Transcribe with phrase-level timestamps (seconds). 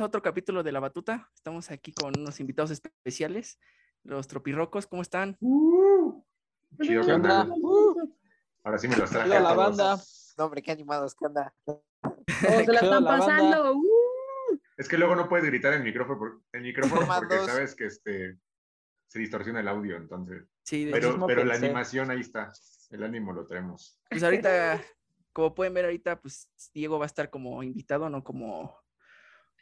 [0.00, 1.28] bienvenidos a otro capítulo de La Batuta.
[1.34, 3.58] Estamos aquí con unos invitados especiales,
[4.02, 4.86] los tropirrocos.
[4.86, 5.36] ¿Cómo están?
[5.40, 6.22] Uh,
[6.80, 7.46] Chido, ¿Qué onda?
[7.50, 8.16] Uh,
[8.64, 9.34] Ahora sí me los traje.
[9.34, 9.98] A la banda.
[10.38, 11.54] No, hombre, qué animados, ¿qué onda?
[11.64, 11.82] ¿Cómo
[12.40, 13.74] se la están la pasando?
[13.74, 14.58] ¡Uh!
[14.78, 18.38] Es que luego no puedes gritar en micrófono, por- en micrófono porque sabes que este,
[19.06, 20.44] se distorsiona el audio, entonces.
[20.62, 22.50] Sí, de Pero, pero la animación ahí está.
[22.88, 24.00] El ánimo lo traemos.
[24.08, 24.80] Pues ahorita,
[25.34, 28.79] como pueden ver ahorita, pues Diego va a estar como invitado, no como,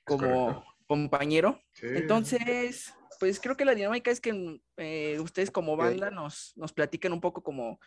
[0.08, 0.74] como correcto.
[0.86, 1.62] compañero.
[1.72, 1.86] Sí.
[1.90, 7.12] Entonces, pues creo que la dinámica es que eh, ustedes como banda nos, nos platiquen
[7.12, 7.78] un poco como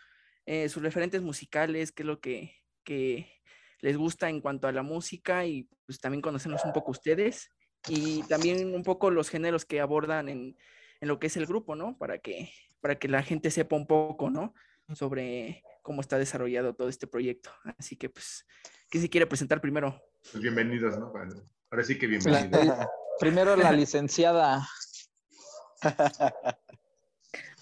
[0.46, 3.32] eh, sus referentes musicales, qué es lo que, que
[3.80, 7.52] les gusta en cuanto a la música y pues también conocernos un poco ustedes
[7.88, 10.58] y también un poco los géneros que abordan en,
[11.00, 11.98] en lo que es el grupo, ¿no?
[11.98, 14.54] Para que, para que la gente sepa un poco, ¿no?
[14.94, 17.52] Sobre cómo está desarrollado todo este proyecto.
[17.78, 18.46] Así que, pues,
[18.90, 20.00] ¿quién se quiere presentar primero?
[20.32, 21.12] Pues bienvenidos, ¿no?
[21.72, 22.74] Ahora sí que La- el-
[23.18, 24.68] primero la licenciada.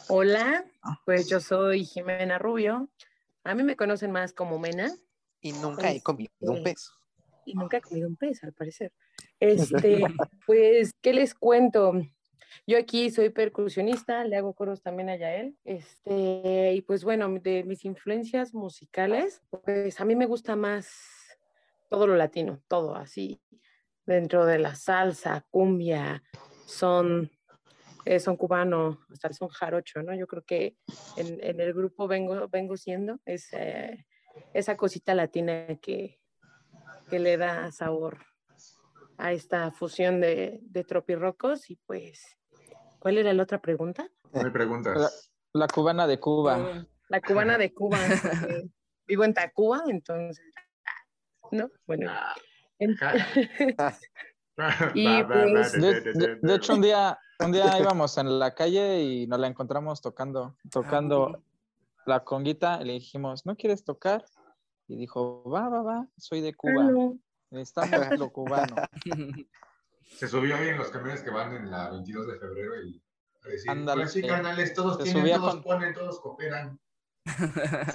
[0.09, 0.65] Hola,
[1.05, 2.89] pues yo soy Jimena Rubio.
[3.43, 4.91] A mí me conocen más como Mena
[5.41, 6.89] Y nunca he comido un pez.
[7.45, 8.91] y nunca he comido un pez, al parecer.
[9.39, 9.99] Este,
[10.47, 11.93] pues, ¿qué les cuento?
[12.65, 15.55] Yo aquí soy percusionista, le hago coros también a Yael.
[15.65, 20.89] Este, y pues bueno, de mis influencias musicales, pues a mí me gusta más
[21.89, 23.39] todo lo latino, todo así,
[24.09, 26.23] dentro de la salsa, cumbia,
[26.65, 27.29] son,
[28.05, 30.15] eh, son cubano, hasta el son jarocho, ¿no?
[30.15, 30.75] Yo creo que
[31.15, 34.07] en, en el grupo vengo, vengo siendo ese-
[34.53, 36.19] esa cosita latina que,
[37.07, 38.25] que le da sabor
[39.17, 42.37] a esta fusión de, de tropirrocos y pues,
[42.97, 44.09] ¿cuál era la otra pregunta?
[44.33, 45.31] No hay preguntas.
[45.53, 46.87] La cubana de Cuba.
[47.09, 47.99] La cubana de Cuba.
[48.07, 48.69] porque
[49.07, 50.51] vivo en Tacuba, entonces,
[51.51, 51.69] ¿no?
[51.85, 52.09] Bueno.
[52.09, 52.48] en-
[54.93, 57.63] Y pues- de- hecho, un día, un día
[57.97, 61.41] íbamos en la calle y nos la encontramos tocando, tocando
[62.05, 62.79] la conguita.
[62.81, 64.25] Y le dijimos, ¿no quieres tocar?
[64.87, 66.89] Y dijo, va, va, va, soy de Cuba.
[67.51, 68.75] Necesitamos lo cubano.
[70.03, 73.01] Se subió ahí en los camiones que van en la 22 de febrero y
[73.43, 74.27] decir, Ándale, "Pues sí, sí.
[74.27, 76.79] carnales, todos Se tienen, subía todos con- ponen, todos cooperan.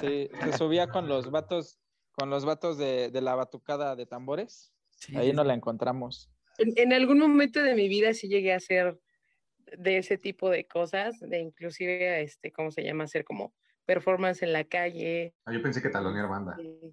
[0.01, 1.79] Sí, se subía con los vatos,
[2.13, 4.73] con los vatos de, de la batucada de tambores.
[4.97, 5.47] Sí, Ahí sí, sí.
[5.47, 6.31] la encontramos.
[6.59, 8.99] En, en algún momento de mi vida sí llegué a hacer
[9.79, 13.05] de ese tipo de cosas, de inclusive, este, ¿cómo se llama?
[13.05, 13.55] Hacer como
[13.87, 15.35] performance en la calle.
[15.45, 16.57] Ah, yo pensé que talonear banda.
[16.61, 16.93] eh,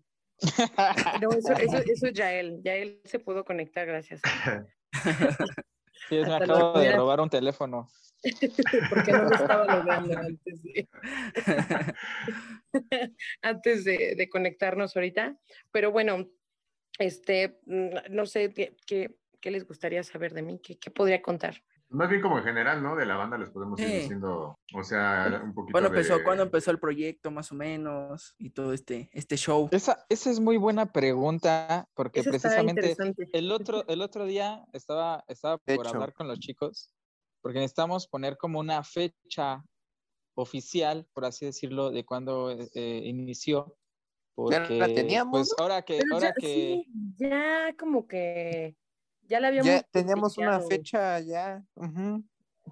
[1.22, 2.62] No, eso, eso, eso es Yael.
[2.64, 4.22] Yael se pudo conectar gracias.
[6.10, 7.88] Sí, me acabo de robar un teléfono.
[8.90, 10.90] porque no lo estaba logrando antes de,
[13.42, 15.38] antes de, de conectarnos ahorita.
[15.72, 16.28] Pero bueno,
[17.02, 19.16] este, mm, no sé qué, qué-
[19.52, 21.64] les gustaría saber de mí, qué, qué podría contar.
[21.90, 22.96] Más bien como en general, ¿no?
[22.96, 25.98] De la banda les podemos ir diciendo, o sea, un poquito ¿Cuándo de...
[25.98, 28.34] empezó, ¿Cuándo empezó el proyecto, más o menos?
[28.38, 29.68] Y todo este, este show.
[29.72, 32.96] Esa, esa es muy buena pregunta, porque Eso precisamente
[33.34, 35.96] el otro, el otro día estaba, estaba De por hecho.
[35.96, 36.94] hablar con los chicos,
[37.42, 39.62] porque necesitamos poner como una fecha
[40.36, 43.02] oficial, por así decirlo, de cuándo eh, eh,
[44.50, 44.52] inició.
[44.52, 46.86] Ya la Porque, teníamos, pues ahora que, Pero ahora ya, que, sí,
[47.18, 48.76] ya como que
[49.28, 51.64] ya la habíamos Ya teníamos una fecha ya.
[51.76, 52.24] ujú.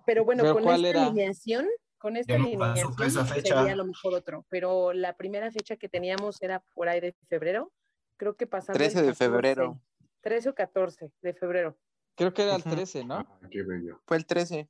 [0.06, 1.06] Pero bueno, ¿Pero con esta era?
[1.08, 3.56] alineación, con esta nunca alineación esa fecha.
[3.58, 7.14] sería a lo mejor otro, pero la primera fecha que teníamos era por ahí de
[7.28, 7.72] febrero,
[8.18, 9.82] creo que pasando el 13 de 14, febrero.
[10.22, 11.78] 13 o 14 de febrero.
[12.16, 12.70] creo que era el Ujú.
[12.72, 13.16] 13, ¿no?
[13.16, 14.02] Ah, qué bello.
[14.06, 14.70] Fue el 13.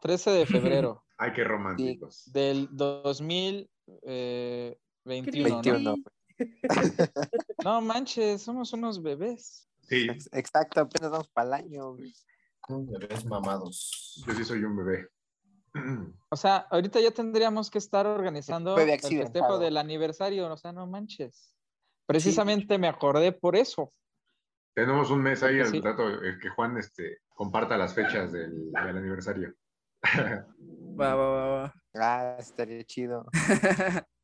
[0.00, 2.30] 13 de febrero Ay, qué románticos.
[2.32, 3.68] del 2021,
[4.70, 4.76] ¿no?
[5.06, 5.62] 21.
[7.64, 9.66] No manches, somos unos bebés.
[9.88, 11.96] Sí, Ex- Exacto, apenas vamos para el año.
[12.68, 14.22] Bebés mamados.
[14.26, 15.08] yo sí soy un bebé.
[16.28, 20.86] O sea, ahorita ya tendríamos que estar organizando el festejo del aniversario, o sea, no
[20.86, 21.54] manches.
[22.06, 23.92] Precisamente me acordé por eso.
[24.74, 25.80] Tenemos un mes ahí al sí.
[25.80, 29.54] rato eh, que Juan este, comparta las fechas del, del aniversario.
[31.00, 31.74] Va, va, va, va.
[31.98, 33.26] Ah, estaría chido.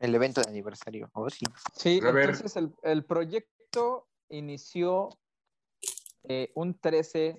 [0.00, 1.10] El evento de aniversario.
[1.12, 1.44] Oh, sí.
[1.76, 5.10] Sí, A entonces el, el proyecto inició
[6.24, 7.36] eh, un 13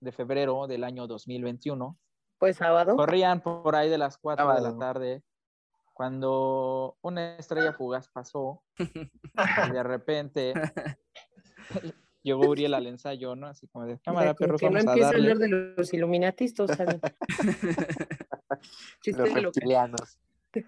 [0.00, 1.98] de febrero del año 2021.
[2.38, 2.96] Pues sábado.
[2.96, 4.78] Corrían por ahí de las 4 de la Sábado.
[4.78, 5.22] tarde
[5.94, 10.52] cuando una estrella fugaz pasó y de repente
[12.22, 13.46] llegó Uriel al ensayo, ¿no?
[13.46, 15.32] Así como de cámara, perros, que no vamos a empieza a darle.
[15.32, 15.90] hablar de los
[16.76, 17.00] saben.
[19.02, 20.18] Chiste Los reptilianos.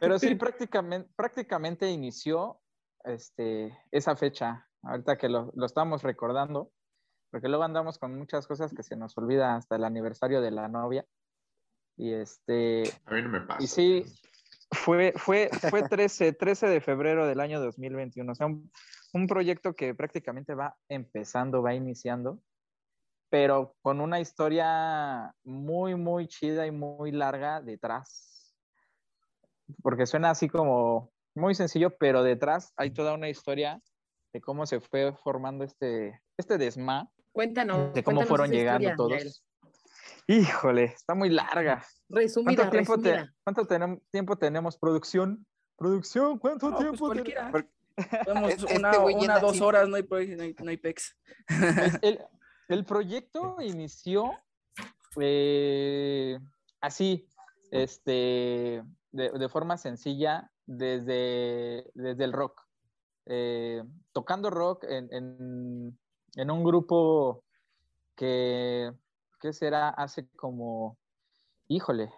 [0.00, 2.60] Pero sí, prácticamente, prácticamente inició
[3.04, 6.70] este, esa fecha, ahorita que lo, lo estamos recordando,
[7.30, 10.68] porque luego andamos con muchas cosas que se nos olvida hasta el aniversario de la
[10.68, 11.04] novia.
[11.96, 13.62] Y este, A mí no me pasa.
[13.62, 14.04] y sí,
[14.70, 18.30] fue, fue, fue 13, 13 de febrero del año 2021.
[18.30, 18.70] O sea, un,
[19.12, 22.40] un proyecto que prácticamente va empezando, va iniciando,
[23.30, 28.33] pero con una historia muy, muy chida y muy larga detrás.
[29.82, 33.80] Porque suena así como muy sencillo, pero detrás hay toda una historia
[34.32, 37.92] de cómo se fue formando este, este desma, Cuéntanos.
[37.94, 39.44] de cómo cuéntanos fueron llegando historia, todos.
[40.26, 41.84] Híjole, está muy larga.
[42.08, 44.76] Resumida, ¿Cuánto tiempo, te- cuánto tenem- tiempo tenemos?
[44.78, 45.46] ¿Producción?
[45.76, 46.38] ¿Producción?
[46.38, 47.64] ¿Cuánto No, pues tiempo tenemos?
[48.24, 49.62] Podemos Este una, dos así.
[49.62, 51.16] horas, no hay, no hay, no hay pex.
[52.02, 52.20] El,
[52.68, 54.32] el proyecto inició
[55.20, 56.38] eh,
[56.80, 57.28] así,
[57.70, 58.82] este,
[59.14, 62.60] de, de forma sencilla, desde, desde el rock.
[63.26, 63.82] Eh,
[64.12, 65.98] tocando rock en, en-
[66.36, 67.44] en un grupo
[68.16, 68.92] que,
[69.40, 69.88] ¿qué será?
[69.90, 70.96] Hace como,
[71.68, 72.10] híjole,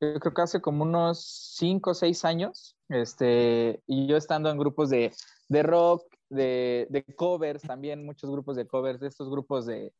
[0.00, 1.20] yo creo que hace como unos
[1.56, 5.12] cinco o seis años, este, y yo estando en grupos de,
[5.48, 9.92] de rock, de, de covers también, muchos grupos de covers, de estos grupos de,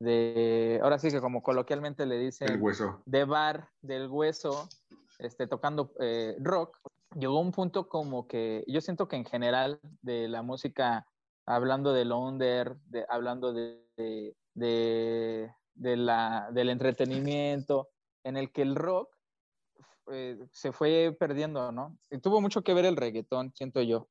[0.00, 3.02] de, ahora sí que como coloquialmente le dicen, El hueso.
[3.04, 4.68] de bar del hueso,
[5.24, 6.78] este, tocando eh, rock,
[7.16, 11.06] llegó un punto como que yo siento que en general de la música,
[11.46, 17.88] hablando del under, de, hablando de, de, la, del entretenimiento,
[18.24, 19.08] en el que el rock
[20.10, 21.96] eh, se fue perdiendo, ¿no?
[22.10, 24.08] Y tuvo mucho que ver el reggaetón, siento yo.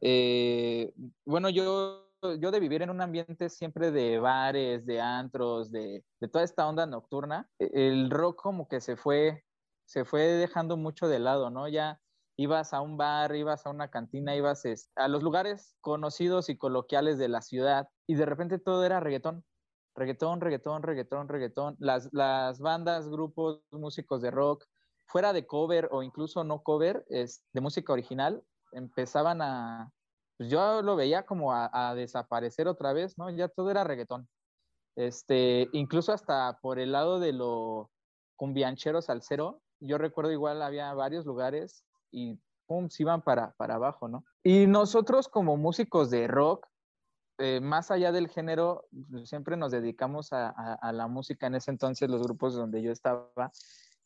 [0.00, 0.92] Eh,
[1.24, 6.28] bueno, yo, yo de vivir en un ambiente siempre de bares, de antros, de, de
[6.28, 9.44] toda esta onda nocturna, e- el rock como que se fue,
[9.84, 11.68] se fue dejando mucho de lado, ¿no?
[11.68, 12.00] Ya
[12.36, 14.64] ibas a un bar, ibas a una cantina, ibas
[14.96, 19.44] a los lugares conocidos y coloquiales de la ciudad y de repente todo era reggaetón.
[19.94, 21.76] Reggaetón, reggaetón, reggaetón, reggaetón.
[21.78, 24.64] Las, las bandas, grupos, músicos de rock,
[25.06, 28.42] fuera de cover o incluso no cover, es, de música original,
[28.72, 29.92] empezaban a,
[30.36, 33.30] pues yo lo veía como a, a desaparecer otra vez, ¿no?
[33.30, 34.28] Ya todo era reggaetón.
[34.96, 37.90] Este, incluso hasta por el lado de lo
[38.36, 44.08] cumbianchero salsero, yo recuerdo igual había varios lugares y pum, se iban para, para abajo,
[44.08, 44.24] ¿no?
[44.42, 46.66] Y nosotros como músicos de rock,
[47.38, 48.86] eh, más allá del género,
[49.24, 51.46] siempre nos dedicamos a, a- la música.
[51.48, 53.28] En ese entonces, los grupos donde yo estaba,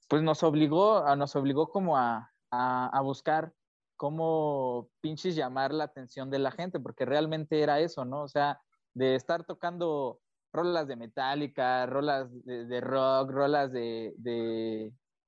[0.08, 3.52] pues nos obligó, a, nos obligó como a, a, buscar
[3.96, 8.22] cómo pinches llamar la atención de la gente, porque realmente era eso, ¿no?
[8.22, 8.60] O sea,
[8.94, 10.20] de estar tocando
[10.52, 14.14] rolas de Metallica, rolas de, rock, rolas de,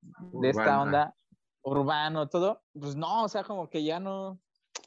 [0.00, 0.82] de esta Urbana.
[0.82, 1.16] onda
[1.62, 4.40] urbano, todo, pues no, o sea, como que ya no,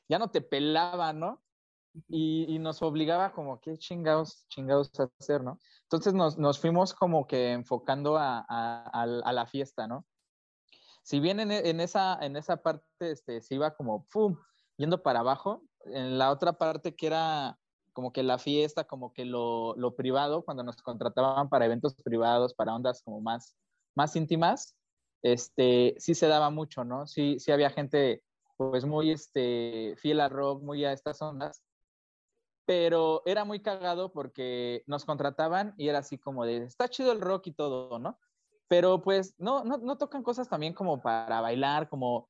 [0.09, 1.43] ya no te pelaba, ¿no?
[2.07, 5.59] Y, y nos obligaba como, ¿qué chingados, chingados a hacer, no?
[5.83, 10.05] Entonces nos, nos fuimos como que enfocando a, a- a- a la fiesta, ¿no?
[11.03, 14.37] Si bien en, en esa, en esa parte este, se iba como, ¡pum!,
[14.77, 17.59] yendo para abajo, en la otra parte que era
[17.91, 22.55] como que la fiesta, como que lo, lo privado, cuando nos contrataban para eventos privados,
[22.55, 23.55] para ondas como más,
[23.95, 24.75] más íntimas,
[25.23, 27.07] este, sí se daba mucho, ¿no?
[27.07, 28.21] Sí, sí había gente
[28.57, 31.63] pues muy este, fiel al rock, muy a estas ondas,
[32.65, 37.21] pero era muy cagado porque nos contrataban y era así como de, está chido el
[37.21, 38.19] rock y todo, ¿no?
[38.67, 42.29] Pero pues no, no, no tocan cosas también como para bailar, como,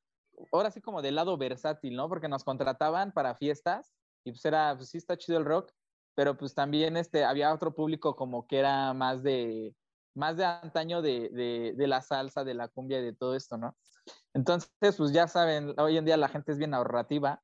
[0.51, 2.07] ahora sí como del lado versátil, ¿no?
[2.09, 5.71] Porque nos contrataban para fiestas y pues era, pues sí está chido el rock,
[6.15, 9.75] pero pues también este, había otro público como que era más de,
[10.15, 13.58] más de antaño de, de, de la salsa, de la cumbia y de todo esto,
[13.58, 13.75] ¿no?
[14.34, 17.41] Entonces, pues ya saben, hoy en día la gente es bien ahorrativa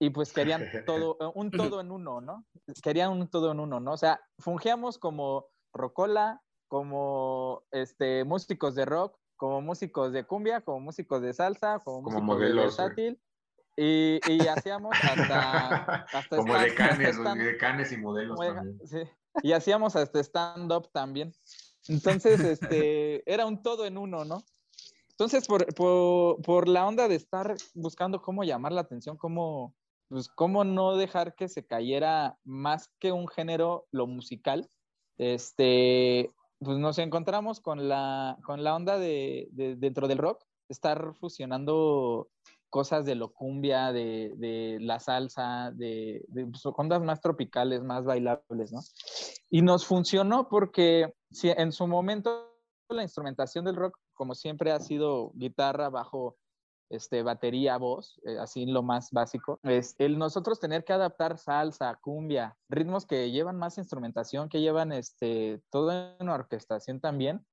[0.00, 2.44] y pues querían todo, un todo en uno, ¿no?
[2.82, 3.92] Querían un todo en uno, ¿no?
[3.92, 10.80] O sea, fungíamos como rocola, como este, músicos de rock, como músicos de cumbia, como
[10.80, 13.22] músicos de salsa, como, Como músicos modelos, de versátil.
[13.76, 18.54] Y, y hacíamos hasta, hasta Como stand- decanes, stand- güey, decanes y modelos como de-
[18.54, 18.86] también.
[18.86, 19.02] sí.
[19.42, 21.32] Y hacíamos hasta stand-up también.
[21.88, 24.42] Entonces, este, era un todo en uno, ¿no?
[25.10, 25.66] Entonces, por,
[26.42, 29.74] por, la onda de estar buscando cómo llamar la atención, cómo,
[30.08, 34.68] pues, cómo no dejar que se cayera más que un género, lo musical,
[35.18, 41.14] este, pues nos encontramos con la, con la onda de, de- dentro del rock, estar
[41.14, 42.28] fusionando
[42.70, 48.04] cosas de lo cumbia, de, de la salsa, de, de pues, ondas más tropicales, más
[48.04, 48.80] bailables, ¿no?
[49.50, 52.52] Y nos funcionó porque si en su momento
[52.88, 56.36] la instrumentación del rock, como siempre, ha sido guitarra, bajo,
[56.90, 61.98] este, batería, voz, eh, así lo más básico, es el nosotros tener que adaptar salsa,
[62.00, 67.44] cumbia, ritmos que llevan más instrumentación, que llevan este, toda una orquestación también,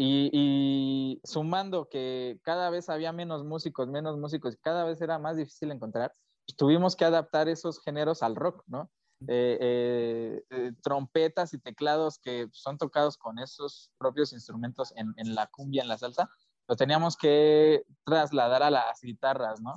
[0.00, 5.36] y, y, sumando que cada vez había menos músicos, menos músicos, cada vez era más
[5.36, 6.12] difícil encontrar,
[6.46, 8.88] pues tuvimos que adaptar esos géneros al rock, ¿no?
[9.26, 15.34] Eh, eh, eh, trompetas y teclados que son tocados con esos propios instrumentos en, en,
[15.34, 16.30] la cumbia, en la salsa,
[16.68, 19.74] lo teníamos que trasladar a las guitarras, ¿no?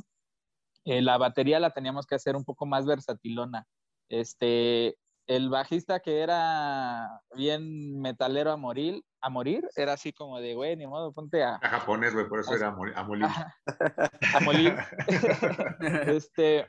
[0.83, 3.67] la batería la teníamos que hacer un poco más versatilona.
[4.09, 10.55] Este, el bajista que era bien metalero a morir, a morir, era así como de,
[10.55, 11.55] güey, ni modo, ponte a...
[11.55, 12.95] A japonés, güey, por eso era a morir.
[12.95, 14.75] A morir.
[16.07, 16.67] este,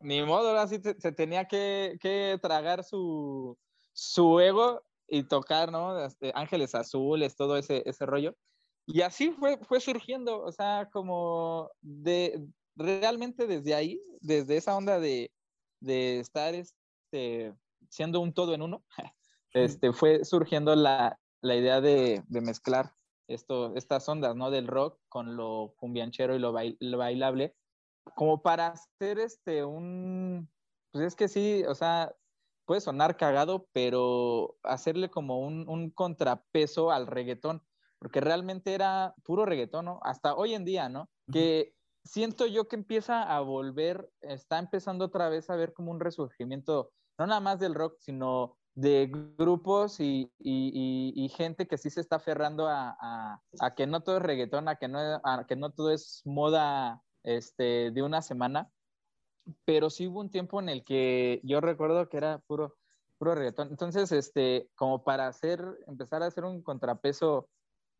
[0.00, 3.56] ni modo, ahora sí se, tenía que, que, tragar su,
[3.92, 6.04] su ego y tocar, ¿no?
[6.04, 8.34] Este, Ángeles Azules, todo ese, ese rollo.
[8.86, 12.44] Y así fue, fue surgiendo, o sea, como de
[12.76, 15.30] realmente desde ahí, desde esa onda de,
[15.80, 17.54] de estar este,
[17.88, 18.84] siendo un todo en uno,
[19.52, 22.94] este, fue surgiendo la, la idea de, de, mezclar
[23.28, 24.50] esto, estas ondas, ¿no?
[24.50, 27.54] Del rock con lo cumbianchero y lo, bail, lo bailable,
[28.14, 30.48] como para hacer este un,
[30.92, 32.14] pues es que sí, o sea,
[32.66, 37.62] puede sonar cagado, pero hacerle como un, un contrapeso al reggaetón,
[37.98, 40.00] porque realmente era puro reggaetón, ¿no?
[40.02, 41.10] Hasta hoy en día, ¿no?
[41.32, 46.00] Que siento yo que empieza a volver, está empezando otra vez a ver como un
[46.00, 51.90] resurgimiento, no nada más del rock, sino de grupos y, y, y, gente que sí
[51.90, 55.44] se está aferrando a, a, a, que no todo es reggaetón, a que no, a
[55.46, 58.70] que no todo es moda este, de una semana,
[59.64, 62.76] pero sí hubo un tiempo en el que yo recuerdo que era puro,
[63.18, 63.68] puro reggaetón.
[63.68, 67.48] Entonces, este, como para hacer, empezar a hacer un contrapeso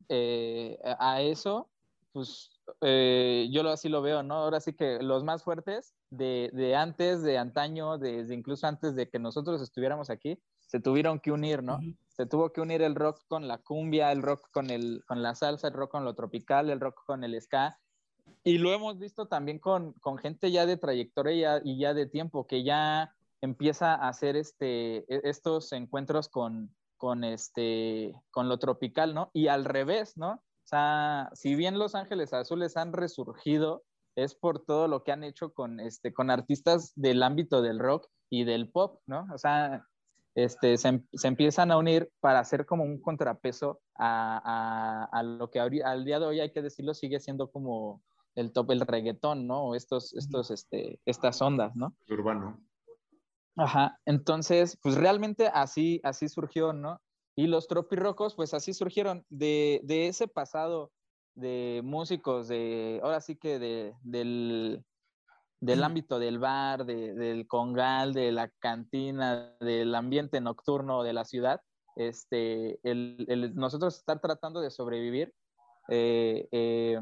[0.09, 1.71] eh, a eso,
[2.13, 2.51] pues
[2.81, 4.35] eh, yo lo, así lo veo, ¿no?
[4.35, 9.09] Ahora sí que los más fuertes de, de antes, de antaño, desde incluso antes de
[9.09, 11.81] que nosotros estuviéramos aquí, se tuvieron que unir, ¿no?
[12.09, 15.35] Se tuvo que unir el rock con la cumbia, el rock con, el, con la
[15.35, 17.79] salsa, el rock con lo tropical, el rock con el ska,
[18.43, 22.47] y lo hemos visto también con, con gente ya de trayectoria y ya de tiempo,
[22.47, 29.15] que ya empieza a hacer este, e, estos encuentros con, con, este, con lo tropical,
[29.15, 29.31] ¿no?
[29.33, 30.33] Y al revés, ¿no?
[30.33, 33.83] O sea, si bien Los Ángeles Azules han resurgido,
[34.17, 38.09] es por todo lo que han hecho con, este, con artistas del ámbito del rock
[38.29, 39.27] y del pop, ¿no?
[39.35, 39.87] O sea,
[40.35, 45.51] este, se, se empiezan a unir para hacer como un contrapeso a, a, a lo
[45.51, 48.03] que al día de hoy, hay que decirlo, sigue siendo como
[48.35, 49.75] el top, el reggaetón, ¿no?
[49.75, 51.95] Estos, estos, este, estas ondas, ¿no?
[52.09, 52.59] Urbano.
[53.57, 57.01] Ajá, entonces, pues realmente así, así surgió, ¿no?
[57.37, 60.93] Y los tropirrocos, pues así surgieron de, de ese pasado
[61.35, 64.85] de músicos, de, ahora sí que de, del,
[65.61, 71.25] del ámbito del bar, de, del congal, de la cantina, del ambiente nocturno de la
[71.25, 71.61] ciudad,
[71.97, 75.35] este, el, el nosotros estar tratando de sobrevivir,
[75.89, 77.01] eh, eh,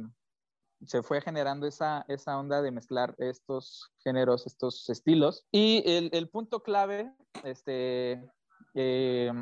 [0.87, 5.47] se fue generando esa, esa onda de mezclar estos géneros, estos estilos.
[5.51, 7.13] Y el, el punto clave
[7.45, 8.31] este,
[8.75, 9.33] eh,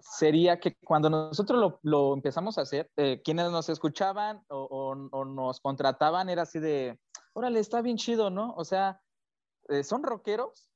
[0.00, 5.24] sería que cuando nosotros lo, lo empezamos a hacer, eh, quienes nos escuchaban o, o,
[5.24, 6.98] nos contrataban era así de,
[7.32, 8.54] órale, está bien chido, ¿no?
[8.56, 9.00] O sea,
[9.68, 10.70] eh, son rockeros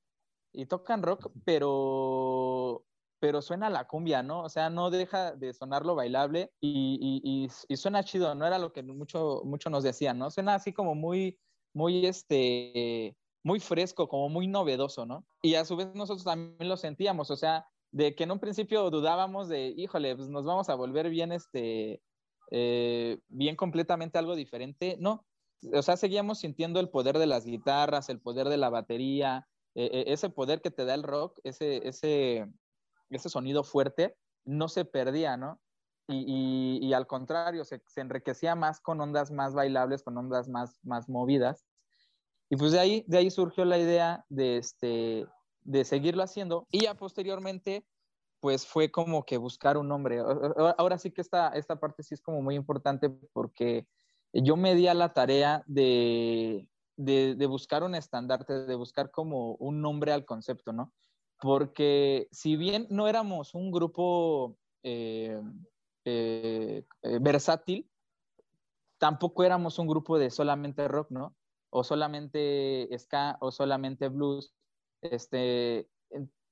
[0.53, 2.85] y tocan rock, pero
[3.23, 4.43] pero suena la cumbia, ¿no?
[4.43, 8.59] O sea, no deja de sonar lo bailable y, y, y, suena chido, no era
[8.59, 10.29] lo que mucho, mucho nos decían, ¿no?
[10.33, 11.39] Suena así como muy,
[11.73, 15.25] muy, este, muy fresco, como muy novedoso, ¿no?
[15.41, 18.91] Y a su vez nosotros también lo sentíamos, o sea, de que en un principio
[18.91, 22.03] dudábamos de, híjole, pues nos vamos a volver bien, este,
[22.51, 25.25] eh, bien completamente algo diferente, no.
[25.73, 30.07] O sea, seguíamos sintiendo el poder de las guitarras, el poder de la batería, eh,
[30.09, 32.49] ese poder que te da el rock, ese, ese,
[33.17, 35.61] ese sonido fuerte no se perdía, ¿no?
[36.09, 41.09] Y, al contrario, se, se, enriquecía más con ondas más bailables, con ondas más, más
[41.09, 41.65] movidas.
[42.51, 45.27] Y pues de ahí, de ahí surgió la idea de, este,
[45.63, 47.87] de seguirlo haciendo y ya posteriormente
[48.41, 50.21] pues fue como que buscar un nombre.
[50.77, 53.87] Ahora sí que esta, esta parte sí es como muy importante porque
[54.33, 59.55] yo me di a la tarea de, de, de buscar un estandarte, de buscar como
[59.55, 60.93] un nombre al concepto, ¿no?
[61.43, 65.43] Porque si bien no éramos un grupo eh,
[66.05, 67.91] eh, eh, versátil,
[68.99, 71.35] tampoco éramos un grupo de solamente rock, ¿no?
[71.71, 74.55] O solamente ska o solamente blues.
[75.01, 75.89] Este,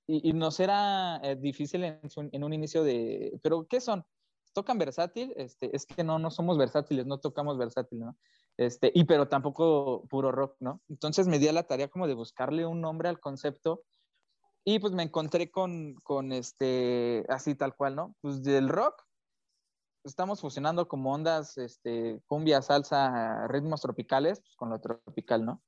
[0.09, 2.01] y, y nos era difícil en,
[2.33, 4.05] en, un inicio de, pero ¿qué son?
[4.53, 5.33] ¿tocan versátil?
[5.37, 8.17] Este, es que no, no somos versátiles, no tocamos versátil, ¿no?
[8.57, 10.81] Este, y pero tampoco puro rock, ¿no?
[10.89, 13.85] Entonces me di a la tarea como de buscarle un nombre al concepto
[14.65, 18.15] y pues me encontré con, con este, así tal cual, ¿no?
[18.21, 19.03] Pues del rock,
[20.05, 25.63] estamos fusionando como ondas, este, cumbia, salsa, ritmos tropicales, pues con lo tropical, ¿no?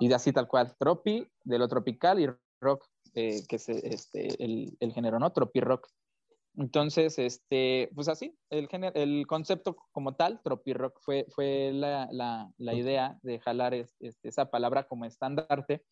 [0.00, 2.28] Y de así tal cual, tropi, de lo tropical y
[2.60, 5.32] rock, eh, que es este, el, el género, ¿no?
[5.32, 5.88] Tropi rock.
[6.56, 12.50] Entonces, este, pues así, el, el concepto como tal, tropi rock, fue, fue la, la,
[12.56, 15.84] la idea de jalar este, esa palabra como estandarte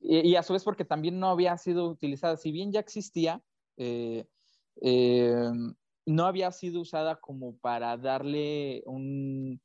[0.00, 3.42] y, a su vez porque también no había sido utilizada, si bien ya existía,
[3.76, 4.26] eh,
[4.80, 5.50] eh,
[6.06, 9.60] no había sido usada como para darle un,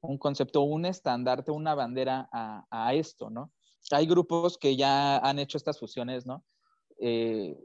[0.00, 3.52] un concepto, un estandarte, una bandera a, a, esto, ¿no?
[3.90, 6.44] Hay grupos que ya han hecho estas fusiones, ¿no?
[6.98, 7.56] Eh,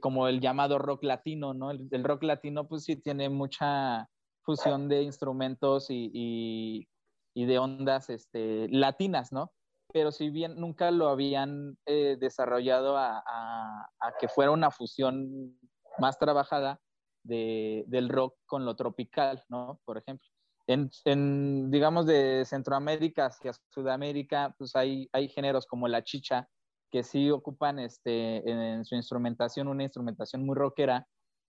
[0.00, 1.70] como el llamado rock latino, ¿no?
[1.70, 4.08] El, el, rock latino pues sí tiene mucha
[4.42, 6.88] fusión de instrumentos y, y,
[7.34, 9.52] y de ondas este, latinas, ¿no?
[9.94, 15.56] Pero si bien nunca lo habían eh, desarrollado a, que fuera una fusión
[15.98, 16.80] más trabajada
[17.22, 19.80] de, del rock con lo tropical, ¿no?
[19.84, 20.26] Por ejemplo.
[20.66, 26.48] En, en, digamos, de Centroamérica hacia Sudamérica, pues hay, hay géneros como la chicha,
[26.90, 31.06] que sí ocupan este, en su instrumentación una instrumentación muy rockera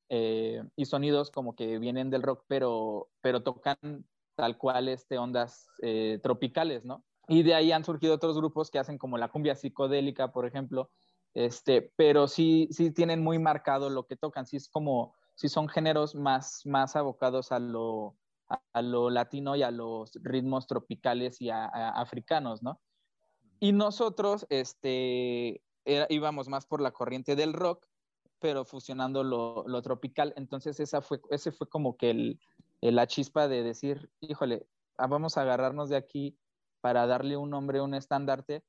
[0.09, 5.67] eh, y sonidos como que vienen del rock, pero, pero tocan tal cual este, ondas
[5.81, 7.03] eh, tropicales, ¿no?
[7.27, 10.91] Y de ahí han surgido otros grupos que hacen como la cumbia psicodélica, por ejemplo,
[11.33, 15.67] este, pero sí, sí tienen muy marcado lo que tocan, sí es como, sí son
[15.67, 18.15] géneros más, más abocados a lo,
[18.47, 22.79] a, lo latino y a los ritmos tropicales y a, a africanos, ¿no?
[23.59, 25.61] Y nosotros, este,
[26.09, 27.85] íbamos más por la corriente del rock,
[28.39, 32.39] pero fusionando lo, lo tropical, entonces esa fue, ese fue como que el,
[32.81, 34.67] la chispa de decir, híjole,
[34.97, 36.37] ah, vamos a agarrarnos de aquí
[36.85, 38.63] para darle un nombre, un estandarte,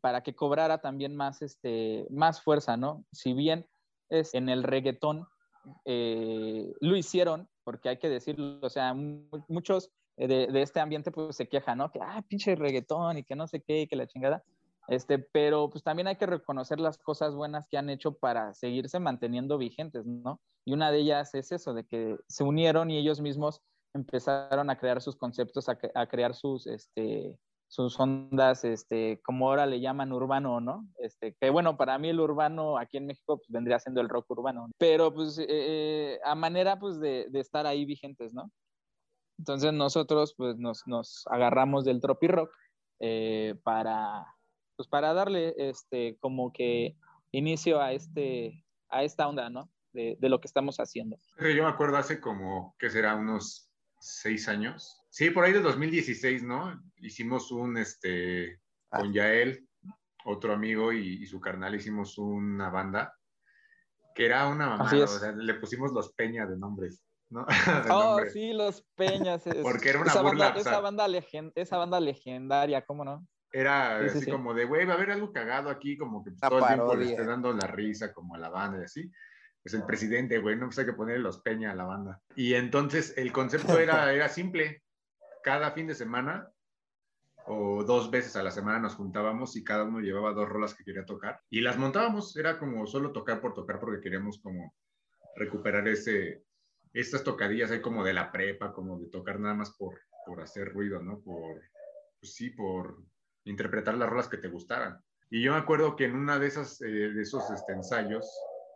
[0.00, 3.04] para que cobrara también más, este, más fuerza, ¿no?
[3.12, 3.68] Si bien
[4.08, 5.28] es en el reggaetón
[5.84, 8.94] eh, lo hicieron, porque hay que decirlo, o sea,
[9.46, 11.92] muchos de, este ambiente pues se quejan, ¿no?
[11.92, 14.42] Que, ah, pinche reggaetón y que no sé qué, que la chingada.
[14.88, 18.98] Este, pero pues también hay que reconocer las cosas buenas que han hecho para seguirse
[18.98, 20.40] manteniendo vigentes, ¿no?
[20.64, 23.62] Y una de ellas es eso, de que se unieron y ellos mismos
[23.96, 29.66] empezaron a crear sus conceptos, a, a crear sus, este, sus ondas, este, como ahora
[29.66, 30.86] le llaman urbano, ¿no?
[30.98, 34.30] Este, que bueno, para mí el urbano aquí en México pues, vendría siendo el rock
[34.30, 38.50] urbano, pero pues eh, a manera pues de, de, estar ahí vigentes, ¿no?
[39.38, 42.50] Entonces nosotros pues nos, nos agarramos del tropi rock
[43.00, 44.24] eh, para,
[44.76, 46.96] pues para darle este, como que
[47.32, 49.68] inicio a, este, a esta onda, ¿no?
[49.92, 51.16] De, de lo que estamos haciendo.
[51.38, 53.16] Yo me acuerdo hace como, que será?
[53.16, 53.65] Unos
[54.06, 55.02] seis años.
[55.10, 56.82] Sí, por ahí de 2016, ¿no?
[56.98, 59.00] Hicimos un, este, ah.
[59.00, 59.66] con Yael,
[60.24, 63.14] otro amigo y, y, su carnal, hicimos una banda
[64.14, 67.02] que era una mamada, o sea, le pusimos los Peña de nombres.
[67.28, 67.44] ¿no?
[67.84, 68.30] de oh, nombre.
[68.30, 69.46] sí, los Peñas.
[69.46, 70.46] Es, Porque era una esa burla.
[70.46, 73.26] Banda, esa, banda legend, esa banda legendaria, ¿cómo no?
[73.52, 76.30] Era sí, así sí, como de, güey, va a haber algo cagado aquí, como que
[76.30, 79.12] pues, todo el tiempo le esté dando la risa como a la banda y así
[79.66, 82.22] pues el presidente, güey, no pues hay que ponerle los peña a la banda.
[82.36, 84.84] Y entonces el concepto era, era simple.
[85.42, 86.48] Cada fin de semana
[87.46, 90.84] o dos veces a la semana nos juntábamos y cada uno llevaba dos rolas que
[90.84, 92.36] quería tocar y las montábamos.
[92.36, 94.72] Era como solo tocar por tocar porque queríamos como
[95.34, 96.44] recuperar ese,
[96.92, 100.72] estas tocadillas ahí como de la prepa, como de tocar nada más por, por hacer
[100.72, 101.18] ruido, ¿no?
[101.18, 101.60] Por,
[102.20, 103.02] pues sí, por
[103.42, 105.02] interpretar las rolas que te gustaran.
[105.28, 108.30] Y yo me acuerdo que en una de esas, eh, de esos este, ensayos,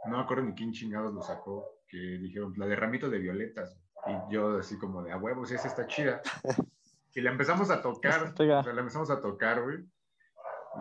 [0.07, 3.77] no me acuerdo ni quién chingados lo sacó, que dijeron, la de ramito de violetas.
[4.07, 6.21] Y yo así como de, a huevos, esa está chida.
[7.13, 9.85] Y la empezamos a tocar, o sea, la empezamos a tocar, güey.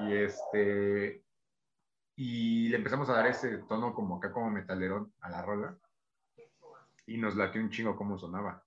[0.02, 1.24] Y este,
[2.16, 5.78] y le empezamos a dar ese tono como acá, como metalerón a la rola.
[7.08, 8.64] Y nos latió un chingo cómo sonaba.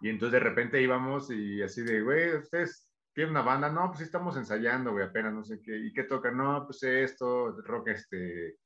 [0.00, 4.02] Y entonces de repente íbamos y así de, güey, ustedes tienen una banda, no, pues
[4.02, 5.76] estamos ensayando, güey, apenas no sé qué.
[5.76, 6.36] ¿Y qué tocan?
[6.36, 8.58] No, pues esto, rock, este,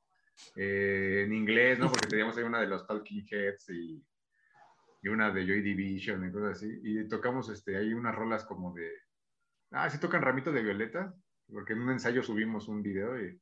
[0.57, 1.89] eh, en inglés, ¿no?
[1.89, 4.05] Porque teníamos ahí una de los Talking Heads y,
[5.03, 6.81] y, una de Joy Division y cosas así.
[6.83, 8.91] Y tocamos este, ahí unas rolas como de.
[9.71, 11.15] Ah, sí tocan Ramito de Violeta,
[11.51, 13.41] porque en un ensayo subimos un video y.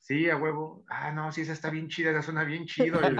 [0.00, 0.84] Sí, a huevo.
[0.88, 3.00] Ah, no, sí, esa está bien chida, esa suena bien chido.
[3.00, 3.14] Y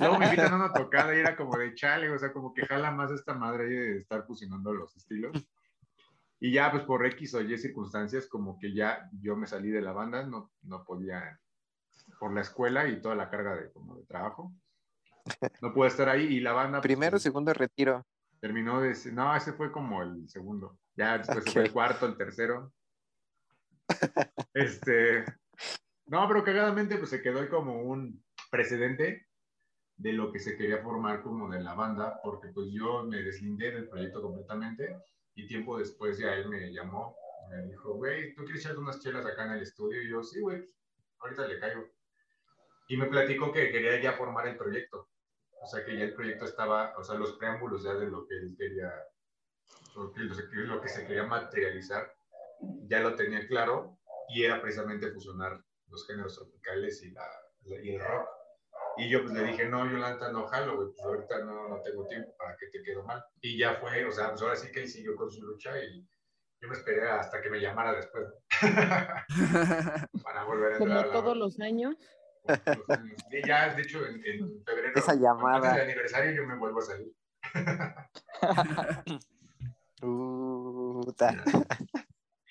[0.00, 2.66] luego me invitan a una tocada y era como de chale, o sea, como que
[2.66, 5.48] jala más esta madre ahí de estar fusionando los estilos.
[6.40, 9.80] Y ya, pues por X o Y circunstancias, como que ya yo me salí de
[9.80, 11.40] la banda, no, no podía
[12.18, 14.52] por la escuela y toda la carga de, como de trabajo.
[15.62, 16.78] no pude estar ahí y la banda...
[16.78, 18.06] Pues, Primero, o segundo retiro.
[18.40, 18.94] Terminó de...
[19.12, 20.78] No, ese fue como el segundo.
[20.96, 22.72] Ya después fue el cuarto, el tercero.
[24.54, 25.24] Este...
[26.06, 29.28] No, pero cagadamente pues se quedó como un precedente
[29.96, 33.72] de lo que se quería formar como de la banda, porque pues yo me deslindé
[33.72, 34.96] del proyecto completamente
[35.34, 37.14] y tiempo después ya él me llamó,
[37.50, 40.02] me dijo, güey, ¿tú quieres echar unas chelas acá en el estudio?
[40.02, 40.64] Y yo, sí, güey,
[41.20, 41.84] ahorita le caigo.
[42.88, 45.10] Y me platicó que quería ya formar el proyecto.
[45.60, 48.36] O sea, que ya el proyecto estaba, o sea, los preámbulos ya de lo que
[48.36, 48.92] él quería,
[49.94, 50.12] lo
[50.80, 52.14] que, se quería materializar,
[52.86, 57.26] ya lo tenía claro y era precisamente fusionar los géneros tropicales y, la,
[57.82, 58.28] y el rock.
[58.96, 62.06] Y yo pues le dije, no, Yolanda, no jalo, güey, pues ahorita no, no, tengo
[62.06, 63.24] tiempo para que te quede mal.
[63.40, 66.04] Y ya fue, o sea, pues ahora sí que él siguió con su lucha y
[66.60, 68.26] yo me esperé hasta que me llamara después.
[70.22, 71.06] para volver a entrar.
[71.06, 71.96] Como todos los años.
[73.30, 75.72] Y ya, de hecho, en, febrero, Esa llamada.
[75.74, 77.12] del aniversario, yo me vuelvo a salir.
[80.00, 81.44] Puta.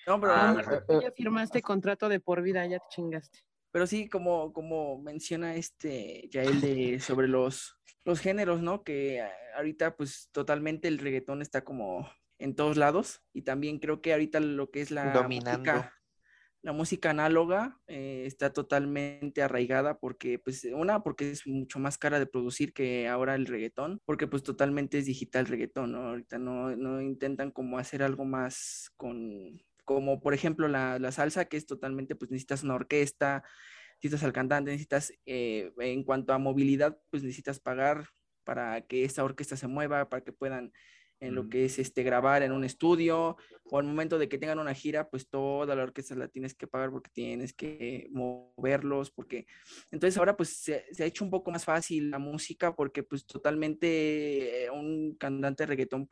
[0.06, 0.62] No, pero ah,
[1.02, 3.40] ya firmaste contrato de por vida, ya te chingaste.
[3.70, 8.82] Pero sí, como, como menciona este Yael de, sobre los, los géneros, ¿no?
[8.82, 9.22] Que
[9.54, 14.40] ahorita pues totalmente el reggaetón está como en todos lados y también creo que ahorita
[14.40, 15.92] lo que es la música,
[16.62, 22.18] la música análoga eh, está totalmente arraigada porque pues una porque es mucho más cara
[22.18, 26.08] de producir que ahora el reggaetón porque pues totalmente es digital reggaetón ¿no?
[26.08, 31.46] ahorita no, no intentan como hacer algo más con como por ejemplo la, la, salsa,
[31.46, 33.42] que es totalmente, pues necesitas una orquesta,
[34.02, 38.04] necesitas al cantante, necesitas, eh, en cuanto a movilidad, pues necesitas pagar
[38.44, 40.74] para que esa orquesta se mueva, para que puedan
[41.20, 43.36] en lo que es este grabar en un estudio
[43.70, 46.66] o al momento de que tengan una gira, pues toda la orquesta la tienes que
[46.66, 49.46] pagar porque tienes que moverlos, porque
[49.90, 53.26] entonces ahora pues se, se ha hecho un poco más fácil la música porque pues
[53.26, 56.08] totalmente eh, un cantante de reggaetón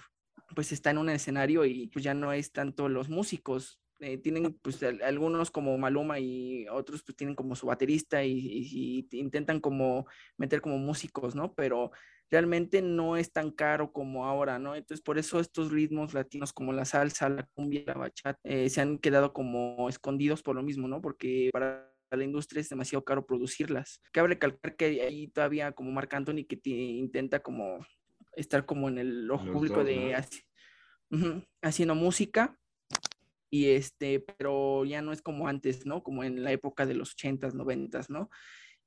[0.55, 3.81] pues está en un escenario y pues ya no es tanto los músicos.
[4.01, 9.59] Eh, tienen pues algunos como Maluma y otros pues tienen como su baterista y, intentan
[9.59, 11.55] como meter como músicos, ¿no?
[11.55, 11.93] Pero
[12.31, 14.75] realmente no es tan caro como ahora, ¿no?
[14.75, 18.81] Entonces por eso estos ritmos latinos como la salsa, la cumbia, la bachata, eh, se
[18.81, 21.01] han quedado como escondidos por lo mismo, ¿no?
[21.01, 24.01] Porque para la industria es demasiado caro producirlas.
[24.13, 27.85] Cabe recalcar que ahí todavía como Marc Anthony que intenta como
[28.33, 30.15] estar como en el ojo público de
[31.63, 32.59] haciendo música
[33.51, 36.03] y este, pero ya no es como antes, ¿no?
[36.03, 38.29] Como en la época de los 80s, 90s, ¿no?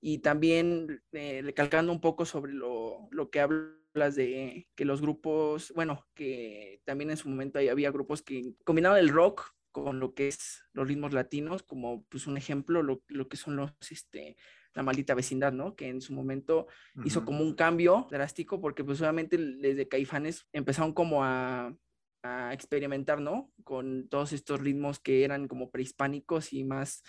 [0.02, 5.74] Y también eh, recalcando un poco sobre lo, lo, que hablas de que los grupos,
[5.76, 10.28] bueno, que también en su momento había grupos que combinaban el rock con lo que
[10.28, 14.36] es los ritmos latinos, como pues un ejemplo, lo, lo que son los, este,
[14.74, 15.76] la maldita vecindad, ¿no?
[15.76, 16.68] Que en su momento
[17.04, 21.76] hizo como un cambio drástico porque pues obviamente desde Caifanes empezaron como a,
[22.24, 23.52] a, experimentar, ¿no?
[23.64, 27.04] Con todos estos ritmos que eran como prehispánicos y más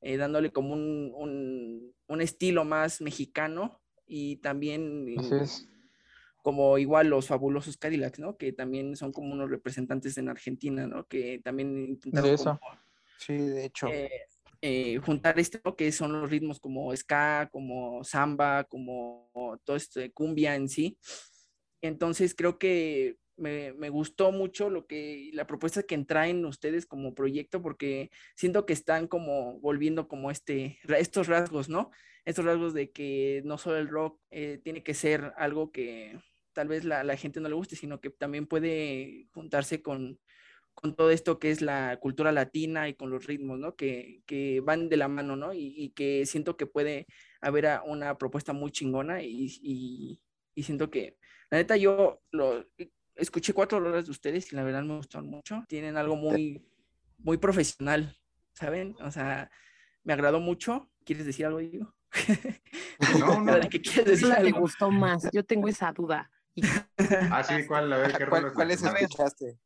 [0.00, 5.06] eh, dándole como un, un, un, estilo más mexicano y también...
[6.42, 8.36] como igual los fabulosos Cadillacs, ¿no?
[8.36, 11.04] Que también son como unos representantes en Argentina, ¿no?
[11.08, 12.28] Que también intentaron...
[12.28, 12.60] De eso.
[13.18, 13.88] sí, de hecho.
[13.88, 14.08] Eh,
[14.62, 19.28] eh, juntar esto que son los ritmos como ska, como samba, como
[19.64, 20.96] todo esto de cumbia en sí.
[21.82, 27.62] Entonces creo que me, gustó mucho lo que la propuesta que traen ustedes como proyecto
[27.62, 31.90] porque siento que están como volviendo como este estos rasgos, ¿no?
[32.24, 36.18] Estos rasgos de que no solo el rock eh, tiene que ser algo que
[36.52, 40.18] tal vez la, la, gente no le guste, sino que también puede juntarse con,
[40.76, 43.76] con todo esto que es la cultura latina y con los ritmos, ¿no?
[43.76, 45.52] Que, que van de la mano, ¿no?
[45.54, 47.06] Y, y, que siento que puede
[47.40, 50.20] haber una propuesta muy chingona y, y,
[50.54, 51.16] y, siento que,
[51.50, 52.66] la neta, yo lo
[53.16, 55.64] escuché cuatro horas de ustedes y la verdad me gustaron mucho.
[55.68, 56.64] Tienen algo muy,
[57.18, 58.16] muy profesional,
[58.52, 58.96] ¿saben?
[59.00, 59.50] O sea,
[60.04, 60.90] me agradó mucho.
[61.04, 61.94] ¿Quieres decir algo, Diego?
[63.20, 63.60] No, no.
[63.70, 64.28] ¿Qué quieres decir?
[64.28, 65.28] La gustó más.
[65.32, 66.30] Yo tengo esa duda.
[67.30, 67.92] ah, sí, ¿cuál?
[67.92, 69.58] A ver, ¿qué ¿Cuál, ¿cuál es escuchaste?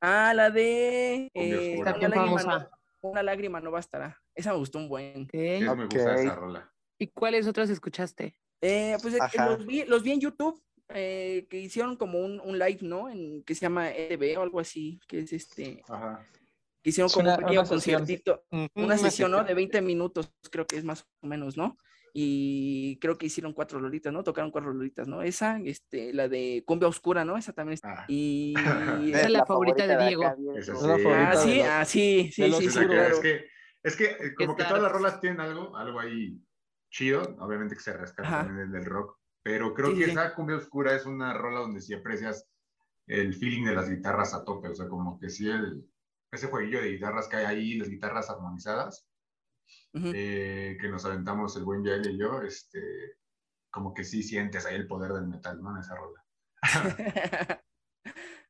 [0.00, 2.70] Ah, la de eh, una, lágrima no,
[3.02, 4.20] una, lágrima no, bastará.
[4.34, 5.24] Esa me gustó un buen.
[5.24, 5.60] Okay.
[5.60, 6.72] me gusta esa rola.
[6.98, 8.36] ¿Y cuáles otras escuchaste?
[8.62, 10.60] Eh, pues eh, los vi, los vi en YouTube,
[10.94, 13.08] eh, que hicieron como un, un, live, ¿no?
[13.08, 15.82] En, que se llama EDB o algo así, que es este.
[15.88, 16.26] Ajá.
[16.82, 19.44] Que hicieron como una, un pequeño conciertito, una sesión, ¿no?
[19.44, 21.76] De 20 minutos, creo que es más o menos, ¿no?
[22.14, 24.22] y creo que hicieron cuatro lolitas, ¿no?
[24.22, 25.22] Tocaron cuatro lolitas, ¿no?
[25.22, 27.38] Esa, este, la de Cumbia Oscura, ¿no?
[27.38, 28.02] Esa también está.
[28.02, 28.04] Ah.
[28.06, 30.24] Y esa es la, favorita, de Diego.
[30.24, 32.76] Ah, sí, ah, sí, sí, sí, Es
[33.20, 33.46] que,
[33.82, 36.38] es que como que todas las rolas tienen algo, algo ahí
[36.90, 41.04] chido, obviamente que se rescata también del rock, Pero creo que esa cumbia oscura es
[41.04, 42.48] una rola donde sí aprecias
[43.06, 45.84] el feeling de las guitarras a tope, o sea, como que sí el,
[46.30, 49.06] ese jueguillo de guitarras que hay ahí, las guitarras armonizadas,
[49.94, 53.18] eh, que nos aventamos el buen Yael y yo, este,
[53.70, 55.72] como que sí sientes ahí el poder del metal, ¿no?
[55.72, 56.24] En esa rola.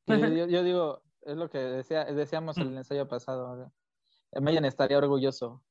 [0.07, 3.72] yo, digo, es lo que decía, decíamos en el ensayo pasado.
[4.40, 5.62] Mayan estaría orgulloso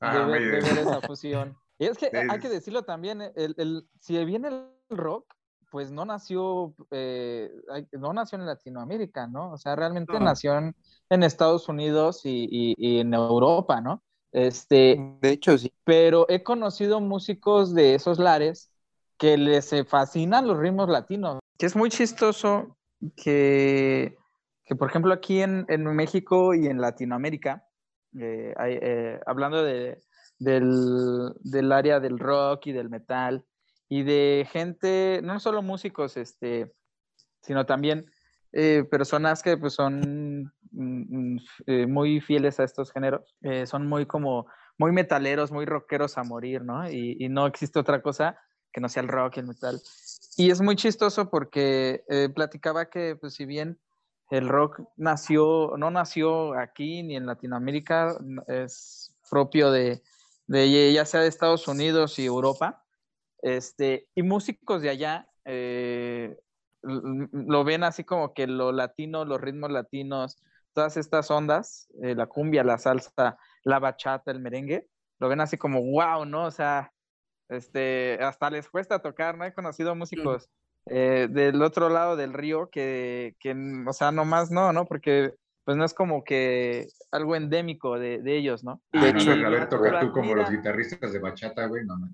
[0.00, 1.56] de, ah, ver, esa fusión.
[1.78, 5.34] Y es que hay que decirlo también, el, el, si viene el rock,
[5.74, 7.50] pues no nació, eh,
[7.98, 9.50] no nació en Latinoamérica, ¿no?
[9.50, 14.00] O sea, realmente nació en, Estados Unidos y, en Europa, ¿no?
[14.30, 15.72] Este, de hecho, sí.
[15.82, 18.70] Pero he conocido músicos de esos lares
[19.18, 21.40] que les fascinan los ritmos latinos.
[21.58, 22.76] Que es muy chistoso
[23.16, 24.16] que,
[24.64, 27.66] que por ejemplo, aquí en, en, México y en Latinoamérica,
[28.16, 30.00] eh, eh, hablando de,
[30.38, 33.44] del, del área del rock y del metal,
[33.88, 36.72] y de gente, no solo músicos, este,
[37.42, 38.10] sino también
[38.52, 43.86] eh, personas que pues, son mm, mm, eh, muy fieles a estos géneros, eh, son
[43.86, 44.46] muy como,
[44.78, 46.88] muy metaleros, muy rockeros a morir, ¿no?
[46.90, 48.38] Y, no existe otra cosa
[48.72, 49.80] que no sea el rock y el metal.
[50.36, 52.02] Y es muy chistoso porque
[52.34, 53.78] platicaba que, pues, si bien
[54.30, 58.16] el rock nació, no nació aquí ni en Latinoamérica,
[58.48, 60.02] es propio de,
[60.46, 62.84] de ya sea de Estados Unidos y Europa,
[63.42, 66.36] este, y músicos de allá eh,
[66.82, 70.36] lo ven así como que lo latino, los ritmos latinos,
[70.72, 75.56] todas estas ondas, eh, la cumbia, la salsa, la bachata, el merengue, lo ven así
[75.56, 76.44] como wow, ¿no?
[76.44, 76.92] O sea,
[77.48, 79.44] este, hasta les cuesta tocar, ¿no?
[79.44, 80.50] He conocido músicos
[80.86, 83.54] eh, del otro lado del río que, que,
[83.86, 84.84] o sea, nomás no, ¿no?
[84.84, 88.82] Porque pues no es como que algo endémico de, de ellos, ¿no?
[88.92, 92.08] de hecho, a ver, tocar tú como los guitarristas de bachata, güey, no, no.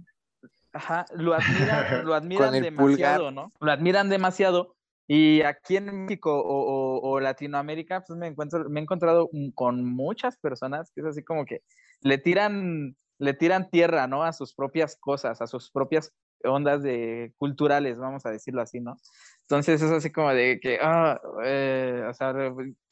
[0.72, 3.50] Ajá, lo admiran, lo admiran demasiado, ¿no?
[3.60, 4.76] Lo admiran demasiado.
[5.08, 10.92] Y aquí en México o, Latinoamérica, pues me encuentro, me he encontrado con muchas personas
[10.94, 11.62] que es así como que
[12.02, 14.22] le tiran, le tiran tierra, ¿no?
[14.22, 16.12] A sus propias cosas, a sus propias
[16.44, 18.96] ondas de culturales, vamos a decirlo así, ¿no?
[19.42, 22.34] Entonces es así como de que, ah, eh, o sea,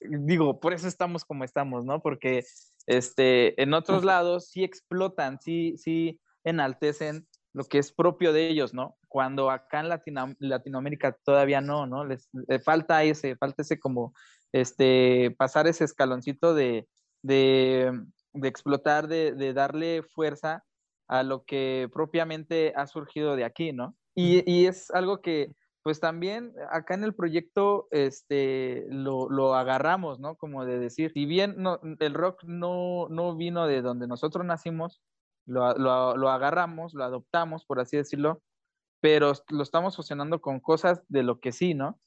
[0.01, 2.01] digo, por eso estamos como estamos, ¿no?
[2.01, 2.45] Porque
[2.87, 8.75] este, en otros lados sí explotan, sí, sí enaltecen lo que es propio de ellos,
[8.75, 8.97] ¿no?
[9.09, 12.05] Cuando acá en Latinoamérica todavía no, ¿no?
[12.05, 12.31] Les,
[12.65, 14.15] falta ese, falta ese como,
[14.53, 16.89] este, pasar ese escaloncito de,
[17.23, 17.93] de,
[18.43, 20.65] explotar, de, darle fuerza
[21.09, 23.97] a lo que propiamente ha surgido de aquí, ¿no?
[24.14, 30.37] Y, es algo que, pues también acá en el proyecto, este, lo, lo agarramos, ¿no?
[30.37, 35.01] Como de decir, si bien no, el rock no, no vino de donde nosotros nacimos,
[35.49, 38.42] lo, agarramos, lo adoptamos, por así decirlo,
[39.01, 41.99] pero lo estamos fusionando con cosas de lo que sí, ¿no?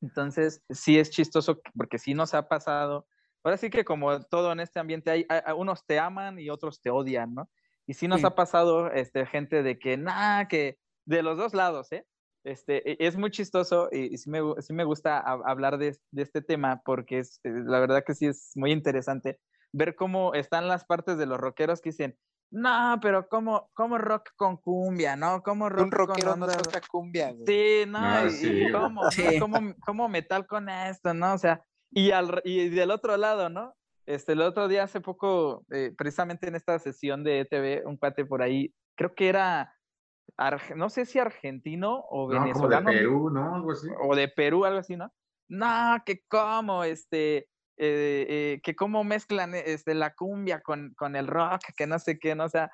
[0.00, 3.06] Entonces, sí es chistoso porque sí nos ha pasado.
[3.42, 6.90] Ahora sí que como todo en este ambiente, hay, unos te aman y otros te
[6.90, 7.48] odian, ¿no?
[7.88, 11.90] Y sí nos ha pasado este, gente de que, nada, que de los dos lados,
[11.90, 12.04] ¿eh?
[12.44, 16.42] Este, e, es muy chistoso y, sí, me, sí, me, gusta hablar de, de, este
[16.42, 19.40] tema porque es, eh, la verdad que sí es muy interesante
[19.72, 22.16] ver cómo están las partes de los rockeros que dicen,
[22.50, 25.42] no, pero como, como rock con cumbia, ¿no?
[25.42, 30.68] Como rock Un rockero con no toca cumbia, Sí, no, ah, y, como, metal con
[30.68, 31.32] esto, ¿no?
[31.32, 33.74] O sea, y, al, y del otro lado, ¿no?
[34.08, 38.24] Este, el otro día, hace poco, eh, precisamente en esta sesión de ETV, un cuate
[38.24, 39.76] por ahí, creo que era,
[40.76, 42.86] no sé si argentino o venezolano.
[42.86, 43.54] No, de Perú, ¿no?
[43.56, 43.86] Algo así.
[44.00, 45.12] O de Perú, algo así, ¿no?
[45.48, 51.26] No, que como, este, eh, eh, que cómo mezclan este, la cumbia con, con, el
[51.26, 52.46] rock, que no sé qué, ¿no?
[52.46, 52.70] O sea,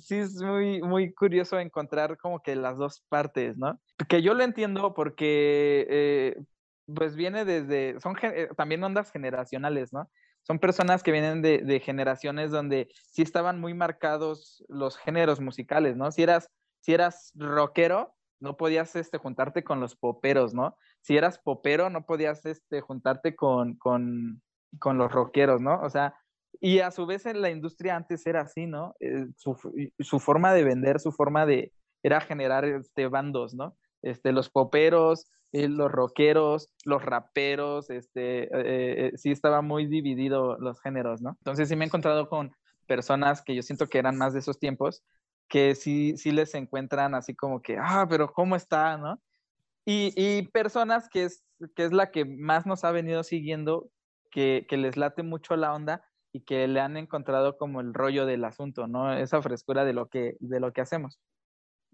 [0.00, 3.78] sí es muy, muy curioso encontrar como que las dos partes, ¿no?
[4.08, 6.42] Que yo lo entiendo porque,
[6.86, 8.16] pues viene desde, son
[8.56, 10.08] también ondas generacionales, ¿no?
[10.42, 16.10] Son personas que vienen de, generaciones donde sí estaban muy marcados los géneros musicales, ¿no?
[16.10, 16.50] Si eras,
[16.80, 20.76] si eras rockero, no podías este, juntarte con los poperos, ¿no?
[21.02, 24.42] Si eras popero, no podías este, juntarte con, con,
[24.78, 25.80] con los rockeros, ¿no?
[25.82, 26.14] O sea,
[26.58, 28.94] y a su vez en la industria antes era así, ¿no?
[29.00, 29.56] Eh, su,
[29.98, 31.72] su, forma de vender, su forma de,
[32.02, 33.76] era generar este, bandos, ¿no?
[34.02, 40.80] Este, los poperos, eh, los rockeros, los raperos, este, eh, sí estaba muy dividido los
[40.80, 41.36] géneros, ¿no?
[41.40, 42.52] Entonces sí me he encontrado con
[42.86, 45.02] personas que yo siento que eran más de esos tiempos,
[45.48, 48.96] que sí, sí les encuentran así como que, ah, pero ¿cómo está?
[48.96, 49.20] ¿no?
[49.84, 53.90] Y, y personas que es, que es la que más nos ha venido siguiendo,
[54.30, 58.26] que, que, les late mucho la onda y que le han encontrado como el rollo
[58.26, 59.12] del asunto, ¿no?
[59.12, 61.18] Esa frescura de lo que, de lo que hacemos.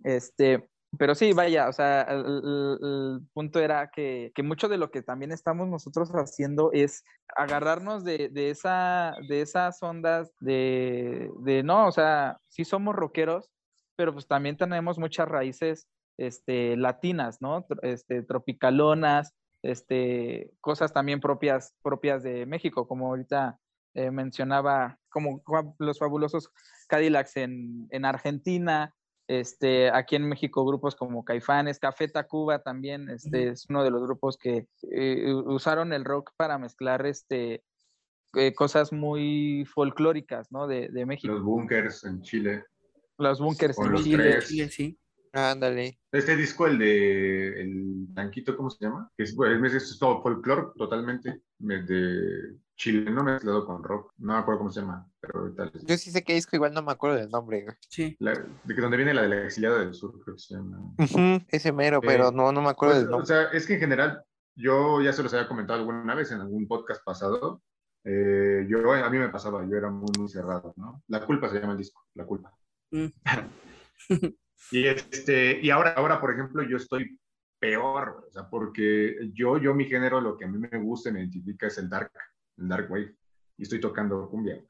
[0.05, 5.03] Este, pero sí, vaya, o sea, el, punto era que, que, mucho de lo que
[5.03, 7.05] también estamos nosotros haciendo es
[7.37, 13.51] agarrarnos de, de, esa, de esas ondas de, de, no, o sea, sí somos rockeros,
[13.97, 17.67] pero pues también tenemos muchas raíces este, latinas, ¿no?
[17.83, 23.59] Este, tropicalonas, este, cosas también propias, propias de México, como ahorita
[23.95, 25.43] eh, mencionaba, como
[25.79, 26.51] los fabulosos
[26.89, 28.95] Cadillacs en, en Argentina,
[29.29, 34.03] este, aquí en México grupos como Caifanes, Café Tacuba también, este, es uno de los
[34.03, 37.65] grupos que eh, usaron el rock para mezclar este,
[38.35, 40.67] eh, cosas muy folclóricas, ¿no?
[40.67, 41.33] De, de, México.
[41.33, 42.65] Los bunkers en Chile.
[43.19, 44.39] Los bunkers en Chile.
[44.43, 44.69] Chile.
[44.71, 44.99] sí.
[45.37, 45.99] Ándale.
[46.11, 49.11] Este disco, el de el Blanquito, ¿cómo se llama?
[49.19, 54.13] Es, es, es todo folclore totalmente, de chileno mezclado con rock.
[54.17, 56.83] No me acuerdo cómo se llama, pero ahorita Yo sí sé qué disco, igual no
[56.83, 57.67] me acuerdo del nombre.
[57.91, 58.17] Sí.
[58.19, 60.95] de que donde viene la de la exiliada del sur, creo que se llama.
[61.49, 63.25] ese mero, pero no, no me acuerdo pues, del nombre.
[63.25, 64.23] O sea, es que en general,
[64.55, 67.63] yo ya se los había comentado alguna vez en algún podcast pasado.
[68.05, 71.03] Eh, yo, a mí me pasaba, yo era muy, muy cerrado, ¿no?
[71.09, 72.57] La culpa se llama el disco, La culpa.
[72.91, 73.07] Mm.
[74.71, 77.19] y, este, y ahora, ahora, por ejemplo, yo estoy
[77.59, 81.13] peor, o sea, porque yo, yo, mi género, lo que a mí me gusta y
[81.13, 82.13] me identifica es el dark
[82.59, 83.15] el Dark Wave,
[83.59, 84.63] y estoy tocando cumbia.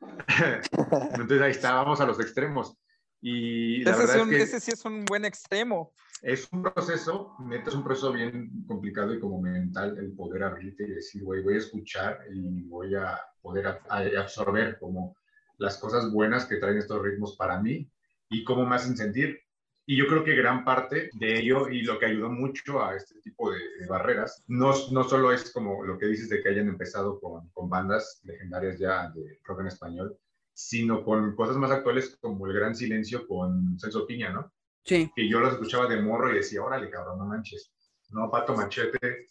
[1.12, 2.76] Entonces ahí está, vamos a los extremos.
[3.20, 5.92] Y la ese, verdad es un, es que ese sí es un buen extremo.
[6.22, 10.84] Es un proceso, neta, es un proceso bien complicado y como mental el poder abrirte
[10.84, 15.16] y decir, güey, voy a escuchar y voy a poder absorber como
[15.58, 17.90] las cosas buenas que traen estos ritmos para mí
[18.28, 19.40] y cómo hacen sentir.
[19.86, 23.20] Y yo creo que gran parte de ello y lo que ayudó mucho a este
[23.22, 27.18] tipo de, barreras, no, no solo es como lo que dices de que hayan empezado
[27.18, 30.18] con, con bandas legendarias ya de rock en español,
[30.52, 34.52] sino con cosas más actuales como El Gran Silencio con Celso Piña, ¿no?
[34.84, 35.10] Sí.
[35.14, 37.72] Que yo los escuchaba de morro y decía, órale, cabrón, no manches.
[38.10, 39.28] No, Pato Machete,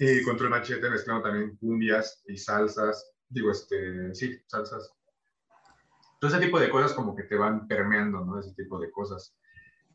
[0.00, 4.90] y Control Machete mezclando también cumbias y salsas, digo, este, sí, salsas.
[6.20, 8.38] Todo ese tipo de cosas como que te van permeando, ¿no?
[8.38, 9.34] Ese tipo de cosas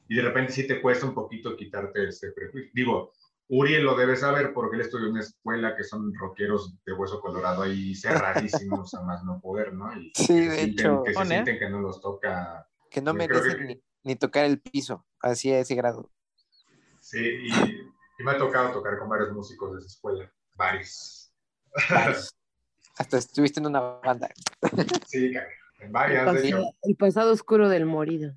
[0.08, 2.72] y de repente sí te cuesta un poquito quitarte ese prejuicio.
[2.74, 3.14] Digo,
[3.48, 7.20] Uriel lo debe saber porque él estudió en una escuela que son rockeros de hueso
[7.22, 9.96] colorado ahí cerradísimos a más no poder, ¿no?
[9.98, 11.04] Y sí, de hecho.
[11.04, 12.68] Que se sienten que no los toca.
[12.90, 16.12] Que no merecen ni, tocar el piso, así a ese grado.
[17.02, 21.34] Sí, y, me ha tocado tocar con varios músicos de esa escuela, varios.
[22.98, 24.30] Hasta estuviste en una banda.
[25.06, 25.34] Sí, en
[25.92, 26.44] varias.
[26.44, 28.34] El, el pasado oscuro del morido.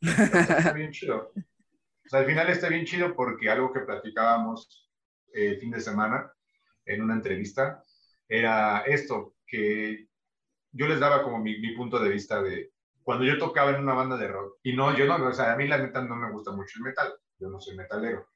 [0.00, 1.32] Está bien chido.
[1.34, 4.90] O sea, al final está bien chido porque algo que platicábamos
[5.32, 6.32] el eh, fin de semana
[6.84, 7.82] en una entrevista
[8.28, 10.06] era esto, que
[10.72, 12.72] yo les daba como mi, mi, punto de vista de
[13.02, 15.56] cuando yo tocaba en una banda de rock, y no, yo no, o sea, a
[15.56, 18.28] mí la neta no me gusta mucho el metal, yo no soy metalero.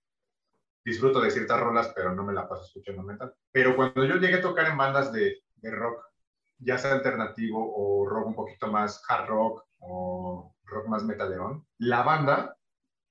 [0.84, 3.34] Disfruto de ciertas rolas, pero no me la paso escuchando metal.
[3.50, 6.02] Pero cuando yo llegué a tocar en bandas de, de rock,
[6.60, 12.02] ya sea alternativo o rock un poquito más hard rock o rock más metalerón, la
[12.02, 12.56] banda,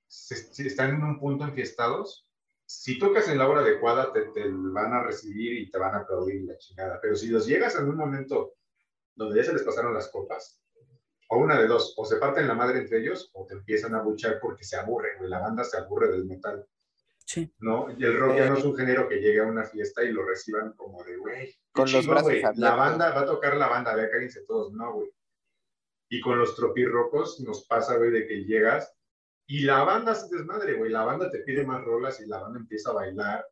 [0.06, 2.30] si están en un punto enfiestados,
[2.66, 5.98] si tocas en la hora adecuada, te, te, van a recibir y te van a
[5.98, 7.00] aplaudir la chingada.
[7.02, 8.54] Pero si los llegas en un momento
[9.16, 10.60] donde ya se les pasaron las copas,
[11.30, 14.02] o una de dos, o se parten la madre entre ellos, o te empiezan a
[14.02, 16.64] buchar porque se aburren, la banda se aburre del metal.
[17.30, 17.48] Sí.
[17.60, 17.86] ¿No?
[17.96, 20.26] Y el rock ya no es un género que llegue a una fiesta y lo
[20.26, 24.10] reciban como de, güey, con los brazos La banda va a tocar la banda, vea,
[24.10, 24.72] cállense todos.
[24.72, 25.12] No, güey.
[26.08, 28.92] Y con los tropirrocos nos pasa, güey, de que llegas
[29.46, 30.90] y la banda se desmadre, güey.
[30.90, 33.46] La banda te pide más rolas y la banda empieza a bailar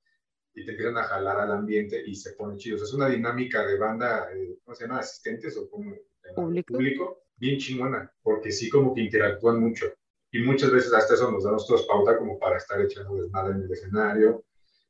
[0.55, 2.75] y te empiezan a jalar al ambiente y se pone chido.
[2.75, 4.99] O sea, es una dinámica de banda, eh, ¿cómo se llama?
[4.99, 5.95] Asistentes o como
[6.35, 6.75] ¿Público?
[6.75, 9.87] público, bien chingona, porque sí como que interactúan mucho.
[10.31, 13.63] Y muchas veces hasta eso nos damos todos pauta como para estar echando desmadre en
[13.63, 14.45] el escenario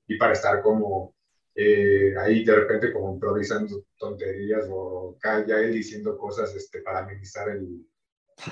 [0.07, 1.15] y para estar como
[1.55, 7.49] eh, ahí de repente como improvisando tonterías o ya él diciendo cosas este, para amenizar
[7.51, 7.87] el,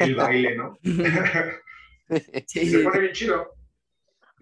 [0.01, 0.79] el baile, ¿no?
[2.47, 2.71] sí.
[2.71, 3.55] Se pone bien chido.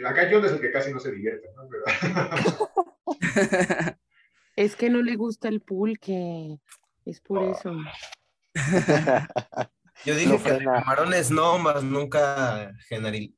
[0.05, 1.69] Acá John es el que casi no se divierte, ¿no?
[4.57, 6.59] es que no le gusta el pulque,
[7.05, 7.53] es por oh.
[7.53, 7.77] eso.
[10.05, 13.31] Yo dije que camarones no, más nunca general,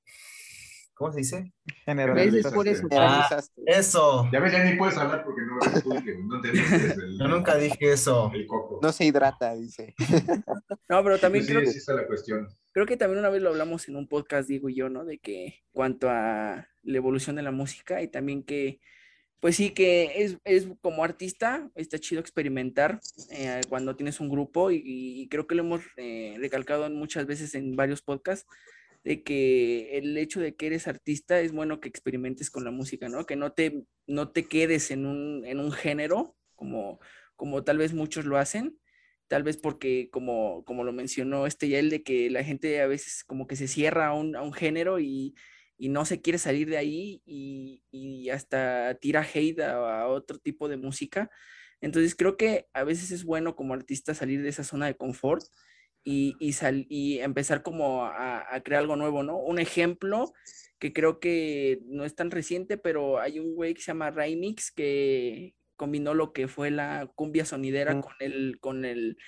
[0.97, 1.53] ¿Cómo se dice?
[1.85, 2.57] Generalizaste.
[2.57, 2.89] por eso.
[2.93, 3.29] Ah,
[3.67, 4.31] eso.
[4.33, 7.93] Ya ves, ya ni puedes hablar porque no eres tú no el, Yo nunca dije
[7.93, 8.31] eso.
[8.33, 8.81] El coco.
[8.83, 9.95] No se hidrata, dice.
[10.89, 12.49] No, pero también sí, creo sí, está la cuestión.
[12.73, 15.05] Creo que también una vez lo hablamos en un podcast, digo yo, ¿no?
[15.05, 18.81] De que cuanto a la evolución de la música y también que,
[19.41, 24.71] pues sí, que es, es como artista, está chido experimentar eh, cuando tienes un grupo
[24.71, 28.47] y, creo que lo hemos eh, recalcado muchas veces en varios podcasts
[29.05, 33.09] de que el hecho de que eres artista es bueno que experimentes con la música,
[33.09, 33.25] ¿no?
[33.25, 36.99] Que no te, no te quedes en un, en un género como,
[37.37, 38.79] como tal vez muchos lo hacen,
[39.29, 43.23] tal vez porque como, como lo mencionó este Yael, de que la gente a veces
[43.23, 45.35] como que se cierra a un, a un género y,
[45.79, 50.39] y, no se quiere salir de ahí y, y hasta tira hate a, a, otro
[50.39, 51.31] tipo de música.
[51.81, 55.45] Entonces creo que a veces es bueno como artista salir de esa zona de confort
[56.05, 59.37] y, y, sal, y empezar como a, a, crear algo nuevo, ¿no?
[59.37, 60.33] Un ejemplo
[60.79, 64.71] que creo que no es tan reciente, pero hay un güey que se llama Raimix
[64.71, 68.01] que combinó lo que fue la cumbia sonidera mm.
[68.01, 69.19] con el, con el,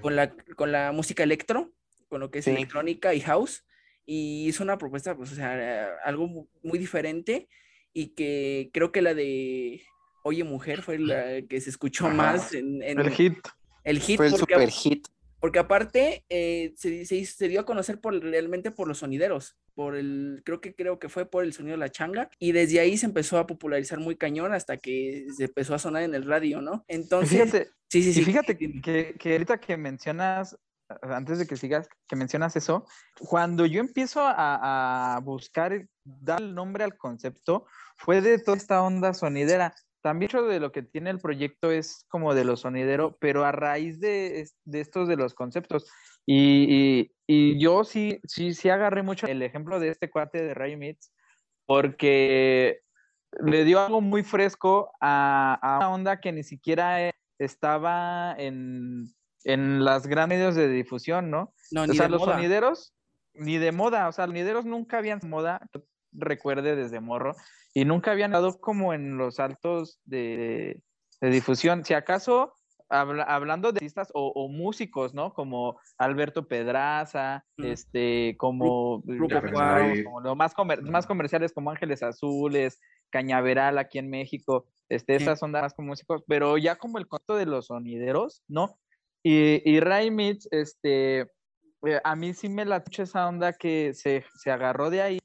[0.00, 1.72] con la, con la música electro,
[2.08, 3.64] con lo que es electrónica y house,
[4.06, 7.48] y hizo una propuesta, pues, o sea, algo muy diferente
[7.92, 9.82] y que creo que la de
[10.24, 13.38] Oye Mujer fue la que se escuchó más en, en, el hit.
[13.84, 14.16] El hit.
[14.16, 15.06] Fue el super hit
[15.42, 19.96] porque aparte eh, se, se, se, dio a conocer por, realmente por los sonideros, por
[19.96, 22.96] el, creo que creo que fue por el sonido de la changa, y desde ahí
[22.96, 26.60] se empezó a popularizar muy cañón hasta que se empezó a sonar en el radio,
[26.60, 26.84] ¿no?
[26.86, 28.20] Entonces, fíjate, sí, sí, sí.
[28.20, 30.56] Y fíjate que, que ahorita que mencionas,
[31.02, 32.86] antes de que sigas, que mencionas eso,
[33.18, 37.66] cuando yo empiezo a, a buscar, dar el nombre al concepto,
[37.96, 42.04] fue de toda esta onda sonidera también mucho de lo que tiene el proyecto es
[42.08, 45.88] como de lo sonidero, pero a raíz de, de estos de los conceptos.
[46.26, 50.54] Y, y, y, yo sí, sí, sí agarré mucho el ejemplo de este cuate de
[50.54, 51.12] Ray Mitz,
[51.66, 52.80] porque
[53.44, 59.06] le dio algo muy fresco a, a una onda que ni siquiera estaba en,
[59.44, 61.52] en las grandes medios de difusión, ¿no?
[61.70, 62.34] no o sea, los moda.
[62.34, 62.94] sonideros,
[63.34, 65.60] ni de moda, o sea, los sonideros nunca habían moda,
[66.12, 67.34] recuerde desde morro,
[67.74, 70.82] y nunca habían dado como en los altos de,
[71.20, 71.84] de difusión.
[71.84, 72.54] Si acaso,
[72.92, 75.32] habla, hablando de artistas o, o, músicos, ¿no?
[75.32, 77.64] Como Alberto Pedraza, mm.
[77.64, 79.40] este, como, Grupo
[80.04, 82.78] como lo más, comer, más comerciales como Ángeles Azules,
[83.10, 85.24] Cañaveral aquí en México, este, sí.
[85.24, 88.78] esas son más como músicos, pero ya como el conto de los sonideros, ¿no?
[89.22, 94.24] Y, y Ray Mitz, este, eh, a mí sí me la esa onda que se,
[94.34, 95.18] se agarró de ahí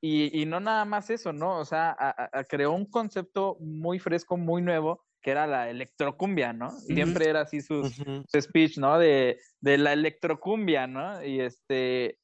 [0.00, 1.58] y, y, no nada más eso, ¿no?
[1.58, 6.52] O sea, a, a, creó un concepto muy fresco, muy nuevo, que era la electrocumbia,
[6.52, 6.68] ¿no?
[6.68, 6.94] Uh -huh.
[6.94, 8.24] Siempre era así su, uh -huh.
[8.28, 8.98] su speech, ¿no?
[8.98, 11.24] De, de, la electrocumbia, ¿no?
[11.24, 12.18] Y este...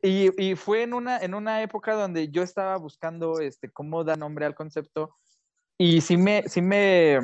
[0.00, 4.16] Y, y, fue en una, en una época donde yo estaba buscando este, cómo dar
[4.16, 5.16] nombre al concepto
[5.76, 7.18] y sí me, sí me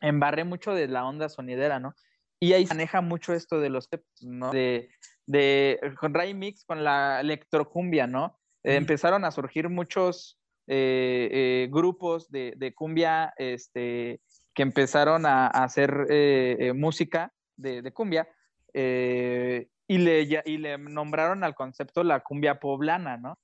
[0.00, 1.94] embarré mucho de la onda sonidera, ¿no?
[2.40, 3.88] Y ahí maneja mucho esto de los
[4.20, 4.50] ¿no?
[4.50, 4.90] De,
[5.26, 8.38] de, con Ray Mix, con la electrocumbia, ¿no?
[8.62, 14.20] Eh, empezaron a surgir muchos eh, eh, grupos de, de, cumbia este,
[14.52, 18.28] que empezaron a, a hacer eh, música de, de cumbia
[18.74, 23.38] y, le, y le nombraron al concepto la cumbia poblana, ¿no?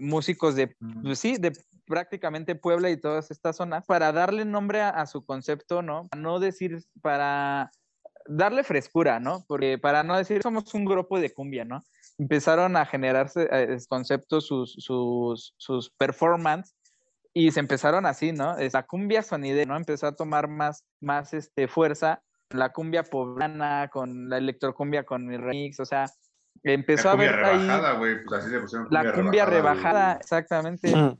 [0.00, 0.74] músicos de,
[1.04, 1.52] pues sí, de
[1.86, 6.08] prácticamente Puebla y todas estas zonas, para darle nombre a, a su concepto, ¿no?
[6.08, 7.70] Para no decir, para
[8.26, 9.44] darle frescura, ¿no?
[9.46, 11.82] Porque para no decir somos un grupo de cumbia, ¿no?
[12.18, 16.74] empezaron a generarse eh, conceptos, sus, sus, sus performance
[17.34, 18.56] y se empezaron así, ¿no?
[18.72, 19.76] La cumbia sonidera, ¿no?
[19.76, 25.40] Empezó a tomar más, más este, fuerza, la cumbia poblana, con la electrocumbia, con el
[25.40, 26.06] remix, o sea,
[26.62, 28.16] empezó a ver rebajada, ahí...
[28.26, 30.94] Pues así cumbia la cumbia rebajada, rebajada exactamente.
[30.94, 31.18] Mm.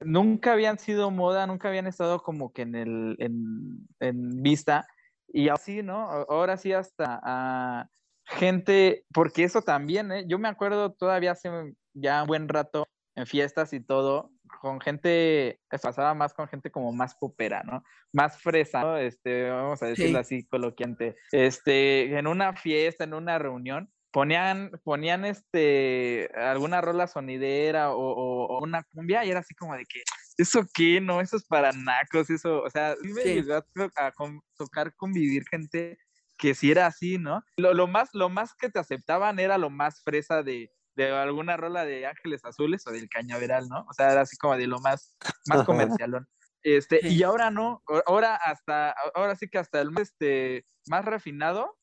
[0.00, 4.86] Nunca habían sido moda, nunca habían estado como que en, el, en, en vista.
[5.28, 6.02] Y así, ¿no?
[6.28, 7.20] Ahora sí hasta...
[7.22, 7.88] a
[8.28, 10.24] gente, porque eso también, ¿eh?
[10.26, 11.50] yo me acuerdo todavía hace
[11.94, 16.92] ya un buen rato en fiestas y todo, con gente, pasaba más con gente como
[16.92, 17.82] más popera, ¿no?
[18.12, 18.96] Más fresa, ¿no?
[18.96, 20.36] Este, vamos a decirlo sí.
[20.36, 21.16] así coloquiante.
[21.32, 28.46] Este, en una fiesta, en una reunión, ponían, ponían este, alguna rola sonidera o, o,
[28.46, 30.02] o, una cumbia y era así como de que,
[30.38, 31.00] ¿eso qué?
[31.00, 33.34] No, eso es para nacos, eso, o sea, sí me sí.
[33.34, 33.66] llegó a,
[33.96, 34.12] a,
[34.56, 35.98] tocar convivir gente
[36.38, 37.44] que si era así, ¿no?
[37.56, 41.56] Lo, lo, más, lo más que te aceptaban era lo más fresa de, de alguna
[41.56, 43.84] rola de Ángeles Azules o del Cañaveral, ¿no?
[43.88, 45.16] O sea, era así como de lo más,
[45.46, 46.28] más comercialón.
[46.62, 47.14] Este, sí.
[47.14, 51.76] y ahora no, ahora hasta, ahora sí que hasta el más, este, más refinado,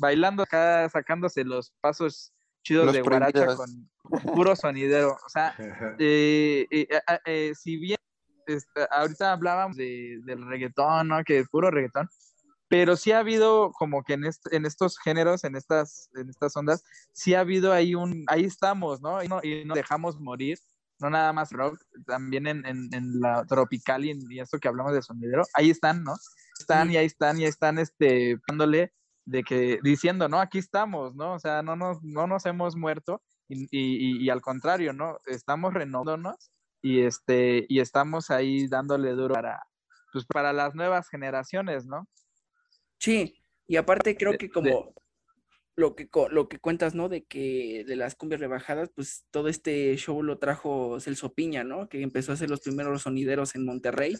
[0.00, 2.32] bailando acá, sacándose los pasos
[2.66, 3.88] chidos los de guaracha con
[4.34, 5.16] puro sonidero.
[5.24, 5.54] O sea,
[5.98, 6.88] eh, eh,
[7.24, 7.98] eh, si bien
[8.46, 11.24] este, ahorita hablábamos de, del reggaetón, ¿no?
[11.24, 12.08] Que es puro reggaetón,
[12.68, 16.56] pero sí ha habido como que en, est en estos géneros, en estas, en estas
[16.56, 19.22] ondas, sí ha habido ahí un, ahí estamos, ¿no?
[19.22, 20.58] Y no, y no dejamos morir,
[20.98, 24.92] no nada más rock, también en, en, en la tropical y, y, esto que hablamos
[24.92, 26.14] de sonidero, ahí están, ¿no?
[26.58, 28.92] Están y ahí están y ahí están, este, dándole
[29.26, 30.40] de que, diciendo, ¿no?
[30.40, 31.34] Aquí estamos, ¿no?
[31.34, 35.18] O sea, no nos, no nos hemos muerto y, al contrario, ¿no?
[35.26, 36.50] Estamos renovándonos
[36.80, 39.62] y, este, y estamos ahí dándole duro para,
[40.12, 42.08] pues, para las nuevas generaciones, ¿no?
[42.98, 44.94] Sí, y aparte creo que como
[45.74, 47.08] lo que, lo que cuentas, ¿no?
[47.08, 51.88] De que de las cumbias rebajadas, pues todo este show lo trajo Celso Piña, ¿no?
[51.88, 54.16] Que empezó a hacer los primeros sonideros en Monterrey,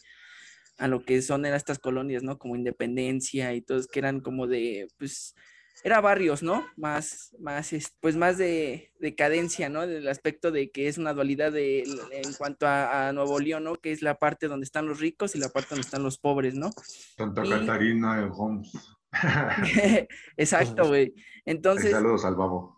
[0.78, 2.38] a lo que son estas colonias, ¿no?
[2.38, 5.34] Como Independencia y todos que eran como de, pues,
[5.82, 6.66] era barrios, ¿no?
[6.76, 7.70] Más, más,
[8.00, 9.86] pues más de, cadencia, ¿no?
[9.86, 13.76] Del aspecto de que es una dualidad de, en cuanto a, Nuevo León, ¿no?
[13.76, 16.54] Que es la parte donde están los ricos y la parte donde están los pobres,
[16.54, 16.70] ¿no?
[17.16, 18.72] Santa Catarina de Homs.
[20.36, 21.14] Exacto, güey.
[21.44, 21.92] Entonces.
[21.92, 22.76] saludos al babo.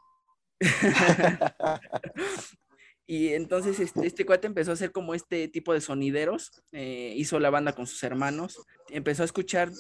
[3.10, 7.40] y entonces este, este, cuate empezó a hacer como este tipo de sonideros, eh, hizo
[7.40, 9.70] la banda con sus hermanos, empezó a escuchar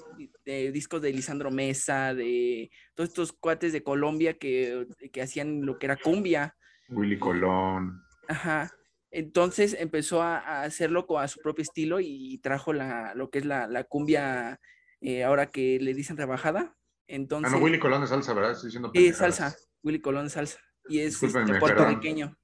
[0.46, 4.86] eh, discos de Lisandro Mesa, de todos estos cuates de Colombia que,
[5.20, 6.56] hacían lo que era cumbia.
[6.88, 8.02] Willy Colón.
[8.28, 8.72] Ajá.
[9.10, 13.66] Entonces empezó a, hacerlo a su propio estilo y trajo la, lo que es la,
[13.66, 14.58] la cumbia
[15.02, 16.74] eh, ahora que le dicen rebajada.
[17.06, 18.52] Entonces, ah, no, Willy Colón es salsa, ¿verdad?
[18.52, 19.54] Estoy diciendo Sí, salsa.
[19.82, 20.58] Willy Colón es salsa.
[20.88, 22.34] Y es este, puertorriqueño.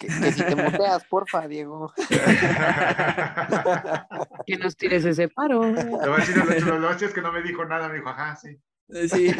[0.00, 1.92] Que, si te muteas, porfa, Diego.
[4.46, 5.62] que nos tires ese paro.
[5.62, 8.58] Lo más es que no me dijo nada, me dijo, ajá, sí.
[8.88, 9.30] Eh, sí.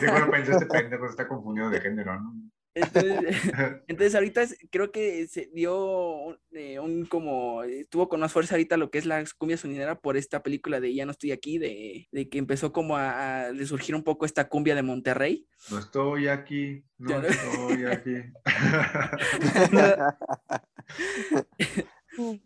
[0.00, 2.34] Seguro pensé, este pendejo está confundido de género, ¿no?
[3.86, 8.90] Entonces, ahorita creo que se dio eh, un como, tuvo con más fuerza ahorita lo
[8.90, 12.38] que es la cumbia sonidera por esta película de Ya no estoy aquí, de, que
[12.38, 15.46] empezó como a, a, surgir un poco esta cumbia de Monterrey.
[15.70, 18.16] No estoy aquí, no estoy aquí.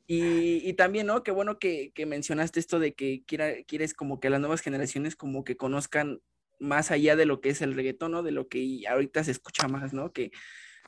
[0.06, 1.22] y, también, ¿no?
[1.22, 5.56] Qué bueno que, mencionaste esto de que quieres como que las nuevas generaciones como que
[5.56, 6.20] conozcan
[6.58, 8.22] más allá de lo que es el reggaetón, ¿no?
[8.22, 10.12] De lo que ahorita se escucha más, ¿no?
[10.12, 10.30] Que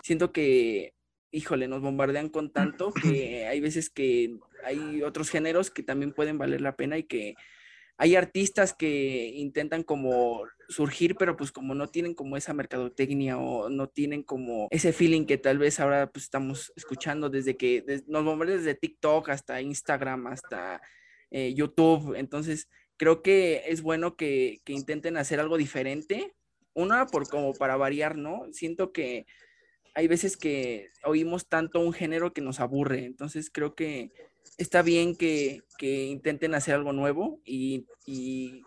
[0.02, 0.94] siento que,
[1.30, 6.38] híjole, nos bombardean con tanto que hay veces que hay otros géneros que también pueden
[6.38, 7.34] valer la pena y que
[8.00, 13.68] hay artistas que intentan como surgir, pero pues como no tienen como esa mercadotecnia o
[13.70, 18.24] no tienen como ese feeling que tal vez ahora pues estamos escuchando desde que nos
[18.24, 20.80] bombardean desde TikTok hasta Instagram, hasta
[21.30, 22.14] eh, YouTube.
[22.16, 22.68] Entonces,
[22.98, 26.34] creo que es bueno que, intenten hacer algo diferente.
[26.74, 28.42] Una, por como para variar, ¿no?
[28.52, 29.26] Siento que
[29.94, 33.04] hay veces que oímos tanto un género que nos aburre.
[33.04, 34.12] Entonces creo que
[34.58, 37.86] está bien que, intenten hacer algo nuevo y,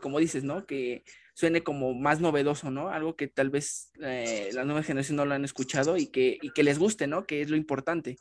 [0.02, 0.66] como dices, ¿no?
[0.66, 1.04] Que
[1.34, 2.90] suene como más novedoso, ¿no?
[2.90, 6.52] Algo que tal vez eh, las nuevas generaciones no lo han escuchado y que, y
[6.52, 7.26] que les guste, ¿no?
[7.26, 8.18] Que es lo importante.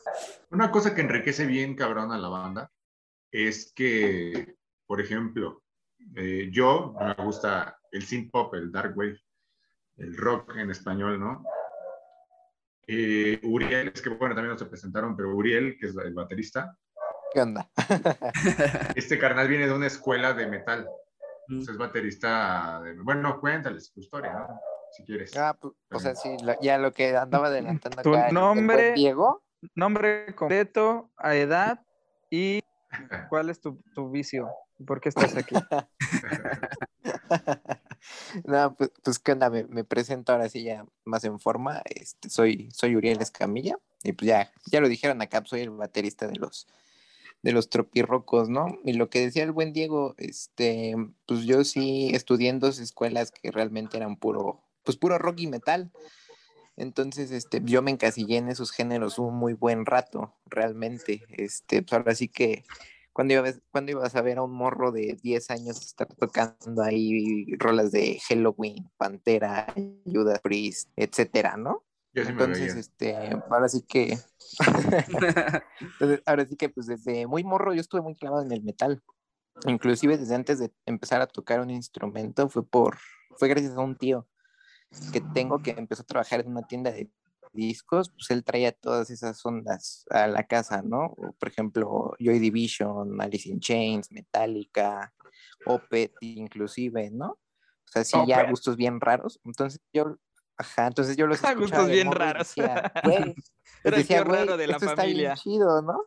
[0.50, 2.72] Una cosa que enriquece bien, cabrón, a la banda
[3.32, 4.54] es que,
[4.86, 5.62] por ejemplo,
[6.16, 9.18] eh, yo me gusta el synth pop, el dark wave,
[9.96, 11.44] el rock en español, ¿no?
[12.86, 16.76] Eh, Uriel, es que bueno, también nos se presentaron, pero Uriel, que es el baterista.
[17.32, 17.70] ¿Qué onda?
[18.96, 20.88] este carnal viene de una escuela de metal.
[21.48, 21.60] Mm.
[21.60, 22.80] es baterista.
[22.82, 24.60] De, bueno, cuéntales tu historia, ¿no?
[24.92, 25.36] Si quieres.
[25.36, 29.42] Ah, pues, o sea, sí, ya lo que andaba adelantando tu nombre, Diego.
[29.74, 31.80] Nombre completo, a edad
[32.30, 32.60] y
[33.28, 34.48] cuál es tu, tu vicio.
[34.86, 35.54] ¿Por qué estás aquí?
[38.44, 41.82] no, pues, pues qué onda, me, presento ahora sí ya más en forma.
[41.84, 45.70] Este, soy, soy Uriel Escamilla, y pues ya, ya lo dijeron acá, pues, soy el
[45.70, 46.66] baterista de los
[47.42, 48.78] de los tropirrocos, ¿no?
[48.84, 50.94] Y lo que decía el buen Diego, este,
[51.26, 55.46] pues yo sí estudié en dos escuelas que realmente eran puro, pues puro rock y
[55.46, 55.90] metal.
[56.76, 61.22] Entonces, este, yo me encasillé en esos géneros un muy buen rato, realmente.
[61.30, 62.64] Este, pues ahora sí que
[63.12, 67.46] cuando ibas, cuando ibas a ver a un morro de 10 años estar tocando ahí
[67.56, 69.66] rolas de Halloween, Pantera,
[70.04, 71.84] Judas Priest, etcétera, ¿no?
[72.12, 73.14] Entonces, este,
[73.50, 74.18] ahora sí que,
[76.26, 79.02] ahora sí que, pues desde muy morro yo estuve muy clavado en el metal.
[79.66, 82.98] Inclusive desde antes de empezar a tocar un instrumento fue por,
[83.36, 84.26] fue gracias a un tío
[85.12, 87.10] que tengo que empezó a trabajar en una tienda de
[87.52, 91.14] discos, pues él traía todas esas ondas a la casa, ¿no?
[91.38, 95.12] Por ejemplo, Joy Division, Alice in Chains, Metallica,
[95.66, 97.30] Opet, inclusive, ¿no?
[97.30, 99.40] O sea, sí, ya gustos bien raros.
[99.44, 100.16] Entonces yo,
[100.56, 101.60] ajá, entonces yo los escuchaba.
[101.60, 102.48] gustos bien raros.
[102.48, 103.34] Decía, güey,
[103.84, 105.32] era decía, el tío raro de la esto familia.
[105.32, 106.04] Está bien chido, ¿no?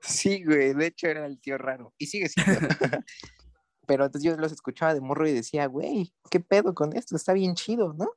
[0.00, 1.94] Sí, güey, de hecho era el tío raro.
[1.98, 2.68] Y sigue siendo.
[3.86, 7.16] Pero entonces yo los escuchaba de morro y decía, güey, ¿qué pedo con esto?
[7.16, 8.10] Está bien chido, ¿no?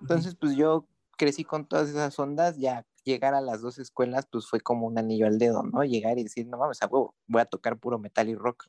[0.00, 0.86] Entonces, pues yo
[1.16, 4.98] crecí con todas esas ondas, ya llegar a las dos escuelas, pues fue como un
[4.98, 5.84] anillo al dedo, ¿no?
[5.84, 8.64] Llegar y decir, no mames, a voy a tocar puro metal y rock.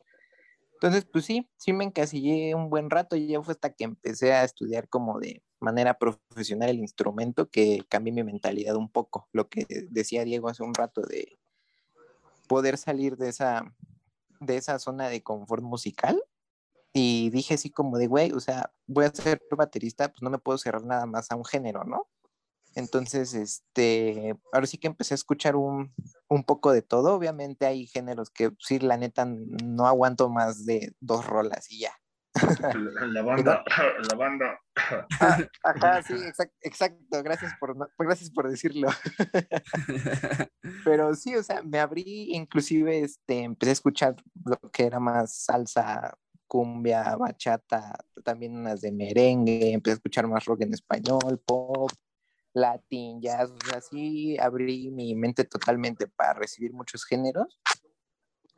[0.74, 4.34] Entonces, pues sí, sí me encasillé un buen rato y ya fue hasta que empecé
[4.34, 9.28] a estudiar como de, manera profesional el instrumento que cambié mi mentalidad un poco.
[9.32, 11.38] Lo que decía Diego hace un rato de
[12.48, 13.74] poder salir de esa,
[14.40, 16.22] de esa zona de confort musical.
[16.94, 20.40] Y dije así como de, güey, o sea, voy a ser baterista, pues no me
[20.40, 22.08] puedo cerrar nada más a un género, ¿no?
[22.78, 25.92] Entonces, este, ahora sí que empecé a escuchar un,
[26.28, 27.16] un, poco de todo.
[27.16, 31.92] Obviamente hay géneros que sí, la neta, no aguanto más de dos rolas y ya.
[33.02, 33.64] La, banda,
[34.10, 34.60] la banda.
[34.76, 36.14] Ah, ajá, sí,
[36.62, 38.90] exacto, gracias por, gracias por decirlo.
[40.86, 44.16] Pero sí, o sea, me abrí, inclusive, este, empecé a escuchar
[44.46, 46.16] lo que era más salsa,
[46.46, 51.90] cumbia, bachata, también unas de merengue, empecé a escuchar más rock en español, pop,
[52.54, 57.60] latín, jazz, así abrí mi mente totalmente para recibir muchos géneros.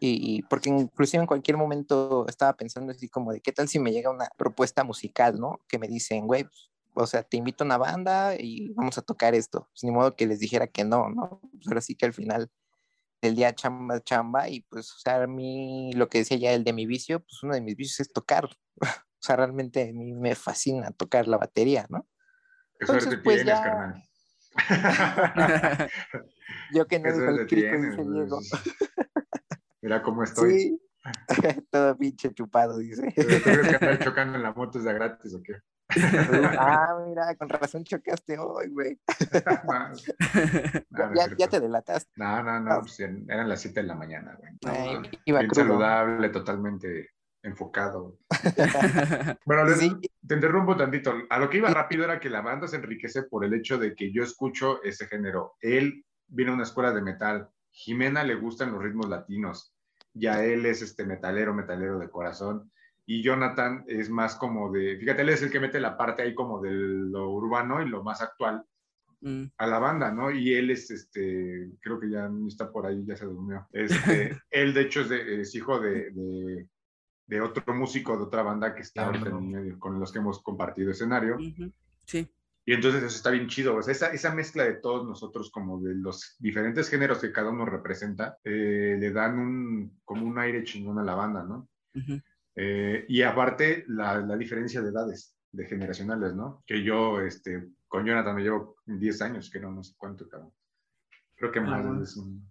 [0.01, 3.91] Y porque inclusive en cualquier momento estaba pensando así como de qué tal si me
[3.91, 5.59] llega una propuesta musical, ¿no?
[5.67, 9.01] Que me dicen, güey, pues, o sea, te invito a una banda y vamos a
[9.01, 9.67] tocar esto.
[9.71, 11.41] Pues, ni modo que les dijera que no, ¿no?
[11.51, 12.49] Pues ahora sí que al final
[13.21, 16.63] del día chamba, chamba y pues, o sea, a mí lo que decía ya el
[16.63, 18.45] de mi vicio, pues uno de mis vicios es tocar.
[18.81, 22.07] o sea, realmente a mí me fascina tocar la batería, ¿no?
[22.79, 23.63] Entonces, pues tienes, ya...
[23.63, 24.03] carnal.
[26.73, 28.39] Yo que no digo el tienes, Diego.
[29.81, 30.59] Mira cómo estoy.
[30.59, 30.81] Sí.
[31.71, 33.13] Todo pinche chupado, dice.
[33.15, 35.55] ¿Tú crees que andar chocando en la moto es de gratis o qué?
[36.59, 38.99] ah, mira, con razón chocaste hoy, güey.
[41.15, 42.11] ya, ya, te delataste.
[42.15, 45.09] No, no, no, pues eran las 7 de la mañana, güey.
[45.25, 47.09] iba bien saludable, totalmente
[47.43, 48.17] enfocado.
[49.45, 49.63] bueno,
[50.27, 51.13] te interrumpo tantito.
[51.29, 53.95] A lo que iba rápido era que la banda se enriquece por el hecho de
[53.95, 55.55] que yo escucho ese género.
[55.61, 57.49] Él viene a una escuela de metal.
[57.71, 59.73] Jimena le gustan los ritmos latinos.
[60.13, 62.71] Ya él es este metalero, metalero de corazón.
[63.05, 66.35] Y Jonathan es más como de, fíjate, él es el que mete la parte ahí
[66.35, 68.63] como de lo urbano y lo más actual
[69.21, 69.45] mm.
[69.57, 70.29] a la banda, ¿no?
[70.29, 73.67] Y él es, este, creo que ya está por ahí, ya se durmió.
[73.71, 76.67] Este, él, de hecho, es, hijo de, de
[77.41, 80.91] otro músico de otra banda que está ahorita en medio, con los que hemos compartido
[80.91, 81.37] escenario.
[82.05, 82.27] Sí.
[82.65, 83.75] Y entonces eso está bien chido.
[83.75, 87.49] O sea, esa, esa, mezcla de todos nosotros, como de los diferentes géneros que cada
[87.49, 91.67] uno representa, eh, le dan un, como un aire chingón a la banda, ¿no?
[92.55, 96.63] Eh, y aparte, la, la, diferencia de edades, de generacionales, ¿no?
[96.67, 100.53] Que yo, este, con Jonathan me llevo 10 años, que no, no sé cuánto, cabrón.
[101.35, 102.47] Creo que más ah, es un...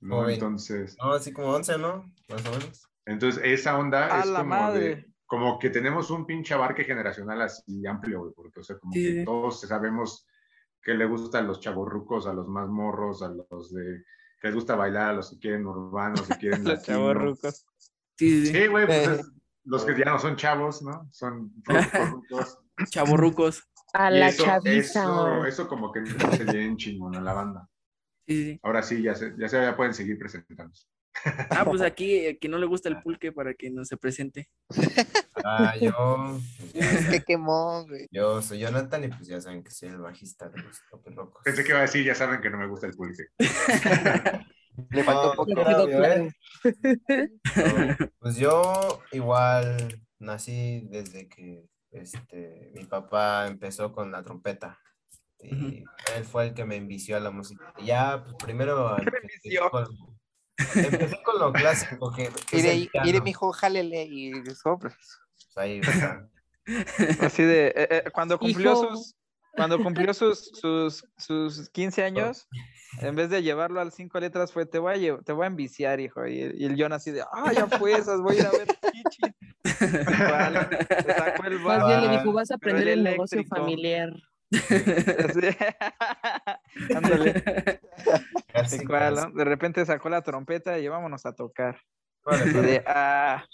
[0.00, 0.28] ¿no?
[0.28, 0.96] Entonces...
[0.98, 2.10] No, así como 11, ¿no?
[2.28, 2.87] Más o menos.
[3.08, 8.32] Entonces, esa onda es como, de, como que tenemos un pinche abarque generacional así amplio,
[8.36, 10.26] porque, o sea, como que todos sabemos
[10.82, 14.04] que le gustan los chavorrucos, a los más morros, a los de
[14.40, 17.66] que les gusta bailar, a los que quieren urbanos, que quieren los chavorrucos.
[18.16, 19.32] Sí, güey, pues
[19.64, 21.08] los que ya no son chavos, ¿no?
[21.10, 22.58] Son chavorrucos.
[22.90, 23.62] chavorrucos.
[23.94, 25.02] A la chaviza.
[25.02, 27.68] Eso, eso, como que no se bien chingón a la banda.
[28.26, 30.86] Sí, Ahora sí, ya, se, ya, se, ya pueden seguir presentándose.
[31.50, 34.48] Ah, pues aquí, a quien no le gusta el pulque para que no se presente.
[35.44, 36.38] Ah, yo.
[37.10, 38.08] que quemó, güey.
[38.10, 41.42] Yo soy Jonathan y pues ya saben que soy el bajista de los Topes Locos.
[41.44, 43.24] Pensé que iba a decir, ya saben que no me gusta el pulque.
[44.90, 45.52] Le faltó poco.
[48.20, 54.78] pues yo igual nací desde que este, mi papá empezó con la trompeta.
[55.40, 55.84] Y
[56.16, 57.72] él fue el que me envició a la música.
[57.84, 58.96] Ya, pues primero.
[60.74, 62.12] Empecé con lo clásico.
[62.12, 64.90] Que, que mire, mijo, jálele y sopla.
[64.90, 65.80] Pues ahí,
[67.20, 69.14] Así de, eh, eh, cuando cumplió sus,
[69.54, 72.46] cuando cumplió sus, sus, sus 15 años,
[73.00, 75.98] en vez de llevarlo al cinco letras, fue, te voy a, te voy a enviciar,
[76.00, 76.26] hijo.
[76.26, 79.20] Y, el John así de, ah, ya fue esas, voy a ir a ver Kichi.
[81.14, 84.10] sacó el Más bien le dijo, vas a aprender el, el negocio familiar.
[89.34, 91.78] De repente sacó la trompeta y vámonos a tocar.
[92.86, 93.44] Ah.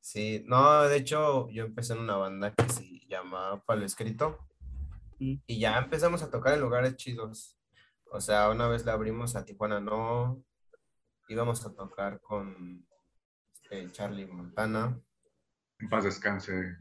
[0.00, 4.38] Sí, no, de hecho, yo empecé en una banda que se llama Palo Escrito.
[5.18, 5.34] Mm.
[5.46, 7.58] Y ya empezamos a tocar en lugares chidos.
[8.10, 10.42] O sea, una vez la abrimos a Tijuana, no.
[11.28, 12.86] Íbamos a tocar con
[13.52, 14.98] este, Charlie Montana.
[15.78, 16.76] En paz descanse.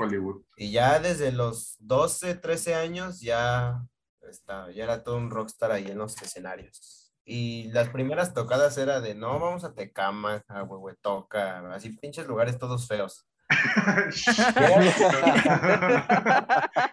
[0.00, 0.42] Hollywood.
[0.56, 3.80] Y ya desde los 12, 13 años ya,
[4.28, 7.12] está, ya era todo un rockstar ahí en los escenarios.
[7.24, 12.58] Y las primeras tocadas era de, no, vamos a Tecama, a Huehuetoca, así pinches lugares
[12.58, 13.26] todos feos.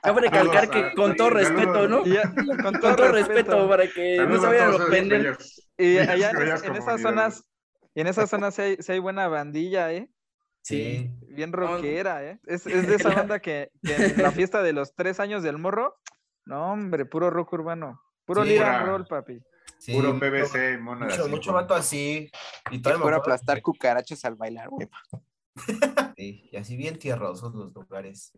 [0.02, 2.04] Cabe recalcar que con todo respeto, ¿no?
[2.62, 7.44] con, todo, respeto, para que no se vayan a los Y allá en, esas zonas,
[7.96, 10.10] y en esas zonas hay, hay buena bandilla, ¿eh?
[10.64, 11.12] Sí.
[11.28, 12.40] Bien rockera, ¿eh?
[12.46, 15.98] Es, de esa banda que, en la fiesta de los tres años del morro,
[16.46, 18.02] no, hombre, puro rock urbano.
[18.26, 19.42] Puro sí, roll, papi.
[19.92, 22.32] puro PVC, mono Mucho, mucho vato así.
[22.72, 24.90] Y todo Puro aplastar cucarachas al bailar, güey.
[26.18, 28.32] Sí, y así bien tierrosos los lugares.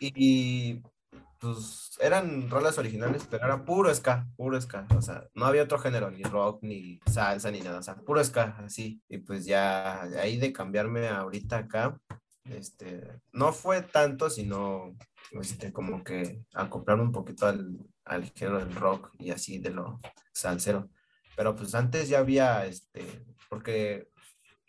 [0.00, 0.82] y,
[1.38, 4.86] pues eran rolas originales, pero era puro ska, puro ska.
[4.96, 7.80] O sea, no había otro género, ni rock, ni salsa, ni nada.
[7.80, 9.02] O sea, puro ska, así.
[9.08, 11.98] Y pues ya ahí de cambiarme ahorita acá,
[12.44, 14.96] este, no fue tanto, sino
[15.32, 19.98] este, como que acoplarme un poquito al, al género del rock y así de lo
[20.32, 20.90] salsero.
[21.36, 23.04] Pero pues antes ya había, este,
[23.48, 24.08] porque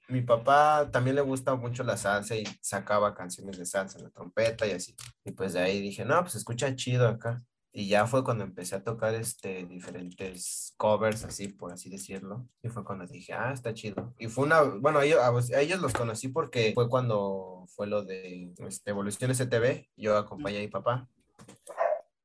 [0.10, 4.10] mi papá también le gusta mucho la salsa y sacaba canciones de salsa en la
[4.10, 4.95] trompeta y así.
[5.26, 7.43] Y pues de ahí dije, no, pues escucha chido acá.
[7.74, 12.47] Y ya fue cuando empecé a tocar este, diferentes covers, así por así decirlo.
[12.64, 14.16] Y fue cuando dije, ah, está chido.
[14.18, 15.20] Y fue una, bueno, a ellos,
[15.51, 19.89] a ellos los conocí porque fue cuando fue lo de este, Evolución STV.
[19.95, 21.08] Yo acompañé a mi papá.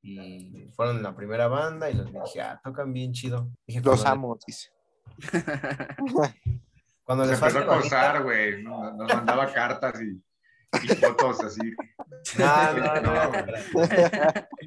[0.00, 3.50] Y fueron la primera banda y los dije, ah, tocan bien chido.
[3.66, 4.70] los amo, dice.
[7.12, 8.62] Cuando les empezó a acosar, güey.
[8.62, 10.18] Nos, mandaba cartas y,
[10.94, 11.74] fotos así.
[12.38, 13.30] No, no, no.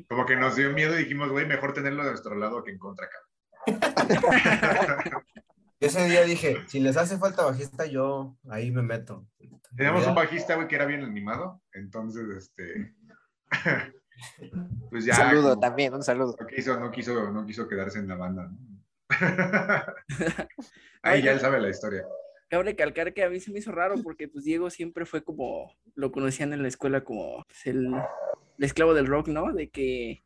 [0.07, 2.77] Como que nos dio miedo y dijimos, güey, mejor tenerlo de nuestro lado que en
[2.77, 3.17] contra acá.
[5.79, 9.25] Ese día dije, si les hace falta bajista, yo ahí me meto.
[9.75, 11.63] Teníamos un bajista, güey, que era bien animado.
[11.73, 12.93] Entonces, este.
[14.91, 15.13] pues ya.
[15.13, 16.35] Un saludo también, un saludo.
[16.39, 18.59] No quiso, no quiso, no quiso quedarse en la banda, ¿no?
[21.01, 22.05] Ahí ya él sabe la historia
[22.49, 25.75] cabe recalcar que a mí se me hizo raro porque pues Diego siempre fue como,
[25.95, 27.91] lo conocían en la escuela como pues, el,
[28.59, 29.53] esclavo del rock, ¿no?
[29.53, 30.23] De que...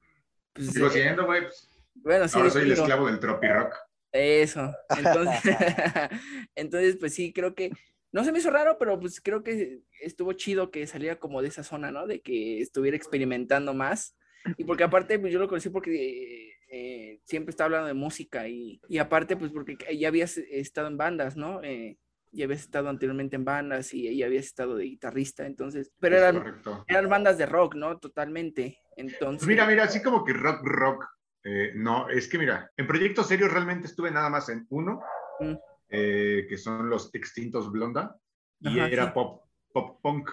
[0.53, 1.41] Pues, Sigo siendo, güey.
[1.41, 2.37] Pues, bueno, sí.
[2.37, 3.75] Ahora soy el esclavo del tropi rock.
[4.11, 4.73] Eso.
[4.97, 5.55] Entonces,
[6.55, 7.71] entonces, pues sí, creo que
[8.11, 11.49] no se me hizo raro, pero pues creo que estuvo chido que saliera como de
[11.49, 12.07] esa zona, ¿no?
[12.07, 14.17] De que estuviera experimentando más.
[14.57, 18.81] Y porque aparte, pues yo lo conocí porque eh, siempre estaba hablando de música y,
[18.87, 21.61] y, aparte, pues porque ya habías estado en bandas, ¿no?
[21.63, 21.97] Eh,
[22.31, 26.61] y habías estado anteriormente en bandas y, y habías estado de guitarrista, entonces, pero eran,
[26.87, 27.97] eran bandas de rock, ¿no?
[27.97, 28.79] Totalmente.
[28.95, 29.47] Entonces...
[29.47, 31.05] mira, mira, así como que rock, rock.
[31.43, 35.01] Eh, no, es que mira, en proyectos serios realmente estuve nada más en uno,
[35.39, 35.53] mm.
[35.89, 38.15] eh, que son los extintos Blonda,
[38.59, 40.29] y era pop, pop punk,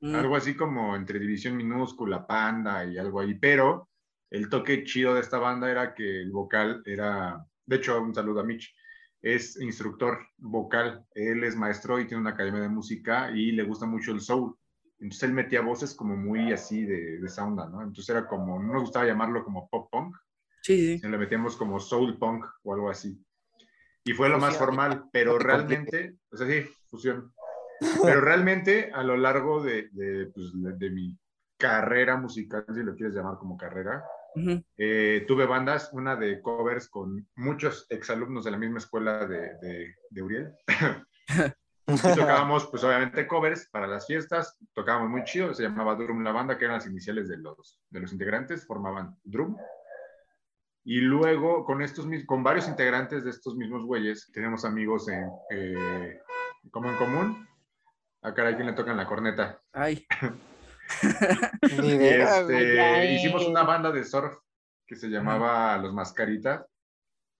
[0.00, 0.14] mm.
[0.14, 3.90] algo así como entre División Minúscula, Panda y algo ahí, pero
[4.30, 8.40] el toque chido de esta banda era que el vocal era, de hecho, un saludo
[8.40, 8.72] a Mitch,
[9.34, 11.04] es instructor vocal.
[11.14, 14.56] Él es maestro y tiene una academia de música y le gusta mucho el soul.
[15.00, 17.82] Entonces él metía voces como muy así de, de esa onda, ¿no?
[17.82, 20.16] Entonces era como, no nos gustaba llamarlo como pop punk.
[20.62, 21.08] Sí, sí.
[21.08, 23.20] Le metíamos como soul punk o algo así.
[24.04, 27.32] Y fue lo más formal, pero realmente, o sea, sí, fusión.
[28.04, 31.18] Pero realmente a lo largo de, de, pues, de mi
[31.58, 34.04] carrera musical, si lo quieres llamar como carrera,
[34.76, 40.22] eh, tuve bandas, una de covers con muchos exalumnos de la misma escuela de, de,
[40.22, 40.52] Uriel.
[41.86, 44.58] y tocábamos, pues obviamente, covers para las fiestas.
[44.74, 48.00] Tocábamos muy chido, se llamaba Drum la banda, que eran las iniciales de los, de
[48.00, 49.56] los integrantes, formaban Drum.
[50.84, 56.20] Y luego, con, estos, con varios integrantes de estos mismos güeyes, tenemos amigos en, eh,
[56.70, 57.48] como en común.
[58.22, 59.60] A cara, ¿quién le tocan la corneta?
[59.72, 60.06] Ay.
[61.62, 64.36] Este, hicimos una banda de surf
[64.86, 66.64] que se llamaba Los Mascaritas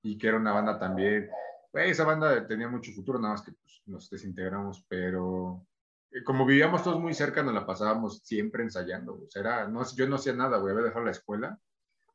[0.02, 1.28] y que era una banda también.
[1.72, 5.66] esa banda tenía mucho futuro, nada más que pues, nos desintegramos, pero
[6.10, 9.14] eh, como vivíamos todos muy cerca, nos la pasábamos siempre ensayando.
[9.14, 11.58] O sea, era, no, yo no hacía nada, voy a dejar la escuela.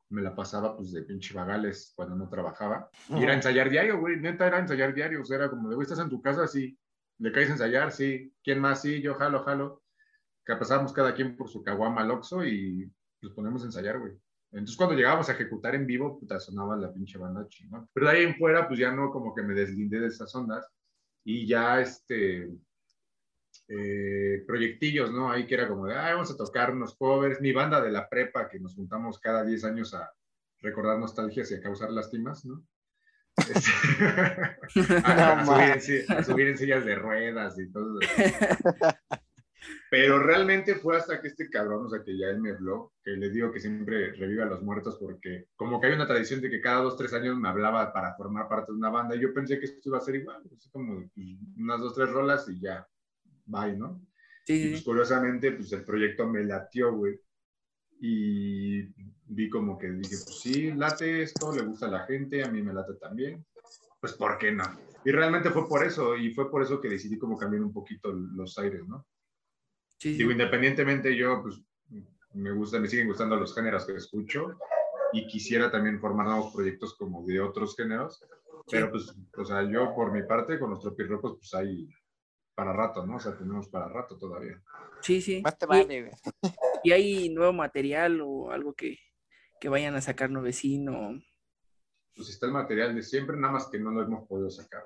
[0.09, 2.89] Me la pasaba pues de pinche vagales cuando no trabajaba.
[3.09, 4.19] Y era ensayar diario, güey.
[4.19, 5.21] Neta era ensayar diario.
[5.21, 6.77] O sea, era como de, güey, estás en tu casa, sí.
[7.19, 7.93] ¿Le caes a ensayar?
[7.93, 8.33] Sí.
[8.43, 8.81] ¿Quién más?
[8.81, 9.80] Sí, yo jalo, jalo
[10.55, 12.91] que pasábamos cada quien por su caguama al Oxxo y
[13.21, 14.13] nos ponemos a ensayar, güey.
[14.51, 17.87] Entonces cuando llegábamos a ejecutar en vivo, puta, sonaba la pinche banda chingón.
[17.93, 20.67] Pero de ahí en fuera, pues ya no como que me deslindé de esas ondas
[21.23, 22.51] y ya este,
[23.69, 25.31] eh, proyectillos, ¿no?
[25.31, 27.39] Ahí que era como de, ah, vamos a tocar unos covers.
[27.39, 30.11] Mi banda de la prepa, que nos juntamos cada 10 años a
[30.59, 32.61] recordar nostalgias y a causar lástimas, ¿no?
[35.05, 38.11] a, subir a, subir en, sillas de ruedas y todo eso.
[39.91, 43.11] Pero realmente fue hasta que este cabrón, o sea, que ya él me habló, que
[43.11, 46.49] le digo que siempre reviva a los muertos porque como que hay una tradición de
[46.49, 49.33] que cada dos, tres años me hablaba para formar parte de una banda y yo
[49.33, 51.27] pensé que esto iba a ser igual, así como pues,
[51.57, 52.87] unas dos, tres rolas y ya,
[53.45, 54.01] bye, ¿no?
[54.45, 54.67] Sí.
[54.67, 57.19] Y pues curiosamente, pues el proyecto me latió, güey.
[57.99, 58.93] Y
[59.25, 62.61] vi como que dije, pues sí, late esto, le gusta a la gente, a mí
[62.61, 63.45] me late también.
[63.99, 64.63] pues ¿por qué no?
[65.03, 68.13] Y realmente fue por eso, y fue por eso que decidí como cambiar un poquito
[68.13, 69.05] los aires, ¿no?
[70.01, 71.61] Sí, Digo, independientemente yo, pues
[72.33, 74.57] me gusta, me siguen gustando los géneros que escucho
[75.13, 78.19] y quisiera también formar nuevos proyectos como de otros géneros,
[78.67, 81.87] pero pues, o sea, yo por mi parte con los tropirrocos, pues hay
[82.55, 83.17] para rato, ¿no?
[83.17, 84.59] O sea, tenemos para rato todavía.
[85.01, 85.39] Sí, sí.
[85.43, 86.09] Más te vale,
[86.83, 88.97] ¿Y hay nuevo material o algo que,
[89.59, 91.21] que vayan a sacar nuevecino?
[92.15, 94.81] Pues está el material de siempre, nada más que no lo hemos podido sacar.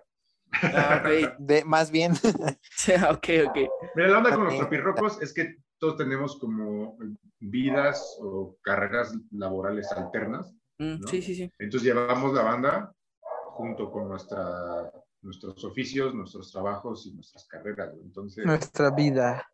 [0.61, 2.13] Ah, de, más bien.
[3.11, 3.57] ok, ok.
[3.95, 6.97] Mira, la onda con los tropirrocos es que todos tenemos como
[7.39, 10.53] vidas o carreras laborales alternas.
[10.77, 11.51] Mm, sí, sí, sí.
[11.59, 14.91] Entonces llevamos la banda junto con nuestra,
[15.21, 17.93] nuestros oficios, nuestros trabajos y nuestras carreras.
[18.01, 19.47] Entonces, nuestra vida.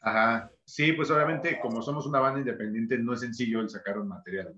[0.00, 0.50] Ajá.
[0.64, 4.54] Sí, pues obviamente como somos una banda independiente no es sencillo el sacar un material.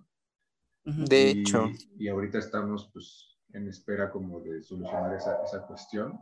[0.85, 1.71] De hecho.
[1.99, 6.19] Y ahorita estamos pues en espera como de solucionar esa, esa cuestión.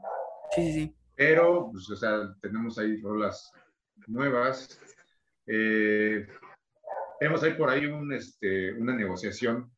[0.55, 0.97] Sí, sí, sí.
[1.17, 3.53] Pero, pues, o sea, tenemos ahí rolas
[4.07, 4.81] nuevas.
[5.47, 6.27] Eh,
[7.19, 9.71] tenemos ahí por ahí un, este, una negociación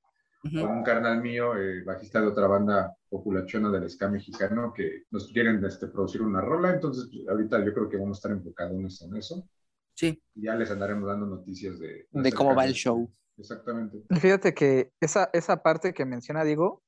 [0.43, 5.33] con un carnal mío, eh, bajista de otra banda populachona del ska mexicano, que nos
[5.33, 6.71] quieren este, producir una rola.
[6.73, 9.49] Entonces, pues, ahorita yo creo que vamos a estar enfocados en eso.
[9.95, 10.23] Sí.
[10.35, 12.07] ya les andaremos dando noticias de...
[12.11, 13.11] De cómo va el show.
[13.39, 14.05] Exactamente.
[14.21, 16.83] Fíjate que esa, esa parte que menciona Diego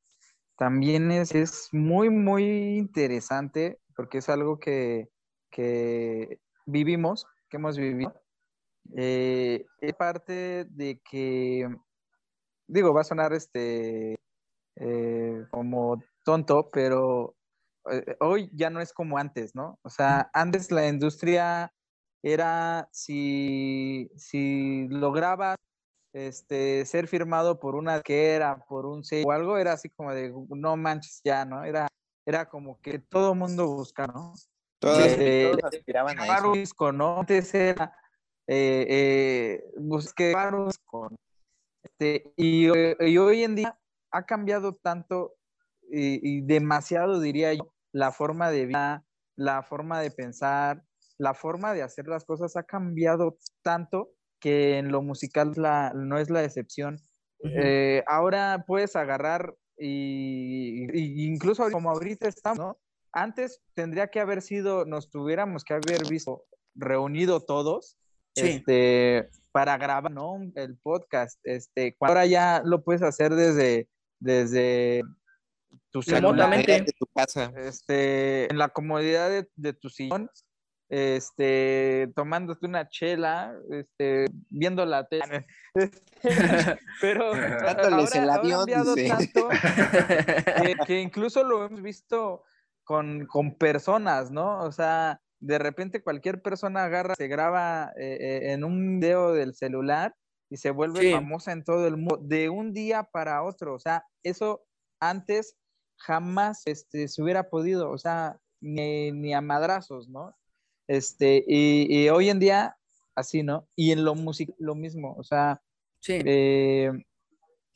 [0.59, 5.09] también es, es muy, muy interesante porque es algo que,
[5.50, 8.12] que vivimos, que hemos vivido.
[8.96, 11.68] Eh, es parte de que
[12.66, 14.18] digo, va a sonar este
[14.76, 17.36] eh, como tonto, pero
[17.90, 19.78] eh, hoy ya no es como antes, ¿no?
[19.82, 21.72] O sea, antes la industria
[22.22, 25.56] era si, si lograbas
[26.12, 30.12] este, ser firmado por una que era, por un sello o algo, era así como
[30.12, 31.64] de no manches ya, ¿no?
[31.64, 31.88] Era,
[32.26, 34.32] era como que todo mundo busca, ¿no?
[34.80, 36.92] Todos, eh, aspiraban a eso.
[36.92, 37.20] ¿no?
[37.20, 37.92] Antes era
[38.46, 40.32] eh, eh, busqué
[40.84, 41.16] con
[41.82, 43.78] este, y, hoy en día
[44.11, 45.34] ha cambiado tanto
[45.90, 49.04] y, demasiado, diría yo, la forma de vida,
[49.36, 50.82] la forma de pensar,
[51.18, 54.11] la forma de hacer las cosas ha cambiado tanto
[54.41, 57.01] que en lo musical la, no es la excepción.
[57.45, 62.78] Eh, ahora puedes agarrar y, incluso como ahorita estamos, ¿no?
[63.12, 67.97] Antes tendría que haber sido, nos tuviéramos que haber visto reunido todos,
[68.34, 70.39] este, para grabar, ¿no?
[70.55, 73.89] El podcast, este, ahora ya lo puedes hacer desde,
[74.20, 75.03] desde
[75.91, 77.53] tu de tu casa.
[77.57, 80.30] Este, en la comodidad de, de, tu sillón,
[80.89, 85.47] este, tomándote una chela, este, viendo la tele.
[87.01, 89.49] pero ahora, el avión, tanto
[90.62, 92.45] que, que, incluso lo hemos visto
[92.84, 94.61] con, con personas, ¿no?
[94.61, 99.55] O sea, de repente cualquier persona agarra, se graba eh, eh, en un video del
[99.55, 100.14] celular
[100.51, 103.74] y se vuelve famosa en todo el mundo de un día para otro.
[103.74, 104.64] O sea, eso
[105.01, 105.57] antes
[105.99, 110.34] jamás este, se hubiera podido, o sea, ni, a madrazos, ¿no?
[110.89, 112.76] Este, y, hoy en día,
[113.14, 113.68] así, ¿no?
[113.76, 115.62] Y en lo musical, lo mismo, o sea,
[116.09, 116.91] eh,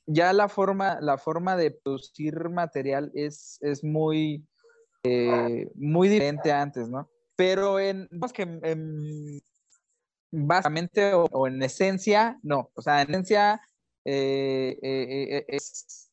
[0.07, 4.45] ya la forma, la forma de producir material es, es muy,
[5.75, 7.09] muy diferente antes, ¿no?
[7.37, 9.41] pero en, que
[10.31, 13.61] básicamente o, en esencia, no, o sea, en esencia
[14.05, 16.11] eh, eh, eh, es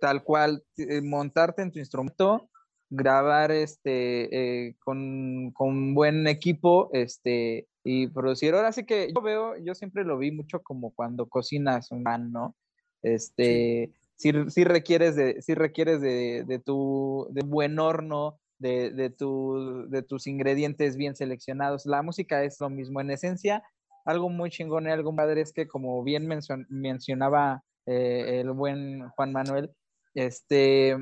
[0.00, 0.64] tal cual
[1.04, 2.50] montarte en tu instrumento,
[2.94, 8.54] grabar este con, con, buen equipo este y producir.
[8.54, 12.30] Ahora sí que yo veo, yo siempre lo vi mucho como cuando cocinas un pan,
[12.30, 12.54] ¿no?
[13.02, 19.86] Este, si, si requieres de, si requieres de, de tu de buen horno, de, tu,
[19.88, 21.86] de tus ingredientes bien seleccionados.
[21.86, 23.00] La música es lo mismo.
[23.00, 23.62] En esencia,
[24.04, 26.28] algo muy chingón y algo padre es que, como bien
[26.68, 29.70] mencionaba eh, el buen Juan Manuel,
[30.14, 30.96] este,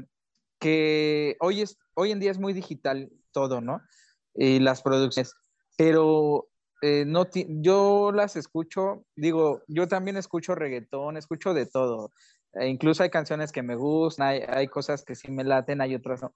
[0.61, 3.81] que hoy, es, hoy en día es muy digital todo, ¿no?
[4.35, 5.35] Y las producciones.
[5.77, 6.49] Pero
[6.83, 12.13] eh, no yo las escucho, digo, yo también escucho reggaetón, escucho de todo.
[12.53, 15.95] E incluso hay canciones que me gustan, hay, hay, cosas que sí me laten, hay
[15.95, 16.35] otras no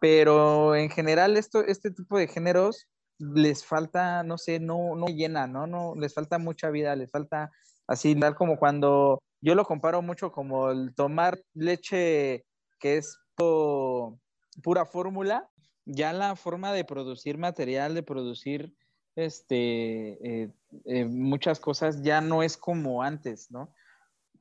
[0.00, 2.88] pero en general esto, este tipo de géneros
[3.18, 5.66] les falta, no sé, no, no llena, ¿no?
[5.66, 7.50] no Les falta mucha vida, les falta
[7.86, 12.44] así, tal como cuando yo lo comparo mucho como el tomar leche
[12.80, 15.50] que es pura fórmula,
[15.84, 18.74] ya la forma de producir material, de producir
[19.14, 20.50] este, eh,
[20.86, 23.74] eh, muchas cosas ya no es como antes, ¿no?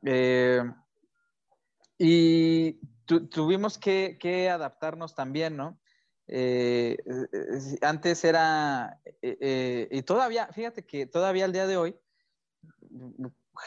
[0.06, 0.64] Eh,
[1.98, 5.80] y tuvimos que, que, adaptarnos también, ¿no?
[7.82, 12.00] Antes era, y todavía, fíjate que todavía al día de hoy,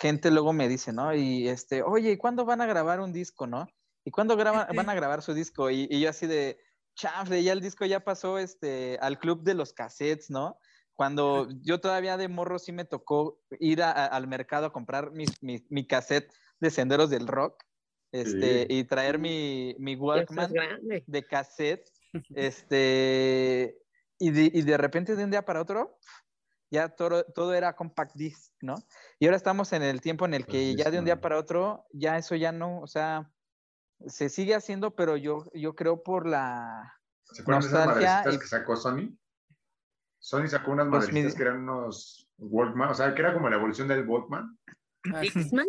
[0.01, 1.15] gente luego me dice, ¿no?
[1.15, 3.69] Y este, oye, ¿y cuándo van a grabar un disco, no?
[4.05, 5.71] ¿Y cuándo van a grabar su disco?
[5.71, 6.59] Y, y yo así de,
[6.95, 10.59] chafle, ya el disco ya pasó este, al club de los cassettes, ¿no?
[10.95, 16.33] Cuando yo todavía de morro sí me tocó ir al mercado a comprar mi, cassette
[16.61, 17.65] de Senderos del Rock
[18.13, 20.53] este, y traer mi, mi Walkman
[21.07, 21.91] de cassette.
[22.37, 23.77] Este,
[24.21, 25.99] y, de, y de repente de un día para otro,
[26.71, 28.77] ya todo, todo, era compact disc, ¿no?
[29.19, 31.89] Y ahora estamos en el tiempo en el que ya de un día para otro,
[31.93, 33.34] ya eso ya no, o sea,
[34.07, 36.95] se sigue haciendo, pero yo, yo creo por la
[37.33, 39.17] ¿Se acuerdan de esas madrecitas que sacó Sony?
[40.19, 43.57] Sony sacó unas pues madrecitas que eran unos Walkman, o sea, que era como la
[43.57, 44.59] evolución del Walkman.
[45.13, 45.67] Ah, ¿Discman?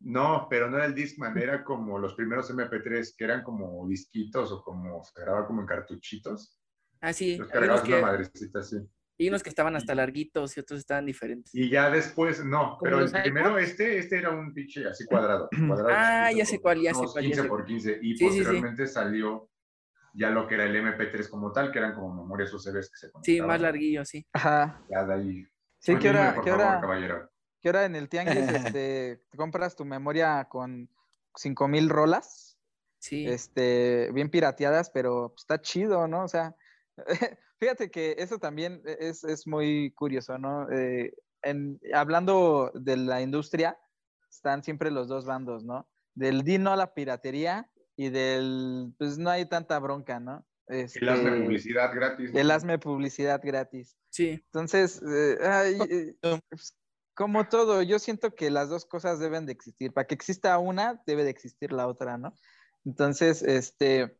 [0.00, 4.52] No, pero no era el Discman, era como los primeros MP3 que eran como disquitos
[4.52, 6.60] o como se grababa como en cartuchitos.
[7.00, 7.36] Ah, sí.
[7.36, 8.76] Los cargabas una madrecita así.
[9.18, 11.54] Y unos que estaban hasta larguitos y otros estaban diferentes.
[11.54, 15.48] Y ya después, no, pero el primero, este, este era un pinche así cuadrado.
[15.66, 17.24] cuadrado ah, ya sé cuál, ya sé cuál.
[17.24, 17.98] 15 por 15.
[18.02, 19.48] Y posteriormente salió
[20.12, 23.10] ya lo que era el MP3 como tal, que eran como memorias USBs que se
[23.10, 23.24] conectaban.
[23.24, 24.26] Sí, más larguillo, sí.
[24.32, 24.82] Ajá.
[24.90, 25.46] Ya de ahí.
[25.78, 30.46] Sí, que ahora, que ahora, que ahora en el Tianguis este, te compras tu memoria
[30.48, 30.90] con
[31.36, 32.58] 5000 rolas.
[32.98, 33.26] Sí.
[33.26, 36.24] Este, bien pirateadas, pero pues, está chido, ¿no?
[36.24, 36.56] O sea,
[37.58, 40.70] Fíjate que eso también es, es muy curioso, ¿no?
[40.70, 43.78] Eh, en, hablando de la industria,
[44.30, 45.88] están siempre los dos bandos, ¿no?
[46.14, 50.46] Del dino a la piratería y del, pues no hay tanta bronca, ¿no?
[50.68, 52.30] Este, el hazme publicidad gratis.
[52.34, 53.96] El hazme publicidad gratis.
[54.10, 54.30] Sí.
[54.30, 55.38] Entonces, eh,
[55.90, 56.76] eh, pues,
[57.14, 59.92] como todo, yo siento que las dos cosas deben de existir.
[59.92, 62.34] Para que exista una, debe de existir la otra, ¿no?
[62.84, 64.18] Entonces, este,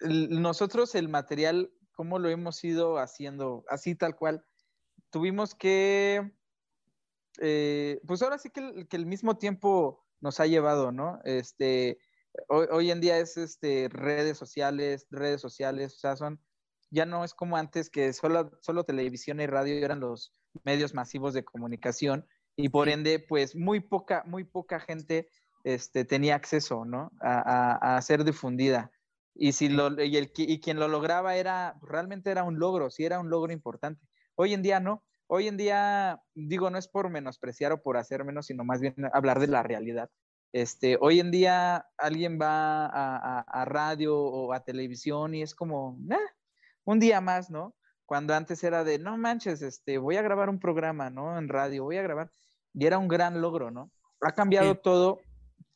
[0.00, 3.64] nosotros el material, ¿cómo lo hemos ido haciendo?
[3.68, 4.44] Así tal cual.
[5.10, 6.32] Tuvimos que,
[7.40, 11.20] eh, pues ahora sí que el, mismo tiempo nos ha llevado, ¿no?
[11.24, 11.98] Este,
[12.48, 16.40] hoy, en día es este, redes sociales, redes sociales, o sea, son,
[16.90, 20.32] ya no es como antes que solo, solo televisión y radio eran los
[20.64, 22.26] medios masivos de comunicación
[22.56, 25.28] y por ende, pues muy poca, muy poca gente
[25.64, 27.12] este, tenía acceso, ¿no?
[27.20, 28.90] A, a ser difundida.
[29.40, 33.04] Y, si lo, y, el, y quien lo lograba era, realmente era un logro, sí
[33.04, 34.04] era un logro importante.
[34.34, 35.04] Hoy en día no.
[35.28, 38.96] Hoy en día, digo, no es por menospreciar o por hacer menos, sino más bien
[39.12, 40.10] hablar de la realidad.
[40.52, 45.96] Este, hoy en día alguien va a, a, radio o a televisión y es como,
[46.84, 47.76] un día más, ¿no?
[48.06, 51.38] Cuando antes era de, no manches, este, voy a grabar un programa, ¿no?
[51.38, 52.32] En radio, voy a grabar.
[52.74, 53.92] Y era un gran logro, ¿no?
[54.20, 55.20] Ha cambiado todo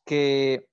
[0.04, 0.68] que,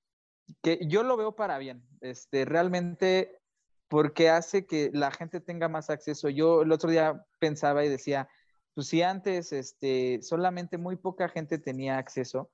[0.63, 3.39] que yo lo veo para bien este, realmente
[3.87, 6.29] porque hace que la gente tenga más acceso.
[6.29, 8.29] Yo el otro día pensaba y decía,
[8.75, 12.51] pues si antes este, solamente muy poca gente tenía acceso,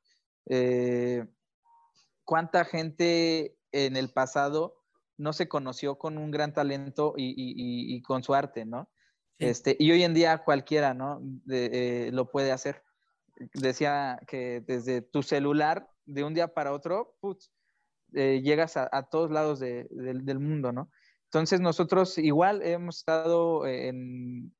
[0.47, 1.25] eh,
[2.23, 4.81] ¿cuánta gente en el pasado
[5.17, 8.89] no se conoció con un gran talento y, con su arte, ¿no?
[9.37, 11.21] Este, y hoy en día cualquiera, ¿no?
[11.49, 12.83] Eh, lo puede hacer.
[13.53, 17.51] Decía que desde tu celular, de un día para otro, putz,
[18.15, 20.89] eh, llegas a, todos lados del mundo, ¿no?
[21.35, 24.53] Entonces nosotros igual hemos estado en,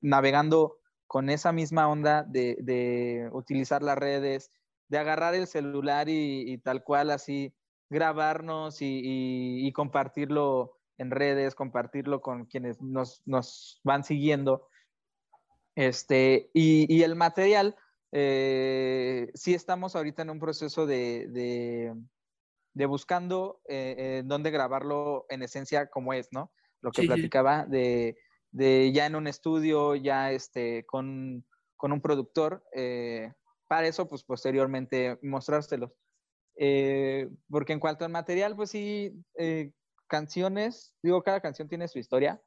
[0.00, 4.50] navegando con esa misma onda de, utilizar las redes,
[4.88, 7.54] de agarrar el celular y, tal cual así
[7.90, 13.22] grabarnos y, compartirlo en redes, compartirlo con quienes nos,
[13.84, 14.66] van siguiendo.
[15.76, 17.76] Este, y, el material,
[18.10, 21.94] eh, sí estamos ahorita en un proceso de, de
[22.84, 26.52] buscando eh, eh, dónde grabarlo en esencia como es, ¿no?
[26.82, 28.18] Lo que platicaba de,
[28.50, 31.46] de, ya en un estudio, ya este, con,
[31.76, 33.32] con un productor, eh,
[33.66, 35.90] para eso, pues posteriormente mostrárselos.
[37.48, 39.24] porque en cuanto al material, pues sí,
[40.06, 42.42] canciones, digo, cada canción tiene su historia.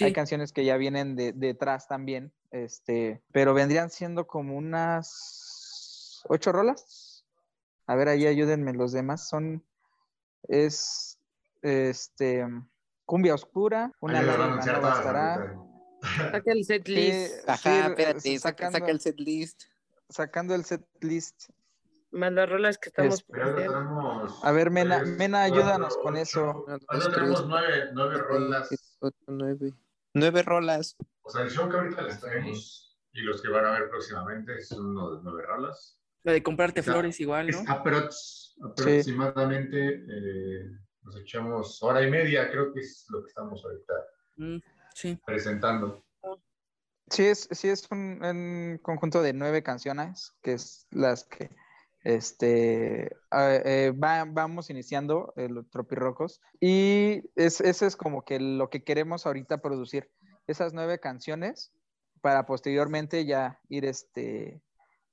[0.00, 6.50] Hay canciones que ya vienen de, detrás también, este, pero vendrían siendo como unas ocho
[6.52, 7.24] rolas.
[7.86, 9.28] A ver, ahí ayúdenme los demás.
[9.28, 9.62] Son
[10.48, 11.18] es
[11.62, 12.46] este
[13.04, 15.56] Cumbia Oscura, una lágrima no bastará.
[16.02, 17.48] Saca el set list.
[17.48, 19.62] Ajá, espérate, saca, saca, el set list.
[20.08, 21.50] Sacando el set list.
[22.10, 23.24] Más las rolas que estamos
[24.42, 26.64] A ver, Mena, Mena ayúdanos con eso.
[27.12, 28.68] tenemos nueve, nueve rolas.
[29.26, 29.72] Nueve.
[30.12, 30.96] nueve rolas.
[31.22, 34.60] O sea, el show que ahorita les traemos y los que van a ver próximamente
[34.62, 35.98] son uno de nueve rolas.
[36.24, 37.62] La de comprarte flores igual, ¿no?
[38.66, 40.70] aproximadamente eh,
[41.02, 43.94] nos echamos hora y media, creo que es lo que estamos ahorita
[44.36, 44.58] mm,
[45.26, 46.04] presentando.
[47.10, 51.50] Sí, es, sí es un, conjunto de nueve canciones, que es las que
[52.04, 59.26] este, eh, vamos iniciando los Tropirrocos y es, eso es como que lo que queremos
[59.26, 60.10] ahorita producir,
[60.46, 61.72] esas nueve canciones
[62.22, 64.62] para posteriormente ya ir, este,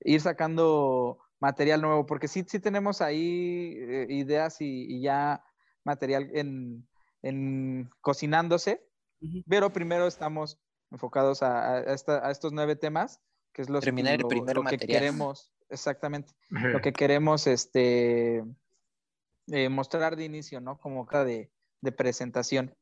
[0.04, 5.44] ir sacando material nuevo, porque sí, sí tenemos ahí eh, ideas y, ya
[5.84, 6.88] material en,
[7.24, 8.86] en cocinándose,
[9.48, 10.60] pero primero estamos
[10.92, 13.20] enfocados a, a, estos nueve temas,
[13.54, 18.44] que es los, Terminar el primer lo que queremos, exactamente, lo que queremos este,
[19.48, 20.78] eh, mostrar de inicio, ¿no?
[20.78, 22.76] Como cada de, de presentación.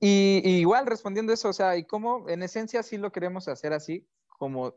[0.00, 4.06] Y, igual respondiendo eso, o sea, y cómo en esencia sí lo queremos hacer así,
[4.26, 4.74] como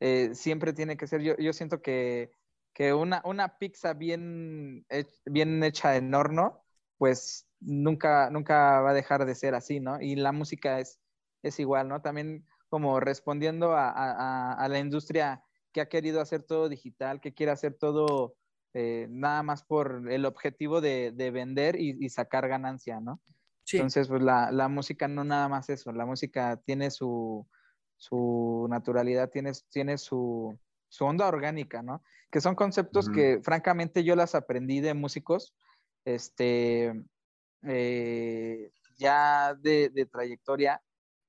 [0.00, 1.22] eh, siempre tiene que ser.
[1.22, 2.30] Yo, yo siento que,
[2.72, 4.86] que una, una, pizza bien,
[5.26, 6.62] bien hecha en horno,
[6.96, 10.00] pues nunca, nunca va a dejar de ser así, ¿no?
[10.00, 11.00] Y la música es,
[11.42, 12.02] es igual, ¿no?
[12.02, 15.42] También como respondiendo a, la industria
[15.72, 18.34] que ha querido hacer todo digital, que quiere hacer todo
[18.74, 23.20] eh, nada más por el objetivo de, vender y, sacar ganancia, ¿no?
[23.72, 27.46] Entonces, pues la, música no nada más eso, la música tiene su,
[28.68, 30.58] naturalidad, tiene, tiene su,
[31.00, 32.02] onda orgánica, ¿no?
[32.30, 35.54] Que son conceptos que francamente yo las aprendí de músicos,
[36.04, 36.92] este,
[37.62, 40.82] eh, ya de, de trayectoria,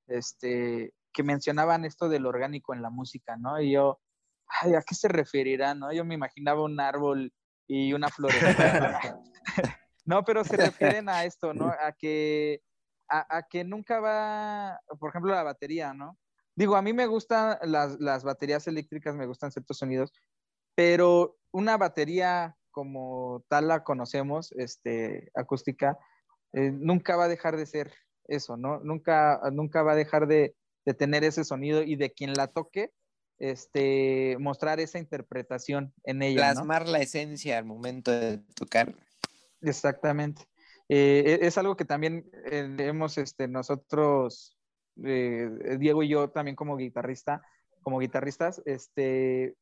[0.06, 3.60] este, que mencionaban esto del orgánico en la música, ¿no?
[3.60, 4.00] Y yo,
[4.46, 5.92] ay, ¿a qué se referirá, no?
[5.92, 7.32] Yo me imaginaba un árbol
[7.66, 8.32] y una flor.
[10.04, 11.66] no, pero se refieren a esto, ¿no?
[11.80, 12.62] A que,
[13.08, 16.16] a, que nunca va, por ejemplo, la batería, ¿no?
[16.60, 20.12] Digo, a mí me gustan las, las baterías eléctricas, me gustan ciertos sonidos,
[20.74, 25.96] pero una batería como tal la conocemos, este, acústica,
[26.52, 27.94] eh, nunca va a dejar de ser
[28.28, 28.78] eso, ¿no?
[28.80, 30.54] Nunca, nunca va a dejar de,
[30.98, 32.92] tener ese sonido y de quien la toque,
[33.38, 36.52] este, mostrar esa interpretación en ella.
[36.52, 38.94] Plasmar la esencia al momento de tocar.
[39.62, 40.42] Exactamente.
[40.90, 44.59] Eh, e, es algo que también eh, hemos, este, nosotros,
[45.04, 47.42] eh, Diego y yo también como guitarrista,
[47.82, 49.56] como guitarristas, este,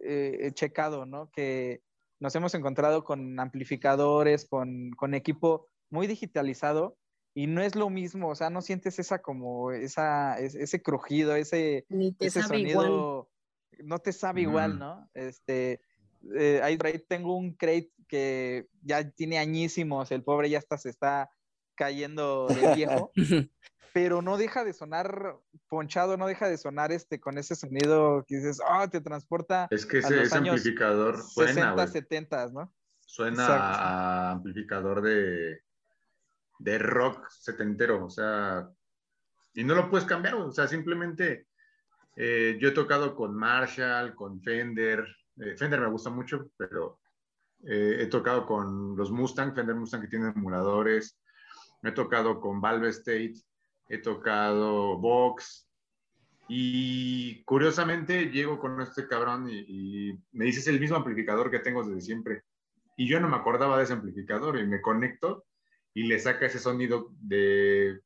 [0.00, 1.30] he checado, ¿no?
[1.30, 1.82] Que
[2.20, 6.96] nos hemos encontrado con amplificadores, con, con equipo muy digitalizado,
[7.34, 11.84] y no es lo mismo, o sea, no sientes esa como, esa, ese crujido, ese,
[12.20, 13.28] ese sonido,
[13.78, 15.10] no te sabe igual, ¿no?
[15.14, 15.80] Este,
[16.36, 16.78] eh, ahí,
[17.08, 21.30] tengo un crate que ya tiene añísimos, el pobre ya hasta se está
[21.74, 23.10] cayendo de viejo,
[23.94, 25.38] pero no deja de sonar
[25.68, 29.68] ponchado, no deja de sonar este con ese sonido que dices, ah, te transporta.
[29.70, 31.76] Es que ese, amplificador suena.
[31.76, 32.74] 60, 70, ¿no?
[33.06, 35.60] Suena a amplificador de
[36.58, 38.68] de rock setentero, o sea,
[39.54, 41.46] y no lo puedes cambiar, o sea, simplemente
[42.16, 45.04] eh, yo he tocado con Marshall, con Fender,
[45.38, 47.00] eh, Fender me gusta mucho, pero
[47.64, 51.20] eh, he tocado con los Mustang, Fender Mustang que tienen emuladores,
[51.82, 53.34] he tocado con Valve State,
[53.88, 55.68] he tocado Vox,
[56.48, 61.60] y curiosamente llego con este cabrón y, y me dice es el mismo amplificador que
[61.60, 62.42] tengo desde siempre.
[62.96, 65.46] Y yo no me acordaba de ese amplificador y me conecto
[65.94, 68.00] y le saca ese sonido de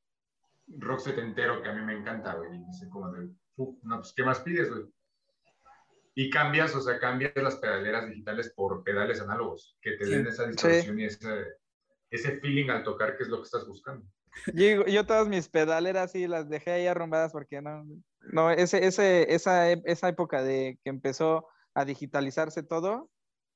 [0.68, 2.54] rock setentero que a mí me encanta, güey.
[2.54, 4.84] Y dice como de, no, pues, ¿qué más pides, güey?
[6.14, 10.46] Y cambias, o sea, cambias las pedaleras digitales por pedales análogos, que te den esa
[10.46, 11.46] distorsión y ese,
[12.10, 14.04] ese, feeling al tocar, que es lo que estás buscando.
[14.54, 17.84] Yo, yo todas mis pedaleras sí las dejé ahí arrumbadas porque no,
[18.32, 23.10] no, ese, ese, esa, esa época de que empezó a digitalizarse todo,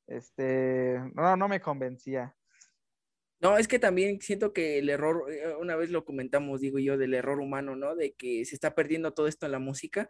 [0.06, 2.34] este, no, no me convencía.
[3.40, 6.96] No, es que también siento que el error, eh, una vez lo comentamos, digo yo,
[6.96, 7.96] del error humano, ¿no?
[7.96, 10.08] De que se está perdiendo todo esto en la música,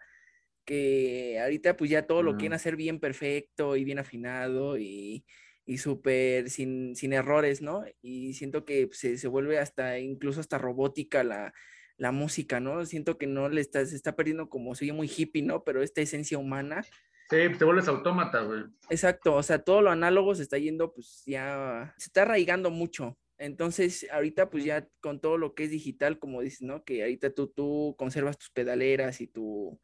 [0.66, 5.24] que ahorita pues ya todo lo quieren hacer bien perfecto y bien afinado y,
[5.64, 7.84] y súper sin, sin, errores, ¿no?
[8.00, 11.52] Y siento que se, se vuelve hasta, incluso hasta robótica la,
[11.96, 12.84] la, música, ¿no?
[12.84, 15.62] Siento que no le está, se está perdiendo como, soy muy hippie, ¿no?
[15.64, 16.82] Pero esta esencia humana.
[17.30, 18.64] Sí, te vuelves autómata, güey.
[18.90, 23.16] Exacto, o sea, todo lo análogo se está yendo, pues ya, se está arraigando mucho.
[23.38, 26.84] Entonces, ahorita pues ya con todo lo que es digital, como dices, ¿no?
[26.84, 29.80] Que ahorita tú, tú conservas tus pedaleras y tu,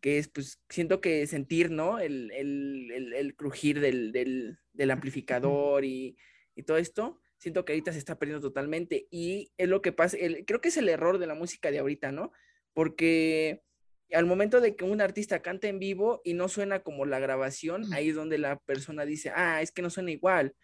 [0.00, 1.98] que es, pues, siento que sentir, ¿no?
[1.98, 6.16] El, el, el, crujir del, del, del amplificador y,
[6.54, 9.06] y, todo esto, siento que ahorita se está perdiendo totalmente.
[9.10, 10.16] Y es lo que pasa,
[10.46, 12.32] creo que es el error de la música de ahorita, ¿no?
[12.72, 13.62] Porque
[14.12, 17.92] al momento de que un artista canta en vivo y no suena como la grabación,
[17.92, 20.54] ahí es donde la persona dice, ah, es que no suena igual.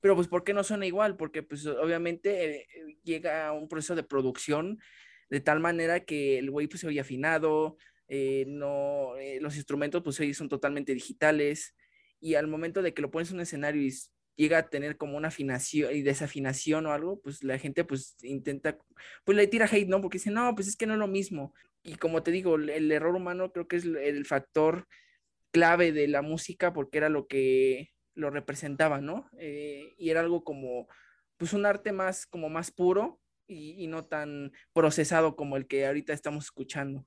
[0.00, 1.16] Pero pues, ¿por qué no suena igual?
[1.16, 2.66] Porque pues obviamente eh,
[3.02, 4.78] llega a un proceso de producción
[5.30, 7.76] de tal manera que el güey pues se oye afinado,
[8.08, 11.74] eh, no, eh, los instrumentos pues hoy son totalmente digitales
[12.20, 13.92] y al momento de que lo pones en un escenario y
[14.36, 18.78] llega a tener como una afinación y desafinación o algo, pues la gente pues intenta,
[19.24, 20.00] pues le tira hate, ¿no?
[20.00, 21.54] Porque dice, no, pues es que no es lo mismo.
[21.82, 24.86] Y como te digo, el, error humano creo que es el factor
[25.52, 29.28] clave de la música porque era lo que lo representaba, ¿no?
[29.38, 30.88] Eh, y era algo como,
[31.36, 35.86] pues un arte más, como más puro y, y no tan procesado como el que
[35.86, 37.06] ahorita estamos escuchando.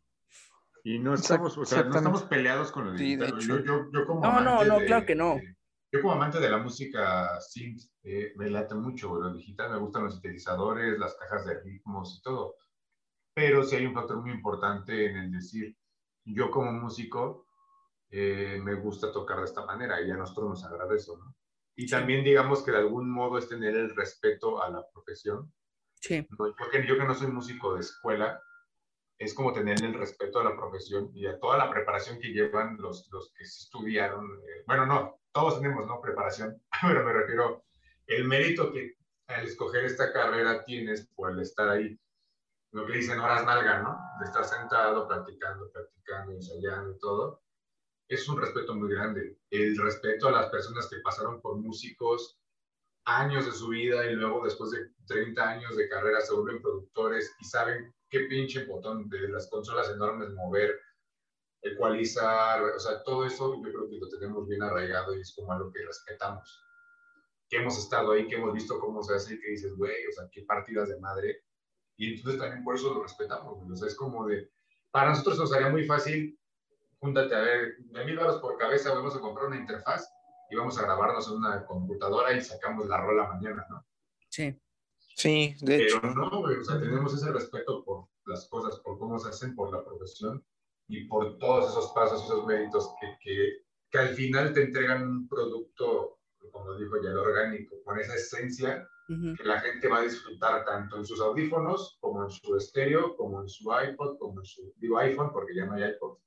[0.84, 3.40] Y no estamos, o sea, no estamos peleados con lo Sí, de digital.
[3.42, 3.58] hecho.
[3.60, 5.36] yo, yo, yo como No, no, amante no, de- claro que no.
[5.36, 5.58] de-
[5.92, 10.04] yo como amante de la música synth, eh, me late mucho lo digital, me gustan
[10.06, 12.56] los sintetizadores, las cajas de ritmos y todo.
[13.34, 15.76] Pero sí hay un factor muy importante en el decir,
[16.26, 17.46] yo como músico
[18.10, 21.36] eh, me gusta tocar de esta manera y a nosotros nos agrada eso, ¿no?
[21.76, 25.54] Y también digamos que de algún modo es tener el respeto a la profesión.
[25.96, 26.26] Sí.
[26.38, 28.42] Porque yo que no soy músico de escuela,
[29.20, 32.78] es como tener el respeto a la profesión y a toda la preparación que llevan
[32.78, 34.26] los, los que estudiaron.
[34.26, 36.00] eh, bueno, no, todos tenemos, ¿no?
[36.02, 37.64] Preparación, pero me refiero
[38.06, 38.96] el mérito que
[39.28, 42.00] al escoger esta carrera tienes por el estar ahí.
[42.72, 43.98] Lo que dicen horas nalga, ¿no?
[44.20, 47.42] De estar sentado, practicando, practicando, ensayando y todo.
[48.08, 49.38] Es un respeto muy grande.
[49.50, 52.40] El respeto a las personas que pasaron por músicos
[53.06, 57.34] años de su vida y luego después de 30 años de carrera se vuelven productores
[57.40, 60.80] y saben qué pinche botón de las consolas enormes mover,
[61.62, 65.52] ecualizar, o sea, todo eso yo creo que lo tenemos bien arraigado y es como
[65.52, 66.64] algo que respetamos.
[67.50, 70.12] Que hemos estado ahí, que hemos visto cómo se hace y que dices, güey, o
[70.12, 71.44] sea, qué partidas de madre.
[71.98, 73.72] Y entonces también por eso lo respetamos, güey.
[73.72, 74.52] O sea, es como de,
[74.92, 76.40] para nosotros nos haría muy fácil,
[77.00, 80.10] júntate a ver, de mil baros por cabeza vamos a comprar una interfaz
[80.50, 83.86] y vamos a grabarnos en una computadora y sacamos la rola mañana, ¿no?
[84.30, 84.60] sí.
[85.18, 85.98] Sí, de hecho.
[86.00, 89.56] Pero no, güey, o sea, tenemos ese respeto por las cosas, por cómo se hacen,
[89.56, 90.46] por la profesión
[90.88, 93.54] y por todos esos pasos, esos méritos que, que,
[93.90, 96.20] que al final te entregan un producto,
[96.52, 99.36] como dijo ya, el orgánico, con esa esencia Ujú.
[99.36, 103.42] que la gente va a disfrutar tanto en sus audífonos, como en su estéreo, como
[103.42, 106.20] en su iPod, como en su, digo iPhone, porque ya no hay iPod.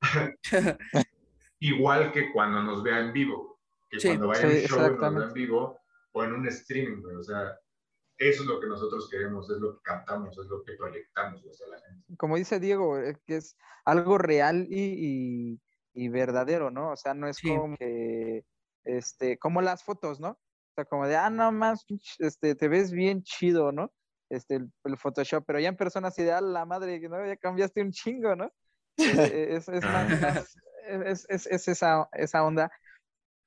[1.58, 3.60] Igual que cuando nos vea en vivo,
[3.90, 5.78] que Sí, cuando vaya a sí, un show y nos vea en vivo
[6.12, 7.58] o en un streaming, güey, o sea,
[8.20, 11.66] eso es lo que nosotros queremos, es lo que captamos, es lo que proyectamos hacia
[11.68, 12.16] la gente.
[12.18, 15.60] como dice Diego, es que es algo real y, y-
[15.94, 16.92] y verdadero, ¿no?
[16.92, 17.48] O sea, no es Sí.
[17.48, 18.44] como que,
[18.84, 20.30] este, como las fotos, ¿no?
[20.30, 20.38] O
[20.76, 21.84] sea, como de, ah, no más,
[22.18, 23.92] este, te ves bien chido, ¿no?
[24.28, 27.24] Este, el, el Photoshop, pero ya en persona así de, ah, la madre, ¿no?
[27.26, 28.52] Ya cambiaste un chingo, ¿no?
[29.34, 30.56] Eh, es, es más- más-
[30.86, 32.70] es- es- es esa, esa onda.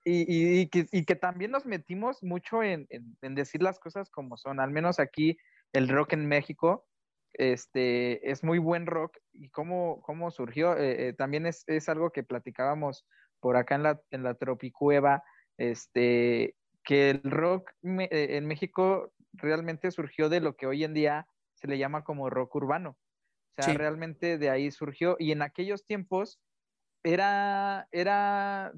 [0.05, 3.79] Y, y- y que, y que también nos metimos mucho en, en- en decir las
[3.79, 4.59] cosas como son.
[4.59, 5.37] Al menos aquí
[5.71, 6.87] el rock en México
[7.33, 9.17] este, es muy buen rock.
[9.31, 10.77] ¿Y cómo, cómo surgió?
[10.77, 13.05] Eh, eh, también es, es algo que platicábamos
[13.39, 15.23] por acá en la, en la Tropicueva,
[15.57, 20.93] este, que el rock me- eh, en México realmente surgió de lo que hoy en
[20.93, 22.97] día se le llama como rock urbano.
[23.57, 23.77] O sea, Sí.
[23.77, 25.15] realmente de ahí surgió.
[25.19, 26.41] Y en aquellos tiempos
[27.03, 28.73] era, era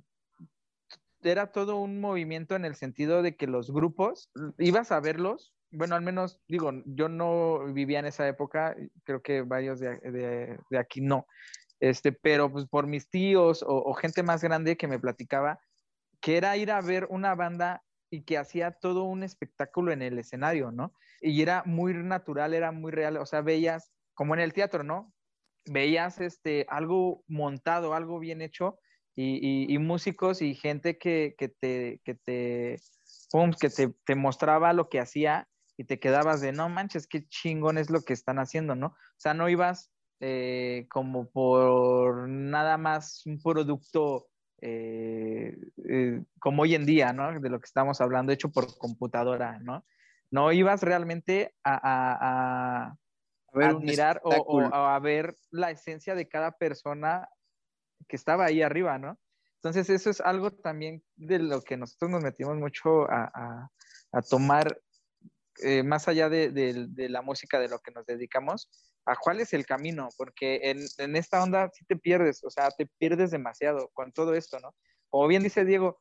[1.32, 5.96] era todo un movimiento en el sentido de que los grupos, ibas a verlos, bueno,
[5.96, 11.02] al menos digo, yo no vivía en esa época, creo que varios de, de- aquí
[11.02, 11.26] no,
[11.80, 15.60] este, pero pues por mis tíos o, o gente más grande que me platicaba,
[16.22, 20.18] que era ir a ver una banda y que hacía todo un espectáculo en el
[20.20, 20.94] escenario, ¿no?
[21.22, 25.14] Y era muy natural, era muy real, o sea, veías, como en el teatro, ¿no?
[25.66, 28.80] Veías este, algo montado, algo bien hecho,
[29.16, 32.78] y, y- y músicos y gente que, que te, que te,
[33.32, 35.48] pum, que te, te mostraba lo que hacía
[35.78, 38.88] y te quedabas de, no manches, qué chingón es lo que están haciendo, ¿no?
[38.88, 44.28] O sea, no ibas eh, como por nada más un producto
[44.62, 45.58] eh,
[45.90, 47.40] eh, como hoy en día, ¿no?
[47.40, 49.86] De lo que estamos hablando, hecho por computadora, ¿no?
[50.32, 52.98] No ibas realmente a, a- a-
[53.54, 57.30] A ver, un admirar o a ver la esencia de cada persona
[58.08, 59.18] que estaba ahí arriba, ¿no?
[59.66, 63.70] Entonces eso es algo también de lo que nosotros nos metimos mucho a,
[64.30, 64.80] tomar,
[65.64, 68.70] eh, más allá de, la música de lo que nos dedicamos,
[69.06, 72.86] a cuál es el camino, porque en, esta onda sí te pierdes, o sea, te
[72.86, 74.76] pierdes demasiado con todo esto, ¿no?
[75.10, 76.00] Como bien dice Diego,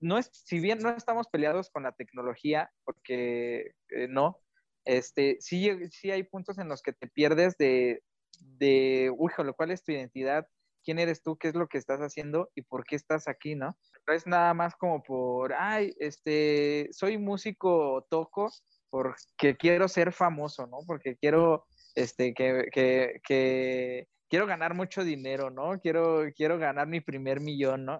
[0.00, 4.38] no es, si bien no estamos peleados con la tecnología, porque eh, no,
[4.84, 8.02] este, sí, sí hay puntos en los que te pierdes de,
[8.40, 10.46] de, uy, ¿cuál es tu identidad?
[10.88, 11.36] ¿Quién eres tú?
[11.36, 12.50] ¿Qué es lo que estás haciendo?
[12.54, 13.76] ¿Y por qué estás aquí, no?
[14.06, 18.50] No es nada más como por, ay, este, soy músico, toco,
[18.88, 20.78] porque quiero ser famoso, ¿no?
[20.86, 25.78] Porque quiero, este, que, que, que quiero ganar mucho dinero, ¿no?
[25.78, 27.98] Quiero, quiero ganar mi primer millón, ¿no?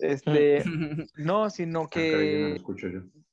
[0.00, 0.64] Este,
[1.14, 2.60] no, sino ah, que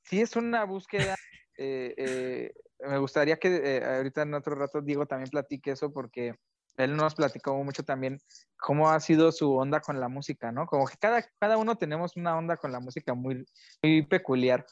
[0.04, 1.16] sí es una búsqueda.
[1.58, 2.54] Eh, eh,
[2.88, 6.36] me gustaría que eh, ahorita en otro rato Diego también platique eso porque
[6.78, 8.20] él nos platicó mucho también
[8.58, 10.66] cómo ha sido su onda con la música, ¿no?
[10.66, 13.46] Como que cada, cada uno tenemos una onda con la música muy,
[13.82, 14.66] muy peculiar.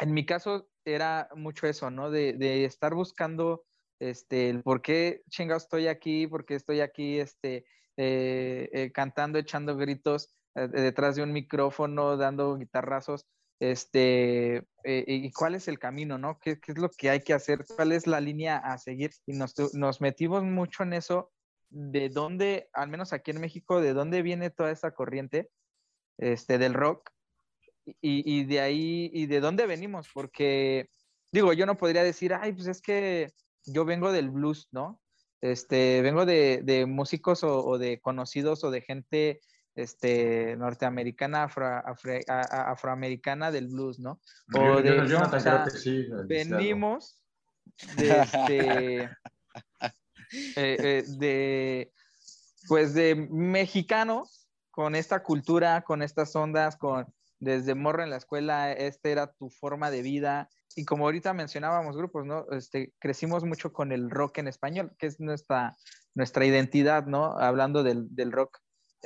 [0.00, 2.10] En mi caso era mucho eso, ¿no?
[2.10, 3.64] De, de estar buscando
[3.98, 7.64] este, el por qué chingado estoy aquí, por qué estoy aquí este,
[8.92, 13.26] cantando, echando gritos eh, detrás de un micrófono, dando guitarrazos,
[13.60, 16.38] este, eh, y cuál es el camino, ¿no?
[16.38, 17.64] ¿Qué, ¿Qué, es lo que hay que hacer?
[17.76, 19.12] ¿Cuál es la línea a seguir?
[19.26, 21.30] Y nos, nos metimos mucho en eso,
[21.68, 25.50] de dónde, al menos aquí en México, de dónde viene toda esa corriente
[26.18, 27.10] este, del rock
[28.00, 30.88] y, de ahí, y de dónde venimos, porque,
[31.32, 33.32] digo, yo no podría decir, ay, pues es que
[33.64, 35.00] yo vengo del blues, ¿no?
[35.40, 39.40] Este, vengo de, de músicos o, de conocidos o de gente
[39.74, 41.48] este, norteamericana,
[42.24, 44.20] afroamericana del blues, ¿no?
[44.54, 45.00] O de,
[46.26, 47.22] venimos
[47.96, 49.02] de, este,
[49.82, 49.96] eh,
[50.56, 51.92] eh, de,
[52.68, 57.06] pues de mexicanos con esta cultura, con estas ondas, con
[57.40, 60.50] desde morro en la escuela, esta era tu forma de vida.
[60.76, 62.46] Y como ahorita mencionábamos grupos, ¿no?
[62.52, 65.76] Este, crecimos mucho con el rock en español, que es nuestra,
[66.14, 67.36] nuestra identidad, ¿no?
[67.38, 68.58] Hablando del, del rock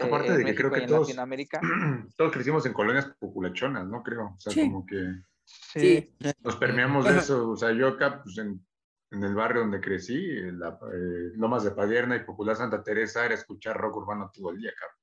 [0.02, 1.08] Aparte eh, de que creo que todos,
[2.16, 4.02] todos crecimos en colonias populachonas, ¿no?
[4.02, 4.34] Creo.
[4.36, 6.10] O sea, como que sí.
[6.42, 7.50] nos permeamos de eso.
[7.50, 8.64] O sea, yo acá, pues en,
[9.12, 10.20] en el barrio donde crecí,
[10.52, 14.58] la, eh, Lomas de Padierna y Popular Santa Teresa, era escuchar rock urbano todo el
[14.58, 14.98] día, cabrón.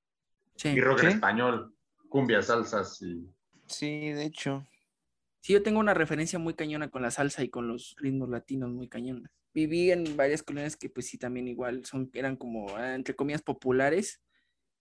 [0.55, 0.69] Sí.
[0.69, 1.75] Y rock en español,
[2.09, 3.29] cumbias, salsas y...
[3.67, 4.67] Sí, de hecho.
[5.39, 8.69] Sí, yo tengo una referencia muy cañona con la salsa y con los ritmos latinos
[8.69, 9.31] muy cañonas.
[9.53, 13.41] Viví en varias colonias que pues sí también igual son, eran como, ah, entre comillas,
[13.41, 14.21] populares,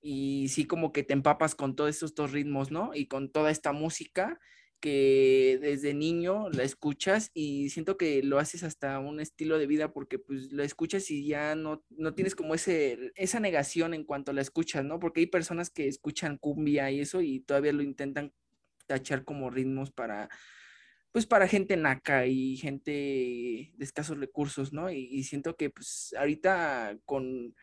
[0.00, 2.92] y sí como que te empapas con todos estos ritmos, ¿no?
[2.94, 4.38] Y con toda esta música
[4.80, 9.92] que desde niño la escuchas y siento que lo haces hasta un estilo de vida
[9.92, 14.32] porque pues la escuchas y ya no, no tienes como ese, esa negación en cuanto
[14.32, 14.98] la escuchas, ¿no?
[14.98, 18.32] Porque hay personas que escuchan cumbia y eso y todavía lo intentan
[18.86, 20.30] tachar como ritmos para,
[21.12, 24.90] pues para gente naca y gente de escasos recursos, ¿no?
[24.90, 27.54] Y, y siento que pues ahorita con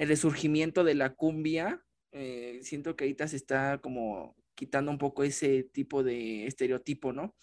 [0.00, 5.24] el resurgimiento de la cumbia, eh, siento que ahorita se está como quitando un poco
[5.24, 7.36] ese tipo de estereotipo, ¿no?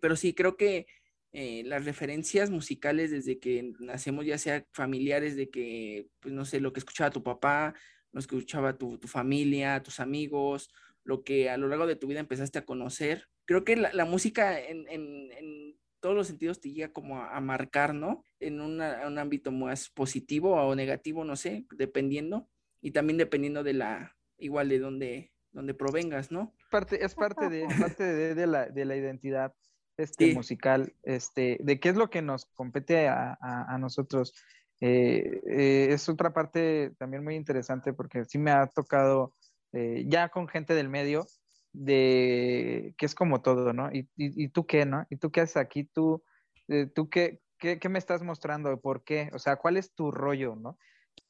[0.00, 0.86] Pero sí, creo que
[1.32, 6.60] eh, las referencias musicales desde que nacemos, ya sea familiares, de que, pues no sé,
[6.60, 7.74] lo que escuchaba tu papá,
[8.10, 10.70] lo que escuchaba tu, familia, tus amigos,
[11.04, 13.28] lo que a lo largo de tu vida empezaste a conocer.
[13.44, 18.22] Creo que la, música en, todos los sentidos te llega como a, marcar, ¿no?
[18.38, 22.48] En un ámbito más positivo o negativo, no sé, dependiendo.
[22.80, 26.54] Y también dependiendo de la, igual de dónde, donde provengas, ¿no?
[26.70, 29.52] Parte, es parte de, parte de, la, de la identidad
[29.96, 34.32] este, musical, este, de qué es lo que nos compete a, a, nosotros.
[34.80, 39.34] Eh, eh, es otra parte también muy interesante porque sí me ha tocado
[39.72, 41.26] eh, ya con gente del medio
[41.76, 43.92] de que es como todo, ¿no?
[43.92, 45.06] ¿Y, y, tú qué, no?
[45.10, 45.84] ¿Y tú qué haces aquí?
[45.84, 46.24] ¿Tú,
[46.68, 48.80] eh, tú qué, qué, qué, me estás mostrando?
[48.80, 49.30] ¿Por qué?
[49.34, 50.78] O sea, ¿cuál es tu rollo, no?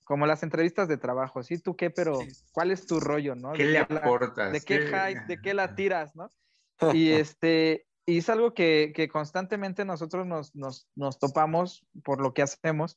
[0.05, 1.59] Como las entrevistas de trabajo, ¿sí?
[1.59, 1.91] ¿Tú qué?
[1.91, 2.21] Pero,
[2.53, 3.53] ¿cuál es tu rollo, no?
[3.53, 4.53] ¿Qué le aportas?
[4.53, 4.79] ¿De qué,
[5.27, 6.31] de qué la tiras, no?
[6.95, 12.35] Y este, y es algo que, que constantemente nosotros nos, nos, nos, topamos por lo
[12.35, 12.97] que hacemos.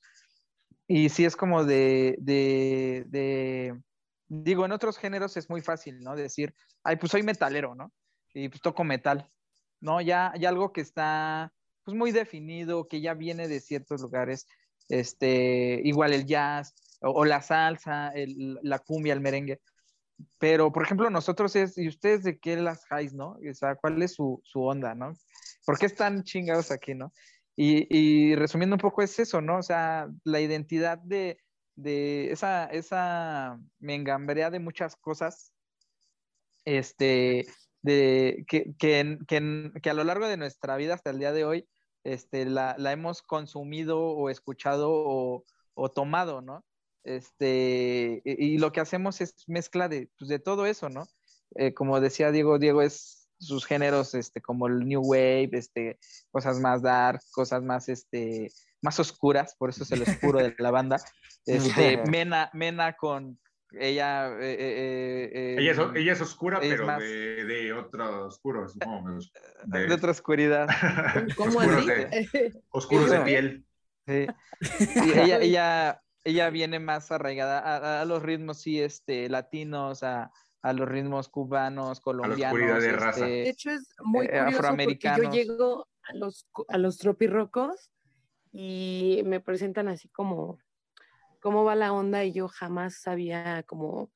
[0.87, 3.79] Y sí es como de, de, de
[4.29, 6.15] digo, en otros géneros es muy fácil, ¿no?
[6.15, 6.53] Decir,
[6.83, 7.91] ay, pues soy metalero, ¿no?
[8.33, 9.27] Y pues toco metal,
[9.81, 9.99] ¿no?
[10.01, 11.51] Ya, ya algo que está,
[11.83, 14.47] pues muy definido, que ya viene de ciertos lugares,
[14.87, 19.59] este, igual el jazz o, la salsa, la cumbia, el merengue.
[20.37, 23.37] Pero, por ejemplo, nosotros es, ¿y ustedes de qué las highs, no?
[23.49, 25.13] O sea, ¿cuál es su, su onda, no?
[25.65, 27.13] ¿Por qué están chingados aquí, no?
[27.55, 29.57] Y, y resumiendo un poco es eso, ¿no?
[29.57, 31.39] O sea, la identidad de,
[31.81, 35.53] de esa, esa mengambrea de muchas cosas,
[36.65, 37.47] este,
[37.81, 41.69] de, que, que, que, a lo largo de nuestra vida hasta el día de hoy,
[42.03, 46.65] este, la, la hemos consumido o escuchado o, tomado, ¿no?
[47.03, 51.07] Este, y, lo que hacemos es mezcla de, pues, de todo eso, ¿no?
[51.55, 55.97] Eh, como decía Diego, Diego es sus géneros, este, como el New Wave, este,
[56.31, 58.51] cosas más dark, cosas más, este,
[58.81, 60.97] más oscuras, por eso es el oscuro de la banda.
[61.45, 63.39] Este, Mena, Mena con
[63.71, 68.65] ella, eh, eh, eh, ella, es, ella, es, oscura, pero de, de otro oscuro,
[69.65, 70.67] de, otra oscuridad.
[71.37, 73.65] ¿Cómo oscuros De, oscuros de piel.
[74.07, 74.25] Sí.
[75.05, 80.31] Y ella, ella, ella viene más arraigada a, los ritmos, sí, este, latinos, a,
[80.63, 82.71] a los ritmos cubanos, colombianos.
[82.71, 83.19] A de, raza.
[83.19, 87.91] Este, de hecho, es muy curioso porque yo llego a los, a los tropirrocos
[88.51, 90.57] y me presentan así como
[91.39, 94.11] cómo va la onda y yo jamás había como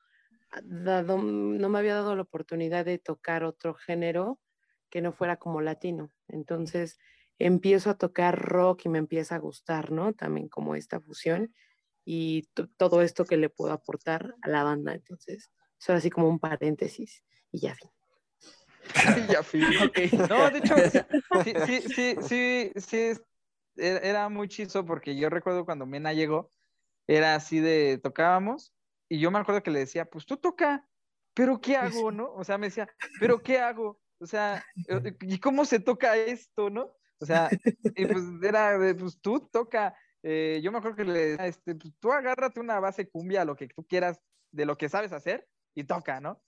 [0.64, 4.40] dado, no me había dado la oportunidad de tocar otro género
[4.90, 6.12] que no fuera como latino.
[6.28, 7.00] Entonces
[7.40, 10.14] empiezo a tocar rock y me empieza a gustar, ¿no?
[10.14, 11.54] También como esta fusión
[12.06, 12.44] y
[12.78, 14.94] todo esto que le puedo aportar a la banda.
[14.94, 17.90] Entonces, eso así como un paréntesis y ya fin.
[19.30, 19.64] ya fin,
[20.30, 20.76] No, de hecho,
[21.44, 23.22] sí, sí, sí, sí, sí,
[23.76, 26.52] era muy chiso porque yo recuerdo cuando Mena llegó,
[27.08, 28.74] era así de tocábamos
[29.10, 30.88] y yo me acuerdo que le decía, pues tú toca,
[31.34, 32.34] pero ¿qué hago, no?
[32.34, 32.88] O sea, me decía,
[33.20, 34.02] pero ¿qué hago?
[34.20, 36.96] O sea, eh, ¿y cómo se toca esto, no?
[37.20, 37.50] O sea,
[37.96, 39.96] y pues era de, pues tú toca.
[40.24, 43.56] Eh, yo me acuerdo que le decía, este, pues tú agárrate una base cumbia, lo
[43.56, 44.22] que tú quieras,
[44.52, 46.42] de lo que sabes hacer, y toca, ¿no?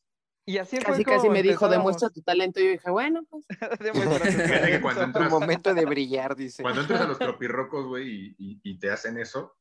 [0.47, 2.59] Y así casi, fue casi me dijo, demuestra tu talento.
[2.59, 3.45] Y yo dije, bueno, pues.
[3.79, 6.61] demuestra cuando entras, momento de brillar, dice.
[6.61, 9.57] Cuando entras a los tropirrocos, güey, y, y, te hacen eso,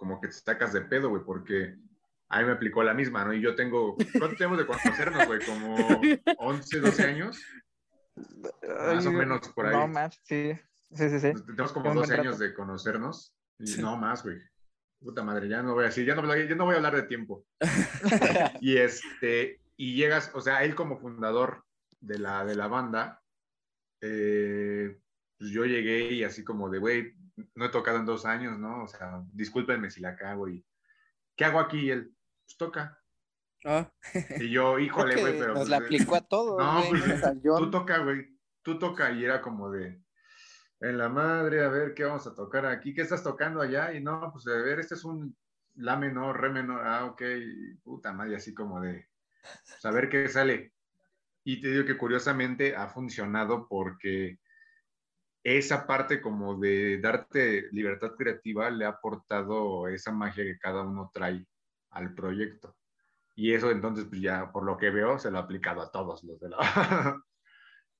[0.00, 1.76] como que te sacas de pedo, güey, porque
[2.30, 3.34] a mí me aplicó la misma, ¿no?
[3.34, 5.44] Y yo tengo, ¿cuánto tenemos de conocernos, güey?
[5.44, 5.76] Como
[6.38, 7.38] 11, 12 años.
[8.66, 9.76] Más o menos por ahí.
[9.76, 10.58] No más, sí.
[10.94, 11.32] Sí, sí, sí.
[11.44, 13.36] Tenemos como 12 años de conocernos.
[13.58, 14.38] Y no más, güey.
[15.00, 17.02] Puta madre, ya no voy a decir, ya no, ya no voy a hablar de
[17.02, 17.44] tiempo.
[18.62, 21.64] y este, y llegas, o sea, él como fundador
[22.00, 23.22] de la, de la banda,
[24.00, 24.98] eh,
[25.38, 27.14] pues yo llegué y así como de, güey,
[27.54, 28.84] no he tocado en dos años, ¿no?
[28.84, 30.64] O sea, discúlpenme si la cago y...
[31.36, 31.80] ¿Qué hago aquí?
[31.80, 32.98] Y él, pues toca.
[33.64, 33.90] Ah.
[34.38, 35.54] Y yo, híjole, güey, pero...
[35.54, 36.58] Nos la pues, aplicó a todo.
[36.58, 39.10] No, pues, tú toca, güey, tú toca.
[39.12, 40.02] Y era como de,
[40.80, 42.94] en la madre, a ver, ¿qué vamos a tocar aquí?
[42.94, 43.92] ¿Qué estás tocando allá?
[43.94, 45.36] Y no, pues a ver, este es un
[45.76, 47.22] la menor, re menor, ah, ok,
[47.82, 49.08] puta madre, así como de,
[49.78, 50.72] saber pues, qué sale.
[51.44, 54.38] Y te digo que curiosamente ha funcionado porque
[55.42, 61.10] esa parte como de darte libertad creativa le ha aportado esa magia que cada uno
[61.12, 61.46] trae
[61.90, 62.76] al proyecto.
[63.34, 66.22] Y eso entonces, pues ya por lo que veo, se lo ha aplicado a todos
[66.24, 66.58] los de la...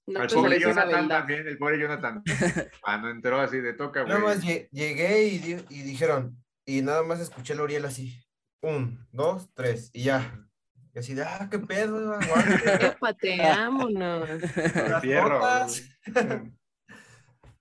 [0.07, 2.23] al pues, pobre Jonathan también, el pobre Jonathan,
[2.83, 4.13] cuando entró así de toca, güey.
[4.13, 6.37] Nada más llegué y, y, dijeron,
[6.67, 8.23] y nada más escuché a Uriel así,
[8.61, 10.47] un, dos, tres, y ya.
[10.93, 12.97] Y así de, ah, qué pedo, aguante.
[13.01, 14.29] pateámonos.
[14.29, 15.03] Las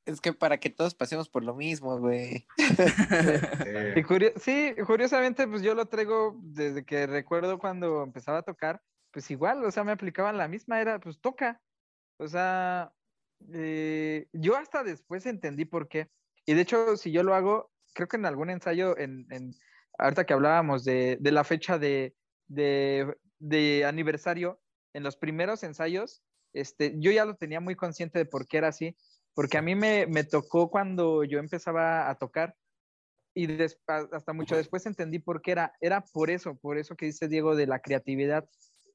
[0.09, 2.47] Es que para que todos pasemos por lo mismo, güey.
[4.37, 8.81] sí, curiosamente, pues yo lo traigo desde que recuerdo cuando empezaba a tocar,
[9.11, 11.61] pues igual, o sea, me aplicaban la misma, era, pues toca.
[12.17, 12.91] O sea,
[13.53, 16.09] eh, yo hasta después entendí por qué.
[16.47, 19.53] Y de hecho, si yo lo hago, creo que en algún ensayo, en, en
[19.99, 22.15] ahorita que hablábamos de, de la fecha de,
[22.47, 24.59] de, de, aniversario,
[24.93, 26.23] en los primeros ensayos,
[26.53, 28.97] este, yo ya lo tenía muy consciente de por qué era así
[29.39, 32.57] porque a mí me, me tocó cuando yo empezaba a tocar
[33.33, 37.29] y hasta mucho después entendí por qué era, era por eso, por eso que dice
[37.29, 38.49] Diego de la creatividad,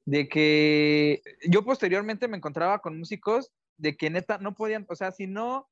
[0.05, 5.11] de que yo posteriormente me encontraba con músicos de que neta no podían, o sea,
[5.11, 5.67] si no,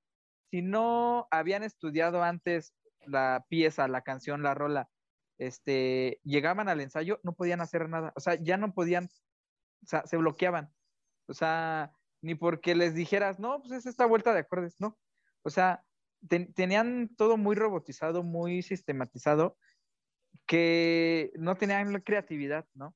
[0.49, 2.73] si no habían estudiado antes
[3.05, 4.89] la pieza, la canción, la rola,
[5.37, 9.07] este, llegaban al ensayo, no podían hacer nada, o sea, ya no podían,
[9.83, 10.73] o sea, se bloqueaban,
[11.27, 11.93] o sea,
[12.23, 14.97] ni porque les dijeras, no, pues es esta vuelta de acordes, no.
[15.43, 15.83] O sea,
[16.55, 19.57] tenían todo muy robotizado, muy sistematizado,
[20.45, 22.95] que no tenían la creatividad, ¿no?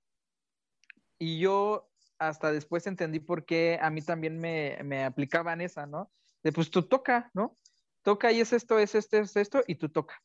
[1.20, 6.10] Y yo hasta después entendí por qué a mí también me, me aplicaban esa, ¿no?
[6.42, 7.58] De pues tú toca, ¿no?
[8.04, 10.24] Toca y es esto, es esto, es esto, y tú toca.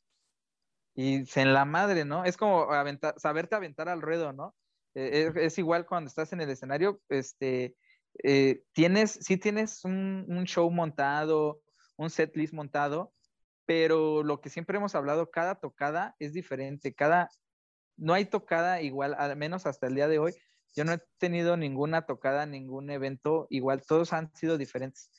[0.94, 2.24] Y en la madre, ¿no?
[2.24, 2.68] Es como
[3.16, 4.54] saberte aventar al ruedo, ¿no?
[4.94, 7.74] E, es, es, igual cuando estás en el escenario, este,
[8.22, 11.60] eh, tienes, sí tienes un, un, show montado,
[11.96, 13.12] un set list montado,
[13.64, 17.30] pero lo que siempre hemos hablado, cada tocada es diferente, cada,
[17.96, 20.34] no hay tocada igual, al menos hasta el día de hoy,
[20.74, 25.10] yo no he tenido ninguna tocada, ningún evento igual, todos han sido diferentes.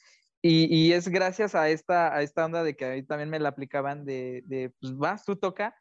[0.41, 3.49] Y, y es gracias a esta, a esta onda de que ahí también me la
[3.49, 5.76] aplicaban de, de pues vas, tú toca,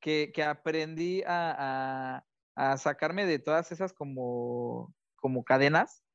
[0.00, 2.22] que, que aprendí a,
[2.54, 6.05] a, a, sacarme de todas esas como, como cadenas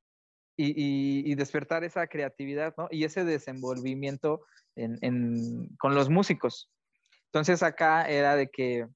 [0.58, 2.88] y, despertar esa creatividad, ¿no?
[2.92, 4.42] Y ese desenvolvimiento
[5.80, 6.70] con los músicos.
[7.26, 8.88] Entonces acá era de que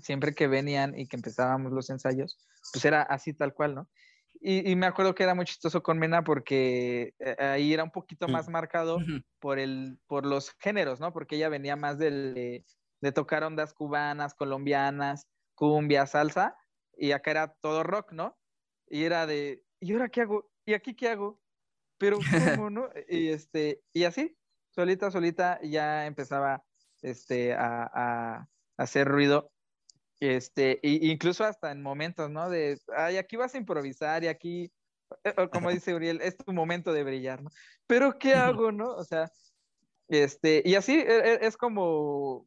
[0.00, 2.38] siempre que venían y que empezábamos los ensayos,
[2.72, 3.88] pues era así tal cual, ¿no?
[4.40, 8.28] Y, me acuerdo que era muy chistoso con Mena porque eh, ahí era un poquito
[8.28, 8.98] más marcado
[9.40, 11.12] por, el, por los géneros, ¿no?
[11.12, 12.64] Porque ella venía más de,
[13.14, 16.54] tocar ondas cubanas, colombianas, cumbia, salsa,
[16.96, 18.36] y acá era todo rock, ¿no?
[18.88, 20.50] Y era de, ¿y ahora qué hago?
[20.66, 21.40] ¿Y aquí qué hago?
[21.96, 22.18] Pero,
[22.60, 22.90] ¿cómo, no?
[23.08, 24.36] Y, este, y así,
[24.70, 26.62] solita, solita, ya empezaba
[27.00, 29.50] este, a, a hacer ruido
[30.20, 32.48] este, incluso hasta en momentos, ¿no?
[32.48, 34.72] De, ay, aquí vas a improvisar y aquí,
[35.24, 37.50] eh, como dice Uriel, es tu momento de brillar, ¿no?
[37.86, 38.88] Pero, ¿qué hago, no?
[38.88, 39.30] O sea,
[40.08, 42.46] este, y así e, e, es como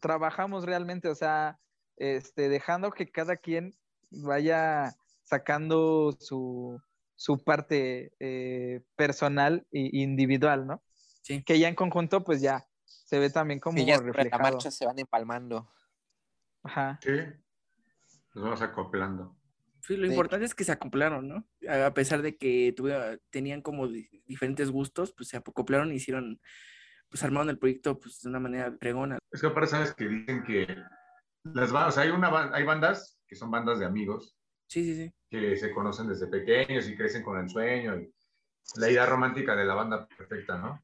[0.00, 1.58] trabajamos realmente, o sea,
[1.96, 3.74] este, dejando que cada quien
[4.10, 4.92] vaya
[5.22, 6.80] sacando su,
[7.16, 10.82] su parte eh, personal e individual, ¿no?
[11.22, 11.42] Sí.
[11.42, 14.42] Que ya en conjunto, pues ya se ve también como y ya reflejado.
[14.42, 15.70] la marcha se van empalmando.
[16.62, 16.98] Ajá.
[17.02, 17.12] Sí.
[18.34, 19.36] Nos vamos acoplando.
[19.86, 21.46] Sí, lo importante es que se acoplaron, ¿no?
[21.68, 22.74] A pesar de que
[23.30, 26.40] tenían como diferentes gustos, pues se acoplaron y hicieron,
[27.10, 29.18] pues armaron el proyecto pues, de una manera pregona.
[29.30, 30.66] Es que aparte sabes que dicen que
[31.44, 34.38] las bandas, hay, una, hay bandas que son bandas de amigos.
[34.68, 35.14] Sí, sí, sí.
[35.34, 38.14] Que se conocen desde pequeños y crecen con el sueño y
[38.76, 40.80] la idea romántica de la banda perfecta, ¿no?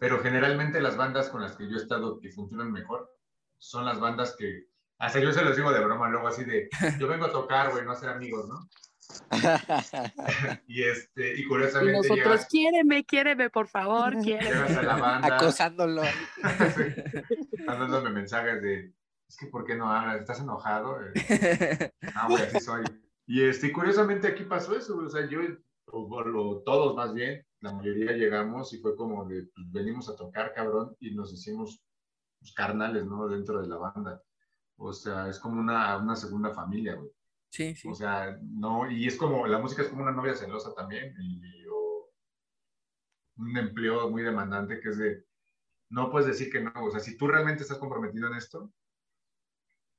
[0.00, 3.16] Pero generalmente las bandas con las que yo he estado que funcionan mejor
[3.58, 4.66] son las bandas que
[4.98, 6.68] hasta yo se los digo de broma, luego así de,
[6.98, 8.68] yo vengo a tocar, güey, no a ser amigos, ¿no?
[10.66, 11.92] y este, y curiosamente.
[11.92, 14.78] Y nosotros, llegas, quiéreme, quiéreme, por favor, quiéreme.
[14.78, 15.36] A la banda.
[15.36, 16.02] Acosándolo.
[17.66, 18.92] Mandándome mensajes de,
[19.28, 20.22] es que, ¿por qué no hablas?
[20.22, 20.98] ¿Estás enojado?
[22.16, 22.82] ah, güey, así soy.
[23.26, 25.40] Y este, curiosamente aquí pasó eso, o sea, yo,
[25.86, 30.52] o, todos más bien, la mayoría llegamos y fue como de, pues, venimos a tocar,
[30.52, 31.82] cabrón, y nos hicimos
[32.38, 33.26] pues, carnales, ¿no?
[33.28, 34.22] Dentro de la banda.
[34.76, 37.10] O sea, es como una, una segunda familia, güey.
[37.48, 37.88] Sí, sí.
[37.88, 41.54] O sea, no, y es como, la música es como una novia celosa también, y,
[43.36, 45.24] un empleo muy demandante que es de,
[45.90, 48.72] no puedes decir que no, o sea, si tú realmente estás comprometido en esto,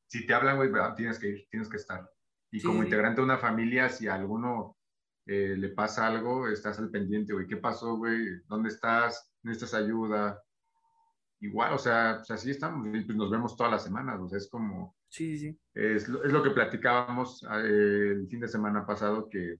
[0.07, 2.09] si te hablan, güey, tienes que ir, tienes que estar.
[2.51, 4.77] Y como integrante de una familia, si a alguno
[5.25, 8.41] eh, le pasa algo, estás al pendiente, güey, ¿qué pasó, güey?
[8.47, 9.33] ¿Dónde estás?
[9.43, 10.41] ¿Necesitas ayuda?
[11.45, 14.37] igual, o sea, pues así estamos, y pues nos vemos todas las semanas, o sea,
[14.37, 14.95] es como...
[15.09, 15.59] Sí, sí.
[15.73, 19.59] Es, es lo que platicábamos ah, el fin de semana pasado, que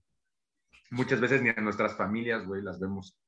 [0.90, 3.18] muchas veces ni a nuestras familias, güey, las vemos.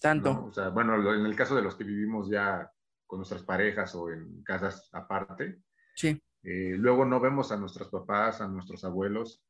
[0.00, 0.46] Tanto.
[0.46, 2.70] O sea, bueno, en el caso de los que vivimos ya
[3.06, 5.60] con nuestras parejas o en casas aparte,
[5.94, 6.20] sí.
[6.44, 9.42] Eh, luego no vemos a nuestros papás, a nuestros abuelos,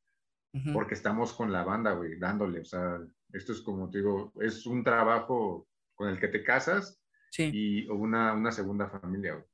[0.72, 3.00] porque estamos con la banda, güey, dándole, o sea,
[3.32, 5.66] esto es como te digo, es un trabajo
[5.96, 7.02] con el que te casas
[7.36, 9.44] y una, una segunda familia.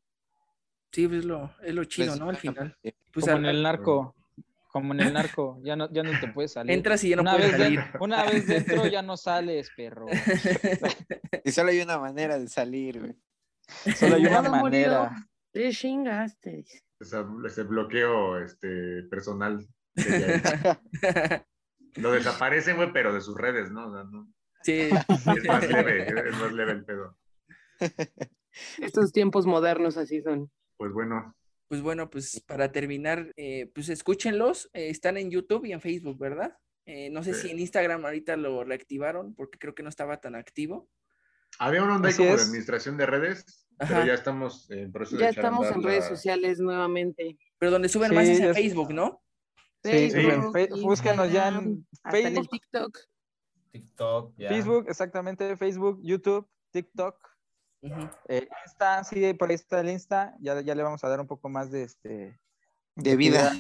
[0.93, 2.29] Sí, pues, es lo, es lo chido, pues, ¿no?
[2.29, 2.77] Al final.
[3.13, 4.15] Pues como en el narco,
[4.69, 6.73] como en el narco, ya no, ya no te puedes salir.
[6.73, 7.81] Entras y ya no una puedes salir.
[8.01, 10.07] una vez dentro ya no sales, perro.
[11.45, 13.17] y solo hay una manera de salir, güey.
[13.97, 15.29] Solo hay una manera.
[15.53, 16.65] Te chingaste.
[17.01, 19.67] Ese, bloqueo este, personal.
[21.97, 24.31] lo desaparecen, güey, pero de sus redes, ¿no?
[24.63, 24.91] Sí.
[24.91, 27.17] Es más leve, es más leve el pedo.
[28.79, 30.51] Estos tiempos modernos así son.
[30.77, 31.35] Pues bueno.
[31.69, 34.69] Pues bueno, pues para terminar, eh, pues escúchenlos.
[34.73, 36.59] Eh, están en YouTube y en Facebook, ¿verdad?
[36.85, 40.35] Eh, no sé si en Instagram ahorita lo reactivaron porque creo que no estaba tan
[40.35, 40.91] activo.
[41.59, 45.71] Había un onda como de administración de redes, pero ya estamos en proceso Ya estamos
[45.71, 47.39] en redes sociales nuevamente.
[47.59, 49.23] Pero donde suben más es en Facebook, ¿no?
[49.83, 50.29] Sí, sí,
[50.83, 52.49] búscanos ya en Facebook.
[52.51, 52.99] TikTok.
[53.73, 57.17] TikTok, Facebook, exactamente, Facebook, YouTube, TikTok.
[58.29, 61.27] Eh, Insta, sí, por ahí está el Insta, ya, ya le vamos a dar un
[61.27, 62.39] poco más de este
[62.97, 63.53] de vida.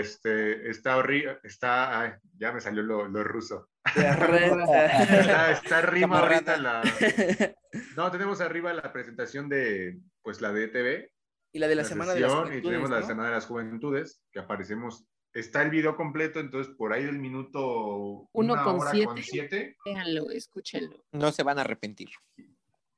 [0.00, 3.68] este, está horrible, está, ya me salió lo, lo ruso.
[3.94, 6.82] está, está, arriba ahorita la.
[7.96, 11.12] No, tenemos arriba la presentación de, pues la de TV.
[11.52, 12.58] Y la de la, Semana de las Juventudes.
[12.58, 16.92] Y tenemos la Semana de las Juventudes, que aparecemos está el video completo, entonces por
[16.92, 18.80] ahí del minuto uno con,
[19.22, 21.04] siete, Déjenlo, escúchenlo.
[21.12, 22.10] No se van a arrepentir.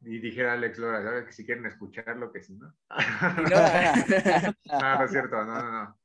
[0.00, 2.74] Y dijera Alex Lora, que si quieren escucharlo, que si no.
[2.90, 5.98] no, no es cierto, no, no, no.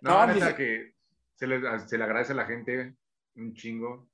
[0.00, 0.94] No, no que
[1.34, 2.96] se le, se le, agradece a la gente
[3.36, 4.08] un chingo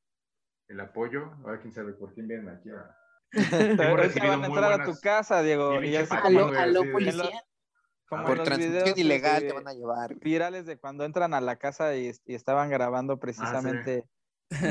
[0.69, 1.33] el apoyo.
[1.45, 2.71] A ver quién sabe por quién vienen aquí.
[3.33, 5.83] Hemos recibido van a entrar a tu casa, Diego.
[5.83, 7.43] Y ya aló, aló, policía.
[8.09, 10.15] por transmisión ilegal te van a llevar.
[10.17, 14.05] Virales de cuando entran a la casa y, estaban grabando precisamente.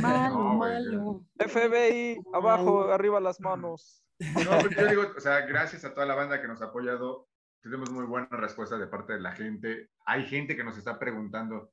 [0.02, 1.26] Malo, malo.
[1.40, 4.04] FBI, abajo, arriba las manos.
[4.20, 7.28] No, pues yo digo, o sea, gracias a toda la banda que nos ha apoyado,
[7.64, 9.90] tenemos muy buenas respuestas de parte de la gente.
[10.06, 11.72] Hay gente que nos está preguntando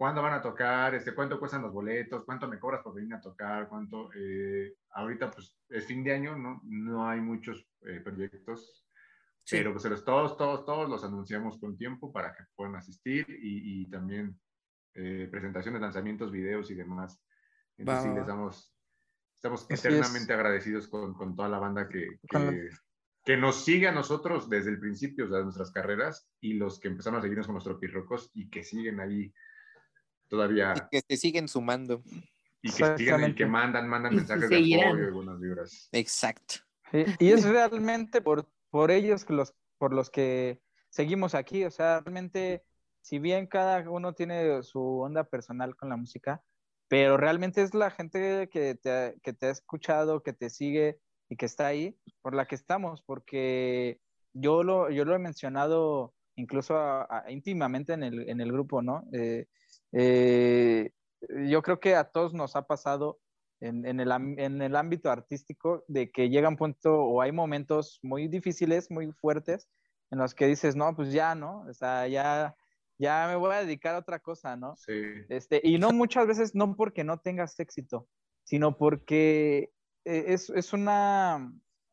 [0.00, 3.20] cuándo van a tocar, este, cuánto cuestan los boletos, cuánto me cobras por venir a
[3.20, 4.08] tocar, cuánto.
[4.14, 6.62] Eh, ahorita, pues, es fin de año, ¿no?
[6.64, 8.86] No hay muchos eh, proyectos,
[9.50, 13.90] pero pues todos, todos, todos los anunciamos con tiempo para que puedan asistir y, y
[13.90, 14.40] también
[14.94, 17.22] eh, presentaciones, lanzamientos, videos y demás.
[17.76, 18.74] Entonces, sí, les damos,
[19.36, 22.70] estamos eternamente agradecidos con, con, toda la banda que, que,
[23.22, 27.18] que, nos sigue a nosotros desde el principio de nuestras carreras y los que empezaron
[27.18, 29.30] a seguirnos con nuestros pirrocos y que siguen ahí
[30.30, 30.74] todavía.
[30.76, 32.02] Y que se siguen sumando.
[32.62, 35.88] Y que siguen que mandan, mandan mensajes de apoyo y algunas vibras.
[35.92, 36.54] Exacto.
[37.18, 41.64] y es realmente por, por ellos los, por los que seguimos aquí.
[41.64, 42.64] O sea, realmente,
[43.02, 46.42] si bien cada uno tiene su onda personal con la música,
[46.88, 50.98] pero realmente es la gente que te, que te ha escuchado, que te sigue
[51.28, 54.00] y que está ahí, por la que estamos, porque
[54.32, 56.76] yo lo, yo lo he mencionado incluso
[57.28, 59.04] íntimamente en el, en el grupo, ¿no?
[59.12, 59.46] Eh,
[59.92, 60.92] eh,
[61.48, 63.18] yo creo que a todos nos ha pasado
[63.60, 67.98] en, en, el, en, el, ámbito artístico de que llega un punto o hay momentos
[68.02, 69.68] muy difíciles, muy fuertes,
[70.10, 71.64] en los que dices, no, pues ya, ¿no?
[71.68, 72.56] O sea, ya,
[72.98, 74.76] ya me voy a dedicar a otra cosa, ¿no?
[74.76, 74.92] Sí.
[75.28, 78.08] Este, y no muchas veces, no porque no tengas éxito,
[78.44, 79.72] sino porque
[80.04, 81.52] eh, es, es, una,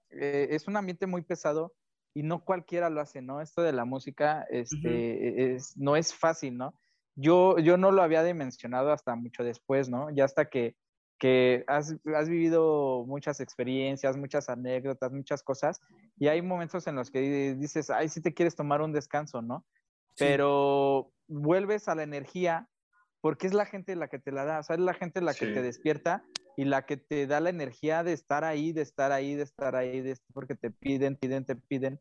[0.09, 1.75] eh, es un ambiente muy pesado
[2.13, 3.41] y no cualquiera lo hace, ¿no?
[3.41, 6.73] Esto de la música este, es, no es fácil, ¿no?
[7.17, 10.11] Yo, yo no lo había dimensionado hasta mucho después, ¿no?
[10.11, 10.75] Ya hasta que,
[11.17, 15.81] que has, has, vivido muchas experiencias, muchas anécdotas, muchas cosas,
[16.17, 19.65] y hay momentos en los que dices, ay, sí te quieres tomar un descanso, ¿no?
[20.15, 22.69] Pero vuelves a la energía
[23.19, 25.33] porque es la gente la que te la da, o sea, es la gente la
[25.33, 26.23] que te despierta
[26.55, 29.75] y la que te da la energía de estar ahí, de estar ahí, de estar
[29.75, 31.99] ahí, de, porque te piden, piden, te piden,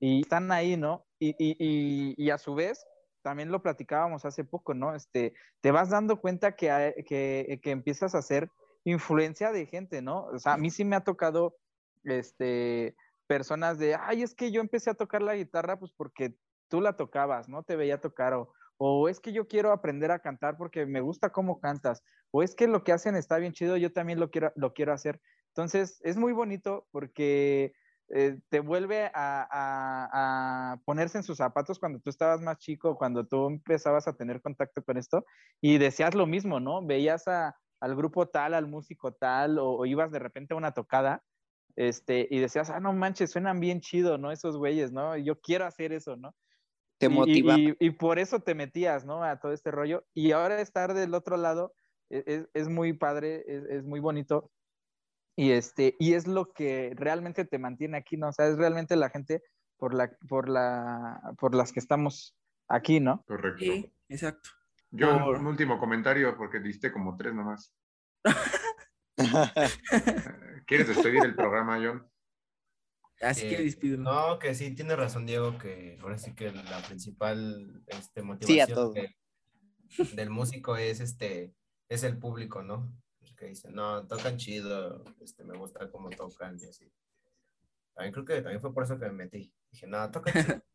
[0.00, 1.06] y están ahí, ¿no?
[1.20, 2.84] Y, y, y, y a su vez,
[3.26, 4.94] también lo platicábamos hace poco, ¿no?
[4.94, 8.52] Este, te vas dando cuenta que, que, que empiezas a hacer
[8.84, 10.26] influencia de gente, ¿no?
[10.26, 11.56] O sea, a mí sí me ha tocado,
[12.04, 12.94] este,
[13.26, 16.36] personas de, ay, es que yo empecé a tocar la guitarra, pues porque
[16.68, 17.64] tú la tocabas, ¿no?
[17.64, 21.30] Te veía tocar, o, o es que yo quiero aprender a cantar porque me gusta
[21.30, 24.52] cómo cantas, o es que lo que hacen está bien chido, yo también lo quiero,
[24.54, 25.20] lo quiero hacer.
[25.48, 27.72] Entonces, es muy bonito porque
[28.08, 33.48] eh, te vuelve a, ponerse en sus zapatos cuando tú estabas más chico, cuando tú
[33.48, 35.24] empezabas a tener contacto con esto
[35.60, 36.84] y decías lo mismo, ¿no?
[36.84, 41.24] Veías al grupo tal, al músico tal, o, ibas de repente a una tocada,
[41.74, 44.30] este, y decías, ah, no manches, suenan bien chido, ¿no?
[44.30, 45.16] Esos güeyes, ¿no?
[45.16, 46.34] Yo quiero hacer eso, ¿no?
[46.98, 47.56] Te motiva.
[47.58, 49.22] Y, por eso te metías, ¿no?
[49.22, 50.06] A todo este rollo.
[50.14, 51.74] Y ahora estar del otro lado
[52.08, 54.50] e, es, muy padre, es, es muy bonito
[55.36, 58.28] y, este, y es lo que realmente te mantiene aquí, ¿no?
[58.28, 59.42] O sea, es realmente la gente
[59.76, 62.34] por, la, por, la, por las que estamos
[62.68, 63.22] aquí, ¿no?
[63.26, 63.60] Correcto.
[63.60, 64.50] Sí, exacto.
[64.90, 67.74] Yo un último comentario porque diste como tres nomás.
[70.66, 72.10] ¿Quieres despedir el programa, John?
[73.20, 73.98] Así que despido.
[73.98, 78.92] No, que sí, tiene razón Diego, que ahora sí que la principal este, motivación
[80.14, 81.54] del músico es este
[81.88, 82.92] es el público, ¿no?
[83.36, 86.90] Que dicen, no, tocan chido, este, me gusta cómo tocan y así.
[87.94, 89.52] También creo que también fue por eso que me metí.
[89.70, 90.62] Dije, no, tocan chido.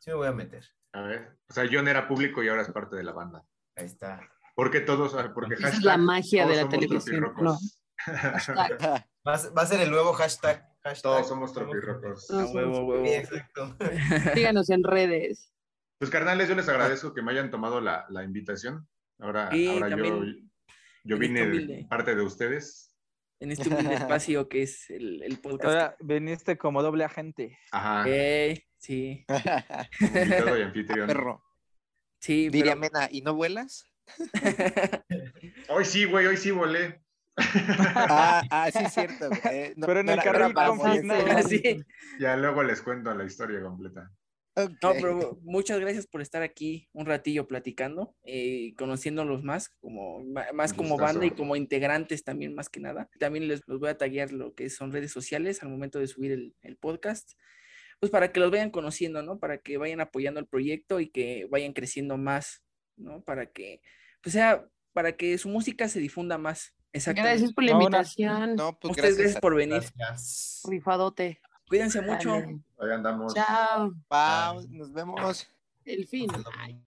[0.00, 0.64] Sí me voy a meter.
[0.92, 3.44] A ver, o sea, John era público y ahora es parte de la banda.
[3.74, 4.20] Ahí está.
[4.54, 7.34] Porque todos, porque Esa es la magia de la televisión.
[7.40, 7.58] No.
[9.26, 10.68] va, a ser el nuevo hashtag.
[11.02, 12.30] todos somos tropirrocos.
[12.30, 13.04] huevo, huevo.
[13.04, 13.76] Sí, exacto.
[14.34, 15.52] Síganos en redes.
[15.98, 18.88] Pues carnales, yo les agradezco que me hayan tomado la, la invitación.
[19.18, 20.24] Ahora, ahora yo,
[21.08, 22.94] yo este vine de parte de ustedes.
[23.40, 25.64] En este humilde espacio que es el, el podcast.
[25.64, 27.58] Ahora viniste como doble agente.
[27.72, 28.04] Ajá.
[28.06, 29.24] Eh, sí.
[30.00, 31.06] invitado y anfitrión.
[31.06, 31.42] Perro.
[32.20, 33.84] Sí, Diría Mena, ¿y no vuelas?
[35.68, 37.00] hoy sí, güey, hoy sí volé.
[37.36, 39.30] ah, ah, sí, es cierto.
[39.86, 41.62] pero en el carril con sí.
[42.18, 44.10] Ya luego les cuento la historia completa.
[44.82, 50.72] No, pero muchas gracias por estar aquí un ratillo platicando, eh, conociéndolos más, como, más
[50.72, 53.08] como banda y como integrantes también, más que nada.
[53.18, 56.32] También les los voy a taguear lo que son redes sociales al momento de subir
[56.32, 57.32] el, el podcast,
[58.00, 59.38] pues para que los vayan conociendo, ¿no?
[59.38, 62.62] Para que vayan apoyando el proyecto y que vayan creciendo más,
[62.96, 63.22] ¿no?
[63.22, 63.80] Para que,
[64.22, 66.74] pues sea, para que su música se difunda más.
[66.92, 68.56] Gracias por la invitación.
[68.56, 69.82] No, pues Muchas gracias, por venir.
[69.94, 70.62] Gracias.
[70.68, 71.40] Rifadote.
[71.68, 72.34] Cuídense mucho.
[72.34, 73.34] Ahí andamos.
[73.34, 73.92] Chao.
[74.08, 75.46] Bye, nos vemos.
[75.84, 76.30] El fin.